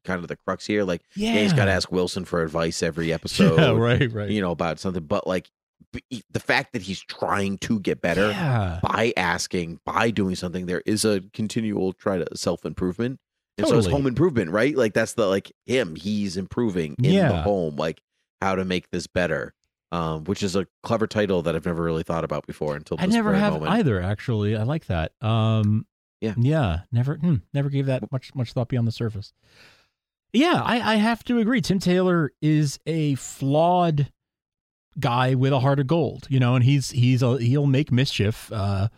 kind 0.05 0.20
of 0.22 0.28
the 0.28 0.36
crux 0.36 0.66
here. 0.66 0.84
Like, 0.84 1.03
yeah, 1.14 1.34
he's 1.34 1.53
got 1.53 1.66
to 1.66 1.70
ask 1.72 1.90
Wilson 1.92 2.24
for 2.24 2.42
advice 2.42 2.82
every 2.82 3.12
episode, 3.14 3.59
yeah, 3.59 3.70
right, 3.72 4.12
right. 4.12 4.30
you 4.30 4.40
know, 4.40 4.51
about 4.51 4.78
something. 4.80 5.05
But 5.05 5.26
like 5.26 5.51
the 6.30 6.41
fact 6.41 6.72
that 6.74 6.82
he's 6.82 7.01
trying 7.01 7.59
to 7.59 7.80
get 7.80 8.01
better 8.01 8.28
Yeah. 8.30 8.80
by 8.82 9.12
asking, 9.16 9.80
by 9.84 10.11
doing 10.11 10.34
something, 10.34 10.66
there 10.66 10.82
is 10.86 11.05
a 11.05 11.22
continual 11.32 11.93
try 11.95 12.18
to 12.18 12.26
self 12.36 12.64
improvement. 12.66 13.20
And 13.57 13.66
so 13.66 13.76
it's 13.76 13.86
Totally. 13.86 14.01
home 14.03 14.07
improvement, 14.07 14.51
right? 14.51 14.76
Like 14.76 14.95
that's 14.95 15.14
the 15.14 15.26
like 15.26 15.51
him. 15.66 15.97
He's 15.97 16.36
improving 16.36 16.95
in 17.03 17.14
the 17.28 17.43
home, 17.43 17.76
like 17.76 18.01
how 18.41 18.55
to 18.55 18.64
make 18.64 18.91
this 18.91 19.07
better. 19.07 19.55
Um, 19.91 20.24
which 20.24 20.43
is 20.43 20.55
a 20.55 20.66
clever 20.82 21.07
title 21.07 21.41
that 21.43 21.57
I've 21.57 21.64
never 21.64 21.82
really 21.82 22.03
thought 22.03 22.22
about 22.22 22.47
before 22.47 22.76
until 22.76 22.99
I 23.01 23.07
never 23.07 23.32
have 23.34 23.55
moment. 23.55 23.72
either. 23.72 24.03
Actually, 24.03 24.55
I 24.55 24.64
like 24.64 24.84
that. 24.89 25.12
Um, 25.22 25.86
Yeah. 26.20 26.34
yeah, 26.36 26.80
never, 26.93 27.14
hmm, 27.16 27.36
never 27.55 27.70
gave 27.70 27.86
that 27.86 28.12
much 28.12 28.34
much 28.34 28.53
thought 28.53 28.68
beyond 28.68 28.86
the 28.86 28.93
surface. 28.93 29.32
Yeah, 30.34 30.61
I, 30.62 30.93
I 30.93 30.97
have 30.97 31.24
to 31.24 31.39
agree. 31.39 31.62
Tim 31.62 31.78
Taylor 31.78 32.32
is 32.43 32.78
a 32.86 33.14
flawed 33.14 34.12
guy 35.01 35.34
with 35.34 35.53
a 35.53 35.61
heart 35.61 35.78
of 35.80 35.86
gold, 35.86 36.26
you 36.30 36.40
know, 36.40 36.55
and 36.55 36.64
he's 36.64 36.90
he's 36.90 37.22
a, 37.22 37.38
he'll 37.38 37.66
make 37.66 37.90
mischief. 37.92 38.51
Uh, 38.53 38.88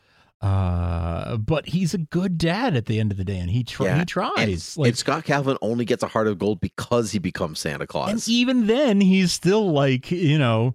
uh, 0.42 1.36
but 1.36 1.66
he's 1.68 1.92
a 1.92 1.98
good 1.98 2.38
dad 2.38 2.74
at 2.74 2.86
the 2.86 2.98
end 2.98 3.12
of 3.12 3.18
the 3.18 3.24
day, 3.24 3.38
and 3.38 3.50
he 3.50 3.62
tr- 3.62 3.84
Yeah, 3.84 3.94
he 3.96 4.00
And, 4.00 4.08
tries. 4.08 4.76
and 4.76 4.96
Scott 4.96 5.24
Calvin 5.24 5.58
only 5.60 5.84
gets 5.84 6.02
a 6.02 6.06
heart 6.06 6.28
of 6.28 6.38
gold 6.38 6.60
because 6.62 7.12
he 7.12 7.18
becomes 7.18 7.58
Santa 7.60 7.86
Claus. 7.86 8.10
And 8.10 8.28
even 8.28 8.66
then, 8.66 9.02
he's 9.02 9.32
still 9.32 9.70
like, 9.70 10.10
you 10.10 10.38
know, 10.38 10.74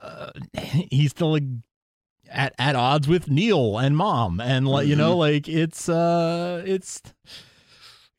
uh, 0.00 0.30
he's 0.90 1.10
still 1.10 1.32
like 1.32 1.42
at 2.30 2.54
at 2.58 2.76
odds 2.76 3.08
with 3.08 3.28
Neil 3.28 3.78
and 3.78 3.96
mom, 3.96 4.40
and 4.40 4.68
like, 4.68 4.86
you 4.86 4.94
know, 4.96 5.16
like 5.16 5.48
it's 5.48 5.88
uh, 5.88 6.62
it's. 6.64 7.02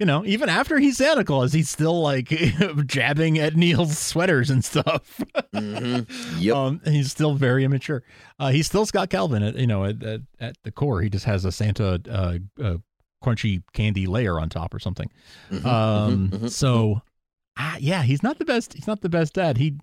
You 0.02 0.08
know, 0.08 0.26
even 0.26 0.50
after 0.50 0.80
he's 0.80 0.98
Santa 0.98 1.24
Claus, 1.24 1.54
he's 1.54 1.70
still 1.70 2.02
like 2.02 2.28
jabbing 2.88 3.38
at 3.38 3.56
Neil's 3.56 4.00
sweaters 4.00 4.50
and 4.50 4.66
stuff. 4.66 5.22
Mhm. 5.54 6.08
Yep. 6.42 6.56
Um, 6.56 6.82
he's 6.86 7.12
still 7.12 7.36
very 7.36 7.64
immature. 7.64 8.02
Uh, 8.40 8.50
he's 8.50 8.66
still 8.66 8.84
Scott 8.88 9.12
Calvin. 9.12 9.44
At, 9.44 9.58
you 9.58 9.68
know, 9.68 9.84
at, 9.86 10.02
at, 10.02 10.22
at 10.40 10.56
the 10.64 10.72
core, 10.72 11.02
he 11.04 11.10
just 11.10 11.26
has 11.26 11.46
a 11.46 11.52
Santa 11.52 12.02
uh, 12.10 12.38
uh, 12.60 12.78
crunchy 13.24 13.62
candy 13.74 14.08
layer 14.08 14.40
on 14.40 14.50
top 14.50 14.74
or 14.74 14.80
something. 14.80 15.08
Mhm, 15.52 15.66
Um, 15.66 16.30
mhm, 16.30 16.40
mhm, 16.40 16.50
so, 16.50 17.02
ah, 17.60 17.76
yeah, 17.80 18.02
he's 18.02 18.24
not 18.24 18.40
the 18.40 18.46
best. 18.46 18.74
He's 18.74 18.88
not 18.88 19.02
the 19.02 19.10
best 19.10 19.34
dad. 19.34 19.58
He 19.58 19.78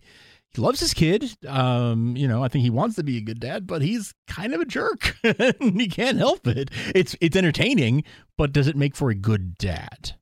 he 0.54 0.62
loves 0.62 0.80
his 0.80 0.94
kid. 0.94 1.30
Um, 1.46 2.16
you 2.16 2.26
know, 2.26 2.42
I 2.42 2.48
think 2.48 2.62
he 2.62 2.70
wants 2.70 2.96
to 2.96 3.02
be 3.04 3.18
a 3.18 3.22
good 3.22 3.40
dad, 3.40 3.66
but 3.66 3.82
he's 3.82 4.14
kind 4.26 4.54
of 4.54 4.60
a 4.60 4.64
jerk. 4.64 5.16
he 5.60 5.88
can't 5.88 6.18
help 6.18 6.46
it. 6.46 6.70
It's 6.94 7.14
it's 7.20 7.36
entertaining, 7.36 8.04
but 8.36 8.52
does 8.52 8.66
it 8.66 8.76
make 8.76 8.96
for 8.96 9.10
a 9.10 9.14
good 9.14 9.56
dad? 9.58 10.16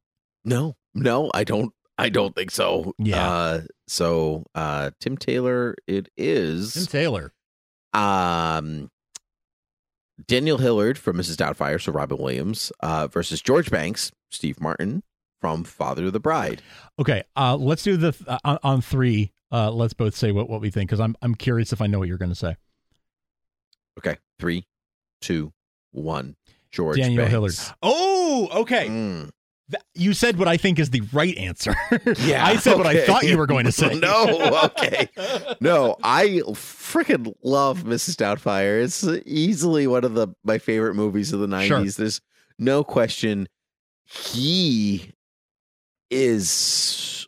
No, 0.44 0.76
no, 0.94 1.30
I 1.34 1.44
don't. 1.44 1.72
I 1.98 2.08
don't 2.10 2.34
think 2.34 2.50
so. 2.50 2.92
Yeah. 2.98 3.26
Uh, 3.26 3.60
so 3.88 4.44
uh, 4.54 4.90
Tim 5.00 5.16
Taylor, 5.16 5.74
it 5.86 6.08
is. 6.16 6.74
Tim 6.74 6.86
Taylor. 6.86 7.32
um 7.94 8.90
Daniel 10.26 10.58
Hillard 10.58 10.98
from 10.98 11.16
Mrs. 11.18 11.36
Doubtfire, 11.36 11.80
so 11.80 11.92
Robin 11.92 12.16
Williams, 12.16 12.72
uh, 12.80 13.06
versus 13.06 13.40
George 13.42 13.70
Banks, 13.70 14.10
Steve 14.30 14.60
Martin 14.60 15.02
from 15.40 15.62
Father 15.62 16.06
of 16.06 16.12
the 16.14 16.20
Bride. 16.20 16.62
Okay, 16.98 17.22
uh, 17.36 17.54
let's 17.56 17.82
do 17.82 17.96
the 17.98 18.14
uh, 18.26 18.38
on, 18.44 18.58
on 18.62 18.80
three. 18.80 19.32
Uh, 19.52 19.70
let's 19.70 19.94
both 19.94 20.16
say 20.16 20.32
what, 20.32 20.48
what 20.50 20.60
we 20.60 20.70
think 20.70 20.90
because 20.90 21.00
I'm 21.00 21.16
I'm 21.22 21.34
curious 21.34 21.72
if 21.72 21.80
I 21.80 21.86
know 21.86 21.98
what 21.98 22.08
you're 22.08 22.18
going 22.18 22.30
to 22.30 22.34
say. 22.34 22.56
Okay, 23.98 24.16
three, 24.38 24.66
two, 25.20 25.52
one. 25.92 26.36
George 26.72 26.98
Daniel 26.98 27.18
Banks. 27.24 27.30
Hillard. 27.30 27.54
Oh, 27.82 28.48
okay. 28.62 28.88
Mm. 28.88 29.30
Th- 29.70 29.82
You 29.94 30.12
said 30.12 30.36
what 30.38 30.46
I 30.48 30.56
think 30.58 30.78
is 30.78 30.90
the 30.90 31.00
right 31.12 31.34
answer. 31.38 31.74
Yeah, 32.18 32.44
I 32.46 32.56
said 32.56 32.76
what 32.76 32.86
I 32.86 33.06
thought 33.06 33.22
you 33.24 33.38
were 33.38 33.46
going 33.46 33.64
to 33.64 33.72
say. 33.72 33.94
No, 33.94 34.60
okay. 34.64 35.08
No, 35.60 35.96
I 36.02 36.42
freaking 36.50 37.32
love 37.42 37.84
Mrs. 37.84 38.16
Doubtfire. 38.16 38.82
It's 38.82 39.04
easily 39.26 39.86
one 39.86 40.04
of 40.04 40.14
the 40.14 40.28
my 40.44 40.58
favorite 40.58 40.94
movies 40.94 41.32
of 41.32 41.40
the 41.40 41.46
'90s. 41.46 41.66
Sure. 41.66 41.84
There's 41.84 42.20
no 42.58 42.84
question. 42.84 43.48
He 44.04 45.12
is 46.10 47.25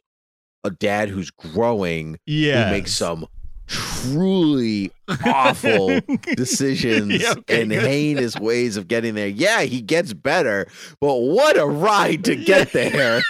a 0.69 0.75
dad 0.77 1.09
who's 1.09 1.31
growing. 1.31 2.19
Yeah. 2.27 2.67
who 2.67 2.73
makes 2.73 2.93
some 2.95 3.27
truly 3.67 4.91
awful 5.27 6.01
decisions 6.37 7.13
Yeah, 7.23 7.33
okay, 7.39 7.63
and 7.63 7.71
good. 7.71 7.83
heinous 7.83 8.37
ways 8.39 8.77
of 8.77 8.89
getting 8.89 9.15
there. 9.15 9.29
Yeah, 9.29 9.63
he 9.63 9.81
gets 9.81 10.13
better, 10.13 10.67
but 11.01 11.17
what 11.17 11.59
a 11.59 11.67
ride 11.67 12.25
to 12.25 12.37
get 12.37 12.73
there. 12.73 13.21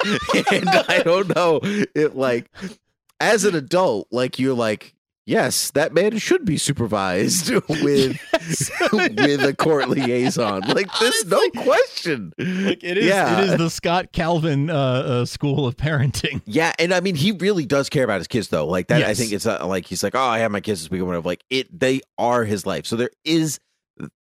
and 0.52 0.68
I 0.68 1.02
don't 1.04 1.34
know 1.34 1.60
it 1.62 2.16
like 2.16 2.50
as 3.20 3.44
an 3.44 3.54
adult, 3.56 4.06
like 4.12 4.38
you're 4.38 4.54
like, 4.54 4.94
yes, 5.28 5.70
that 5.72 5.92
man 5.92 6.16
should 6.18 6.44
be 6.44 6.56
supervised 6.56 7.50
with 7.68 8.18
with 8.92 9.44
a 9.44 9.54
court 9.56 9.88
liaison. 9.88 10.62
Like 10.62 10.88
there's 10.98 11.26
no 11.26 11.50
question. 11.50 12.32
Like 12.38 12.82
it 12.82 12.98
is. 12.98 13.06
Yeah. 13.06 13.42
It 13.42 13.48
is 13.50 13.58
the 13.58 13.70
Scott 13.70 14.12
Calvin 14.12 14.70
uh, 14.70 14.74
uh, 14.74 15.24
school 15.24 15.66
of 15.66 15.76
parenting. 15.76 16.42
Yeah, 16.50 16.72
and 16.78 16.94
I 16.94 17.00
mean, 17.00 17.14
he 17.14 17.32
really 17.32 17.66
does 17.66 17.90
care 17.90 18.04
about 18.04 18.18
his 18.18 18.26
kids, 18.26 18.48
though. 18.48 18.66
Like 18.66 18.88
that, 18.88 19.02
I 19.02 19.12
think 19.12 19.32
it's 19.32 19.44
not 19.44 19.68
like 19.68 19.86
he's 19.86 20.02
like, 20.02 20.14
"Oh, 20.14 20.20
I 20.20 20.38
have 20.38 20.50
my 20.50 20.60
kids 20.60 20.80
this 20.80 20.90
week," 20.90 21.02
or 21.02 21.04
whatever. 21.04 21.28
Like 21.28 21.44
it, 21.50 21.78
they 21.78 22.00
are 22.16 22.44
his 22.44 22.64
life. 22.64 22.86
So 22.86 22.96
there 22.96 23.10
is 23.24 23.60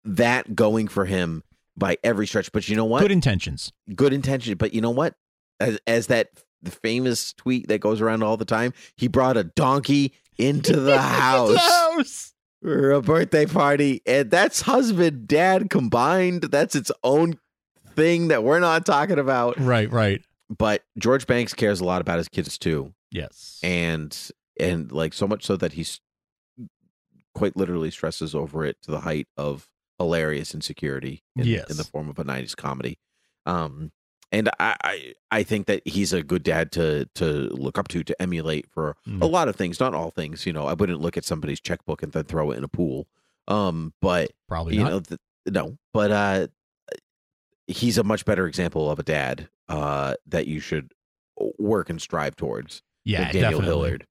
that 0.05 0.55
going 0.55 0.87
for 0.87 1.03
him 1.05 1.43
by 1.75 1.97
every 2.03 2.25
stretch. 2.25 2.51
But 2.51 2.69
you 2.69 2.77
know 2.77 2.85
what? 2.85 3.01
Good 3.01 3.11
intentions. 3.11 3.73
Good 3.93 4.13
intention. 4.13 4.55
But 4.55 4.73
you 4.73 4.79
know 4.79 4.91
what? 4.91 5.15
As 5.59 5.79
as 5.85 6.07
that 6.07 6.29
the 6.61 6.71
famous 6.71 7.33
tweet 7.33 7.67
that 7.67 7.81
goes 7.81 7.99
around 7.99 8.23
all 8.23 8.37
the 8.37 8.45
time, 8.45 8.73
he 8.95 9.07
brought 9.07 9.35
a 9.35 9.43
donkey 9.43 10.13
into 10.37 10.79
the 10.79 10.99
house 10.99 11.57
house. 11.57 12.33
for 12.61 12.91
a 12.91 13.01
birthday 13.01 13.45
party, 13.45 14.01
and 14.05 14.29
that's 14.31 14.61
husband 14.61 15.27
dad 15.27 15.69
combined. 15.69 16.43
That's 16.43 16.75
its 16.75 16.91
own 17.03 17.39
thing 17.95 18.29
that 18.29 18.43
we're 18.43 18.59
not 18.59 18.85
talking 18.85 19.19
about. 19.19 19.59
Right. 19.59 19.91
Right. 19.91 20.21
But 20.55 20.83
George 20.97 21.25
Banks 21.27 21.53
cares 21.53 21.79
a 21.79 21.85
lot 21.85 22.01
about 22.01 22.17
his 22.17 22.27
kids 22.29 22.57
too 22.57 22.93
Yes. 23.11 23.59
and 23.63 24.15
and 24.59 24.91
like 24.91 25.13
so 25.13 25.27
much 25.27 25.43
so 25.45 25.55
that 25.57 25.73
he's 25.73 25.99
quite 27.33 27.57
literally 27.57 27.89
stresses 27.91 28.35
over 28.35 28.63
it 28.65 28.77
to 28.83 28.91
the 28.91 28.99
height 29.01 29.27
of 29.37 29.67
hilarious 29.97 30.53
insecurity 30.53 31.23
in, 31.35 31.45
Yes. 31.45 31.69
in 31.71 31.77
the 31.77 31.83
form 31.83 32.09
of 32.09 32.19
a 32.19 32.23
90s 32.23 32.55
comedy 32.55 32.99
um 33.45 33.91
and 34.33 34.49
I, 34.59 34.75
I 34.83 35.13
i 35.31 35.43
think 35.43 35.67
that 35.67 35.81
he's 35.85 36.11
a 36.11 36.21
good 36.23 36.43
dad 36.43 36.71
to 36.73 37.05
to 37.15 37.25
look 37.65 37.77
up 37.77 37.87
to 37.89 38.03
to 38.03 38.21
emulate 38.21 38.65
for 38.69 38.95
Mm. 39.07 39.21
a 39.21 39.25
lot 39.25 39.47
of 39.47 39.55
things 39.55 39.79
not 39.79 39.93
all 39.93 40.09
things 40.11 40.45
you 40.45 40.51
know 40.53 40.65
i 40.67 40.73
wouldn't 40.73 40.99
look 41.01 41.15
at 41.17 41.23
somebody's 41.23 41.61
checkbook 41.61 42.01
and 42.03 42.11
then 42.11 42.23
throw 42.25 42.51
it 42.51 42.57
in 42.57 42.63
a 42.63 42.67
pool 42.67 43.07
um 43.47 43.93
but 44.01 44.31
Probably 44.49 44.75
you 44.75 44.83
not. 44.83 44.89
know 44.91 44.99
th- 45.01 45.19
no 45.47 45.77
but 45.93 46.11
uh 46.11 46.47
he's 47.67 47.97
a 47.97 48.03
much 48.03 48.25
better 48.25 48.47
example 48.47 48.89
of 48.89 48.99
a 48.99 49.03
dad 49.03 49.49
uh 49.69 50.15
that 50.27 50.47
you 50.47 50.59
should 50.59 50.91
work 51.57 51.89
and 51.89 52.01
strive 52.01 52.35
towards 52.35 52.81
yeah. 53.05 53.31
Daniel 53.31 53.51
definitely. 53.59 53.65
Hillard, 53.67 54.07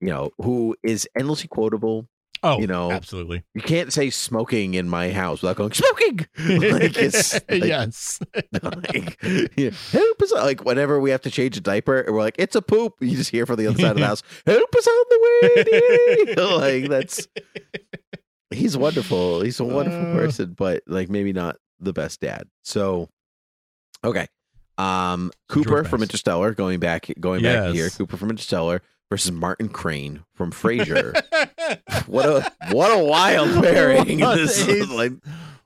you 0.00 0.08
know, 0.08 0.30
who 0.40 0.74
is 0.82 1.06
endlessly 1.18 1.48
quotable. 1.48 2.08
Oh, 2.42 2.58
you 2.58 2.66
know, 2.66 2.90
absolutely. 2.90 3.42
You 3.54 3.60
can't 3.60 3.92
say 3.92 4.08
smoking 4.08 4.72
in 4.74 4.88
my 4.88 5.12
house 5.12 5.42
without 5.42 5.56
going 5.56 5.72
smoking. 5.72 6.20
like 6.38 6.96
it's 6.96 7.34
like, 7.50 7.64
yes. 7.64 8.18
like, 8.62 9.20
help 9.22 10.22
us! 10.22 10.32
Like 10.32 10.64
whenever 10.64 10.98
we 11.00 11.10
have 11.10 11.20
to 11.22 11.30
change 11.30 11.56
a 11.56 11.60
diaper, 11.60 12.00
and 12.00 12.14
we're 12.14 12.22
like, 12.22 12.36
it's 12.38 12.56
a 12.56 12.62
poop. 12.62 12.94
You 13.00 13.16
just 13.16 13.30
hear 13.30 13.44
from 13.44 13.56
the 13.56 13.66
other 13.66 13.78
side 13.78 13.90
of 13.92 13.96
the 13.98 14.06
house, 14.06 14.22
help 14.46 14.74
us 14.74 14.86
on 14.86 15.04
the 15.10 16.34
way. 16.36 16.44
like 16.80 16.88
that's 16.88 17.28
he's 18.50 18.76
wonderful. 18.76 19.42
He's 19.42 19.60
a 19.60 19.64
wonderful 19.64 20.10
Uh. 20.12 20.14
person, 20.14 20.54
but 20.56 20.82
like 20.86 21.08
maybe 21.10 21.32
not 21.32 21.56
the 21.78 21.92
best 21.92 22.20
dad. 22.20 22.48
So 22.64 23.08
okay. 24.02 24.26
Um 24.78 25.30
Cooper 25.48 25.84
from 25.84 26.00
Interstellar, 26.02 26.54
going 26.54 26.80
back 26.80 27.06
going 27.20 27.42
back 27.42 27.74
here. 27.74 27.90
Cooper 27.90 28.16
from 28.16 28.30
Interstellar 28.30 28.80
versus 29.10 29.32
Martin 29.32 29.68
Crane 29.68 30.24
from 30.34 30.50
Frasier. 30.52 31.12
what 32.06 32.26
a 32.26 32.52
what 32.72 32.90
a 32.98 33.04
wild 33.04 33.62
pairing. 33.62 34.18
This 34.36 34.66
is 34.66 34.88
like 34.90 35.12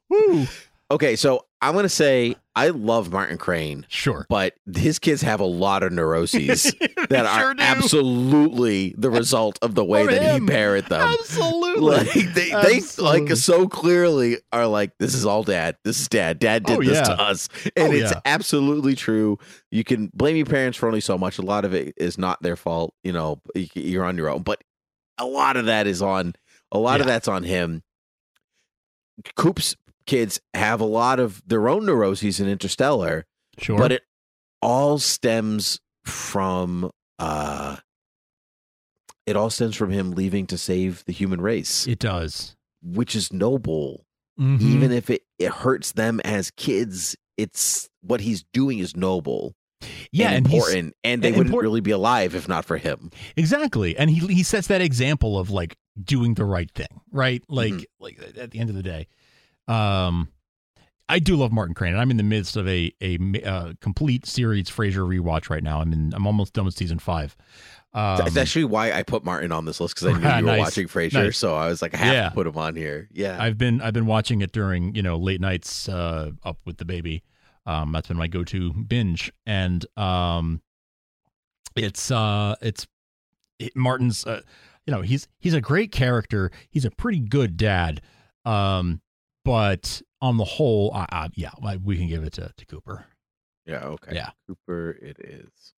Woo. 0.08 0.46
Okay, 0.90 1.16
so 1.16 1.46
I'm 1.68 1.74
gonna 1.74 1.88
say 1.88 2.36
I 2.56 2.68
love 2.68 3.10
Martin 3.10 3.36
Crane, 3.38 3.84
Sure. 3.88 4.26
but 4.28 4.54
his 4.76 4.98
kids 4.98 5.22
have 5.22 5.40
a 5.40 5.44
lot 5.46 5.82
of 5.82 5.92
neuroses 5.92 6.62
that 7.08 7.26
are 7.26 7.54
do. 7.54 7.60
absolutely 7.62 8.94
the 8.96 9.10
result 9.10 9.58
of 9.62 9.74
the 9.74 9.84
way 9.84 10.06
that 10.06 10.22
him. 10.22 10.42
he 10.42 10.48
parent 10.48 10.88
them. 10.88 11.00
Absolutely. 11.00 11.80
Like 11.80 12.12
they, 12.34 12.50
they 12.50 12.80
like 13.02 13.30
so 13.36 13.66
clearly 13.68 14.38
are 14.52 14.66
like 14.66 14.92
this 14.98 15.14
is 15.14 15.26
all 15.26 15.42
dad. 15.42 15.76
This 15.84 16.00
is 16.00 16.08
dad. 16.08 16.38
Dad 16.38 16.64
did 16.64 16.78
Oh, 16.78 16.82
this 16.82 16.92
yeah. 16.98 17.02
to 17.14 17.20
us, 17.20 17.48
oh, 17.66 17.70
and 17.76 17.92
Oh, 17.92 17.96
it's 17.96 18.12
yeah. 18.12 18.20
absolutely 18.24 18.94
true. 18.94 19.38
You 19.70 19.82
can 19.84 20.10
blame 20.14 20.36
your 20.36 20.46
parents 20.46 20.78
for 20.78 20.86
only 20.86 21.00
so 21.00 21.18
much. 21.18 21.38
A 21.38 21.42
lot 21.42 21.64
of 21.64 21.74
it 21.74 21.94
is 21.96 22.18
not 22.18 22.40
their 22.42 22.56
fault. 22.56 22.94
You 23.02 23.12
know, 23.12 23.40
you're 23.74 24.04
on 24.04 24.16
your 24.16 24.28
own, 24.28 24.42
but 24.42 24.62
a 25.18 25.26
lot 25.26 25.56
of 25.56 25.66
that 25.66 25.86
is 25.86 26.02
on. 26.02 26.34
A 26.72 26.78
lot 26.78 27.00
of 27.00 27.06
that's 27.06 27.26
on 27.28 27.42
him. 27.44 27.82
Coop's 29.36 29.76
kids 30.06 30.40
have 30.54 30.80
a 30.80 30.84
lot 30.84 31.18
of 31.20 31.42
their 31.46 31.68
own 31.68 31.86
neuroses 31.86 32.40
in 32.40 32.48
Interstellar, 32.48 33.26
Sure. 33.58 33.78
but 33.78 33.92
it 33.92 34.02
all 34.62 34.98
stems 34.98 35.80
from 36.04 36.90
uh 37.18 37.76
it 39.26 39.36
all 39.36 39.50
stems 39.50 39.74
from 39.76 39.90
him 39.90 40.12
leaving 40.12 40.46
to 40.48 40.58
save 40.58 41.04
the 41.06 41.12
human 41.12 41.40
race, 41.40 41.86
it 41.86 41.98
does. 41.98 42.56
which 42.82 43.14
is 43.16 43.32
noble. 43.32 44.04
Mhm. 44.38 44.60
Even 44.60 44.92
if 44.92 45.08
it, 45.10 45.22
it 45.38 45.50
hurts 45.50 45.92
them 45.92 46.20
as 46.24 46.50
kids, 46.50 47.16
it's 47.36 47.88
what 48.02 48.20
he's 48.20 48.44
doing 48.52 48.78
is 48.80 48.96
noble 48.96 49.54
yeah, 50.12 50.28
and 50.28 50.36
and 50.36 50.46
important. 50.46 50.94
And 51.04 51.22
they 51.22 51.28
and 51.28 51.36
wouldn't 51.36 51.50
important- 51.52 51.62
really 51.70 51.80
be 51.80 51.90
alive 51.92 52.34
if 52.34 52.48
not 52.48 52.64
for 52.64 52.76
him. 52.78 53.10
Exactly. 53.36 53.96
And 53.96 54.10
he 54.10 54.26
he 54.34 54.42
sets 54.42 54.66
that 54.68 54.80
example 54.80 55.38
of 55.38 55.50
like 55.50 55.76
doing 56.02 56.34
the 56.34 56.44
right 56.44 56.70
thing, 56.74 57.00
right? 57.12 57.42
Like 57.48 57.72
Mhm. 57.74 57.84
like 58.00 58.18
at 58.36 58.50
the 58.50 58.58
end 58.58 58.70
of 58.70 58.76
the 58.76 58.82
day. 58.82 59.06
Um 59.68 60.28
I 61.06 61.18
do 61.18 61.36
love 61.36 61.52
Martin 61.52 61.74
Crane, 61.74 61.92
and 61.92 62.00
I'm 62.00 62.10
in 62.10 62.16
the 62.16 62.22
midst 62.22 62.56
of 62.56 62.66
a 62.66 62.90
a 63.02 63.18
uh, 63.44 63.72
complete 63.80 64.24
series 64.26 64.70
Frasier 64.70 65.06
rewatch 65.06 65.50
right 65.50 65.62
now. 65.62 65.80
I'm 65.80 65.92
in 65.92 66.12
I'm 66.14 66.26
almost 66.26 66.54
done 66.54 66.64
with 66.64 66.74
season 66.76 66.98
5. 66.98 67.36
Um, 67.92 68.16
That's 68.18 68.36
actually 68.36 68.64
why 68.64 68.90
I 68.90 69.02
put 69.04 69.22
Martin 69.24 69.52
on 69.52 69.66
this 69.66 69.78
list 69.80 69.94
because 69.94 70.08
I 70.08 70.18
knew 70.18 70.26
you 70.38 70.44
were 70.46 70.50
nice. 70.56 70.58
watching 70.60 70.88
Frasier, 70.88 71.12
Nice. 71.26 71.38
so 71.38 71.54
I 71.54 71.68
was 71.68 71.80
like, 71.82 71.94
I 71.94 71.98
have 71.98 72.12
Yeah. 72.12 72.28
to 72.30 72.34
put 72.34 72.46
him 72.46 72.56
on 72.56 72.74
here. 72.74 73.08
Yeah, 73.12 73.36
I've 73.40 73.56
been 73.58 73.80
I've 73.82 73.92
been 73.92 74.06
watching 74.06 74.40
it 74.40 74.50
during, 74.50 74.94
you 74.94 75.02
know, 75.02 75.16
late 75.16 75.40
nights 75.42 75.88
uh 75.90 76.30
up 76.42 76.58
with 76.64 76.78
the 76.78 76.84
baby. 76.86 77.22
Um 77.66 77.92
that's 77.92 78.08
been 78.08 78.16
my 78.16 78.26
go-to 78.26 78.72
binge 78.72 79.30
and 79.46 79.84
um 79.98 80.62
it's 81.76 82.10
uh 82.10 82.56
it's 82.62 82.86
it, 83.58 83.76
Martin's 83.76 84.26
uh, 84.26 84.40
you 84.86 84.92
know, 84.92 85.02
he's 85.02 85.28
he's 85.38 85.54
a 85.54 85.60
great 85.60 85.92
character. 85.92 86.50
He's 86.70 86.84
a 86.86 86.90
pretty 86.90 87.20
good 87.20 87.56
dad. 87.58 88.00
Um 88.44 89.02
but 89.44 90.02
on 90.20 90.36
the 90.36 90.44
whole, 90.44 90.92
I, 90.94 91.06
I, 91.10 91.28
yeah, 91.34 91.50
we 91.82 91.96
can 91.96 92.08
give 92.08 92.24
it 92.24 92.34
to, 92.34 92.50
to 92.56 92.66
Cooper. 92.66 93.06
Yeah, 93.66 93.84
okay. 93.84 94.14
Yeah. 94.14 94.30
Cooper 94.46 94.98
it 95.02 95.16
is. 95.20 95.74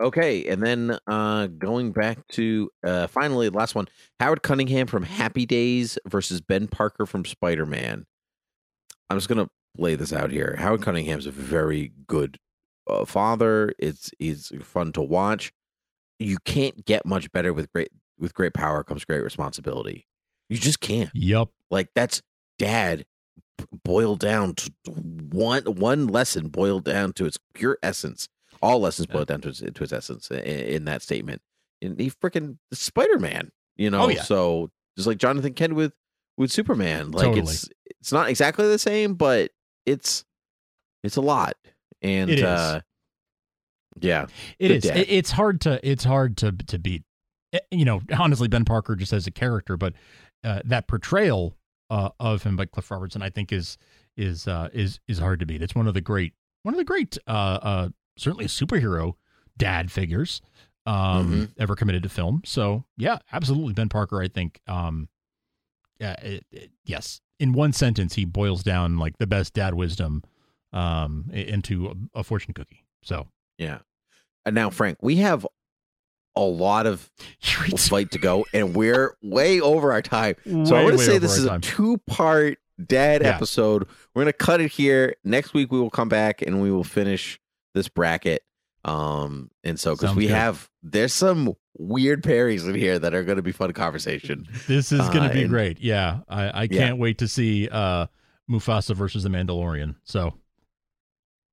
Okay, 0.00 0.48
and 0.48 0.62
then 0.62 0.98
uh 1.06 1.46
going 1.46 1.92
back 1.92 2.26
to 2.28 2.70
uh 2.86 3.06
finally 3.06 3.50
the 3.50 3.56
last 3.56 3.74
one, 3.74 3.86
Howard 4.18 4.42
Cunningham 4.42 4.86
from 4.86 5.02
Happy 5.02 5.44
Days 5.44 5.98
versus 6.08 6.40
Ben 6.40 6.68
Parker 6.68 7.04
from 7.04 7.24
Spider-Man. 7.24 8.06
I'm 9.10 9.16
just 9.16 9.28
going 9.28 9.44
to 9.44 9.50
lay 9.76 9.96
this 9.96 10.12
out 10.12 10.30
here. 10.30 10.56
Howard 10.58 10.82
Cunningham's 10.82 11.26
a 11.26 11.30
very 11.30 11.92
good 12.06 12.38
uh, 12.86 13.04
father. 13.04 13.72
It's 13.78 14.10
he's 14.18 14.52
fun 14.62 14.92
to 14.92 15.02
watch. 15.02 15.52
You 16.18 16.38
can't 16.44 16.84
get 16.86 17.04
much 17.04 17.30
better 17.32 17.52
with 17.52 17.70
great 17.72 17.90
with 18.18 18.34
great 18.34 18.54
power 18.54 18.84
comes 18.84 19.04
great 19.04 19.22
responsibility. 19.22 20.06
You 20.48 20.58
just 20.58 20.80
can't. 20.80 21.10
Yep. 21.14 21.48
Like 21.70 21.88
that's 21.94 22.22
dad 22.60 23.04
boiled 23.84 24.20
down 24.20 24.54
to 24.54 24.70
one 24.86 25.62
one 25.64 26.06
lesson 26.06 26.48
boiled 26.48 26.84
down 26.84 27.12
to 27.14 27.26
its 27.26 27.38
pure 27.54 27.78
essence. 27.82 28.28
All 28.62 28.80
lessons 28.80 29.06
boiled 29.06 29.28
down 29.28 29.40
to 29.40 29.48
its, 29.48 29.60
to 29.60 29.82
its 29.84 29.92
essence 29.92 30.30
in, 30.30 30.38
in 30.40 30.84
that 30.84 31.02
statement. 31.02 31.40
And 31.82 31.98
he 31.98 32.10
freaking 32.10 32.58
Spider 32.72 33.18
Man, 33.18 33.50
you 33.76 33.90
know. 33.90 34.02
Oh, 34.02 34.08
yeah. 34.08 34.22
So 34.22 34.70
just 34.96 35.06
like 35.08 35.18
Jonathan 35.18 35.54
Kent 35.54 35.74
with 35.74 35.92
with 36.36 36.52
Superman, 36.52 37.10
like 37.10 37.24
Totally. 37.24 37.42
it's 37.42 37.68
it's 37.98 38.12
not 38.12 38.28
exactly 38.28 38.66
the 38.68 38.78
same, 38.78 39.14
but 39.14 39.50
it's 39.86 40.24
it's 41.02 41.16
a 41.16 41.22
lot. 41.22 41.54
And 42.02 42.30
It 42.30 42.42
uh 42.42 42.80
yeah, 44.00 44.26
It 44.58 44.70
is. 44.70 44.84
dad. 44.84 45.06
It's 45.08 45.30
hard 45.32 45.60
to 45.62 45.80
it's 45.88 46.04
hard 46.04 46.36
to 46.38 46.52
to 46.52 46.78
beat. 46.78 47.02
Eh, 47.52 47.58
You 47.70 47.84
know, 47.84 48.00
honestly, 48.18 48.48
Ben 48.48 48.64
Parker 48.64 48.94
just 48.96 49.12
as 49.12 49.26
a 49.26 49.30
character, 49.30 49.76
but 49.76 49.94
uh, 50.44 50.60
that 50.64 50.86
portrayal 50.88 51.56
uh, 51.90 52.10
of 52.20 52.42
him 52.42 52.56
by 52.56 52.64
Cliff 52.66 52.90
Robertson, 52.90 53.20
I 53.22 53.30
think, 53.30 53.52
is 53.52 53.76
is 54.16 54.46
uh, 54.48 54.68
is 54.72 55.00
is 55.08 55.18
hard 55.18 55.40
to 55.40 55.46
beat. 55.46 55.62
It's 55.62 55.74
one 55.74 55.86
of 55.88 55.94
the 55.94 56.00
great 56.00 56.32
one 56.62 56.74
of 56.74 56.78
the 56.78 56.84
great 56.84 57.18
uh, 57.26 57.30
uh, 57.62 57.88
certainly 58.16 58.46
superhero 58.46 59.14
dad 59.58 59.90
figures 59.90 60.40
um, 60.86 61.52
ever 61.58 61.74
committed 61.76 62.02
to 62.04 62.08
film. 62.08 62.42
So 62.44 62.84
yeah, 62.96 63.18
absolutely, 63.32 63.74
Ben 63.74 63.88
Parker. 63.88 64.20
I 64.22 64.28
think, 64.28 64.60
um, 64.66 65.08
yeah, 65.98 66.12
it, 66.22 66.44
it- 66.50 66.70
yes. 66.84 67.20
In 67.38 67.52
one 67.54 67.72
sentence, 67.72 68.14
he 68.16 68.26
boils 68.26 68.62
down 68.62 68.98
like 68.98 69.16
the 69.16 69.26
best 69.26 69.54
dad 69.54 69.72
wisdom 69.72 70.22
um, 70.74 71.30
into 71.32 71.86
a, 72.14 72.20
a 72.20 72.22
fortune 72.22 72.52
cookie. 72.52 72.84
So 73.02 73.28
yeah. 73.56 73.78
And 74.44 74.54
now, 74.54 74.68
Frank, 74.70 74.98
we 75.02 75.16
have 75.16 75.46
a 76.36 76.40
lot 76.42 76.86
of 76.86 77.10
fight 77.78 78.10
to 78.12 78.18
go, 78.18 78.46
and 78.52 78.74
we're 78.74 79.16
way 79.22 79.60
over 79.60 79.92
our 79.92 80.02
time. 80.02 80.36
so 80.44 80.74
I 80.76 80.80
Way, 80.80 80.84
want 80.84 80.98
to 80.98 81.04
say 81.04 81.18
this 81.18 81.36
is 81.38 81.46
time. 81.46 81.58
a 81.58 81.60
two-part 81.60 82.58
dad 82.86 83.22
Yeah. 83.22 83.28
episode. 83.34 83.86
We're 84.14 84.22
gonna 84.22 84.32
cut 84.32 84.60
it 84.60 84.70
here. 84.72 85.16
Next 85.24 85.52
week 85.54 85.70
we 85.72 85.78
will 85.80 85.90
come 85.90 86.08
back 86.08 86.40
and 86.42 86.62
we 86.62 86.70
will 86.70 86.84
finish 86.84 87.38
this 87.74 87.88
bracket. 87.88 88.42
Um, 88.84 89.50
and 89.62 89.78
so 89.78 89.94
because 89.94 90.16
we 90.16 90.26
good. 90.28 90.34
have 90.34 90.70
there's 90.82 91.12
some 91.12 91.54
weird 91.76 92.22
pairings 92.22 92.66
in 92.68 92.74
here 92.74 92.98
that 92.98 93.12
are 93.14 93.22
going 93.24 93.36
to 93.36 93.42
be 93.42 93.52
fun 93.52 93.72
conversation. 93.74 94.46
This 94.66 94.90
is 94.92 95.00
going 95.08 95.18
Uh, 95.24 95.28
to 95.28 95.34
be 95.34 95.40
and- 95.42 95.50
great. 95.50 95.80
Yeah, 95.80 96.20
I, 96.28 96.62
I 96.62 96.66
can't 96.66 96.96
wait 96.98 97.18
to 97.18 97.28
see 97.28 97.68
uh, 97.70 98.06
Mufasa 98.50 98.94
versus 98.96 99.22
the 99.22 99.28
Mandalorian. 99.28 99.96
So 100.04 100.32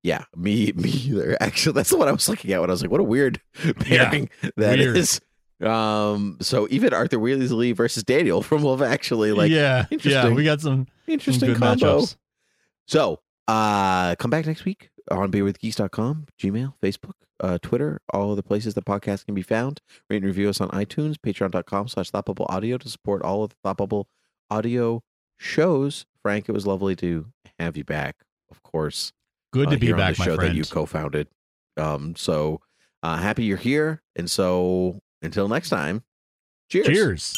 Yeah, 0.03 0.23
me 0.35 0.71
me 0.75 0.89
either. 0.89 1.37
Actually, 1.39 1.73
that's 1.73 1.89
the 1.89 1.97
one 1.97 2.07
I 2.07 2.11
was 2.11 2.29
looking 2.29 2.51
at 2.53 2.61
when 2.61 2.69
I 2.69 2.73
was 2.73 2.81
like, 2.81 2.91
what 2.91 3.01
a 3.01 3.03
weird 3.03 3.41
pairing 3.79 4.29
that 4.55 4.79
is. 4.79 5.19
Weird. 5.59 5.71
Um, 5.71 6.37
so 6.39 6.67
even 6.69 6.93
Arthur 6.93 7.17
Weasley 7.17 7.75
versus 7.75 8.03
Daniel 8.03 8.41
from 8.43 8.63
Love 8.63 8.81
Actually, 8.81 9.31
like 9.31 9.49
yeah, 9.51 9.57
yeah, 9.57 9.85
interesting. 9.89 10.35
we 10.35 10.43
got 10.43 10.61
some, 10.61 10.85
some 10.85 10.87
interesting 11.07 11.49
good 11.53 11.57
combo. 11.59 11.99
matchups. 12.01 12.15
So, 12.87 13.19
uh, 13.47 14.15
come 14.15 14.29
back 14.29 14.45
next 14.45 14.65
week 14.65 14.89
on 15.09 15.31
beerwithgeeks.com, 15.31 16.27
Gmail, 16.39 16.73
Facebook, 16.81 17.13
uh, 17.39 17.57
Twitter, 17.61 18.01
all 18.13 18.31
of 18.31 18.35
the 18.37 18.43
places 18.43 18.75
the 18.75 18.81
podcast 18.81 19.25
can 19.25 19.35
be 19.35 19.41
found. 19.41 19.81
Rate 20.09 20.17
and 20.17 20.25
review 20.25 20.47
us 20.49 20.61
on 20.61 20.69
iTunes, 20.69 21.15
patreon.com 21.15 21.87
slash 21.87 22.11
Thought 22.11 22.25
Bubble 22.25 22.45
Audio 22.49 22.77
to 22.77 22.87
support 22.89 23.23
all 23.23 23.43
of 23.43 23.49
the 23.49 23.55
Thought 23.63 23.77
Bubble 23.77 24.07
audio 24.49 25.01
shows. 25.37 26.05
Frank, 26.21 26.47
it 26.47 26.51
was 26.51 26.67
lovely 26.67 26.95
to 26.97 27.27
have 27.59 27.75
you 27.77 27.83
back, 27.83 28.17
of 28.51 28.61
course. 28.63 29.11
Good 29.57 29.69
to 29.69 29.75
uh, 29.75 29.79
be 29.79 29.85
here 29.87 29.95
on 29.95 29.99
back, 29.99 30.15
the 30.15 30.19
my 30.19 30.25
show 30.25 30.35
friend. 30.35 30.51
that 30.51 30.57
you 30.57 30.63
co-founded. 30.63 31.27
Um, 31.77 32.15
so 32.15 32.61
uh, 33.03 33.17
happy 33.17 33.43
you're 33.43 33.57
here. 33.57 34.01
And 34.15 34.29
so 34.29 34.99
until 35.21 35.47
next 35.47 35.69
time, 35.69 36.03
cheers. 36.69 36.87
Cheers. 36.87 37.35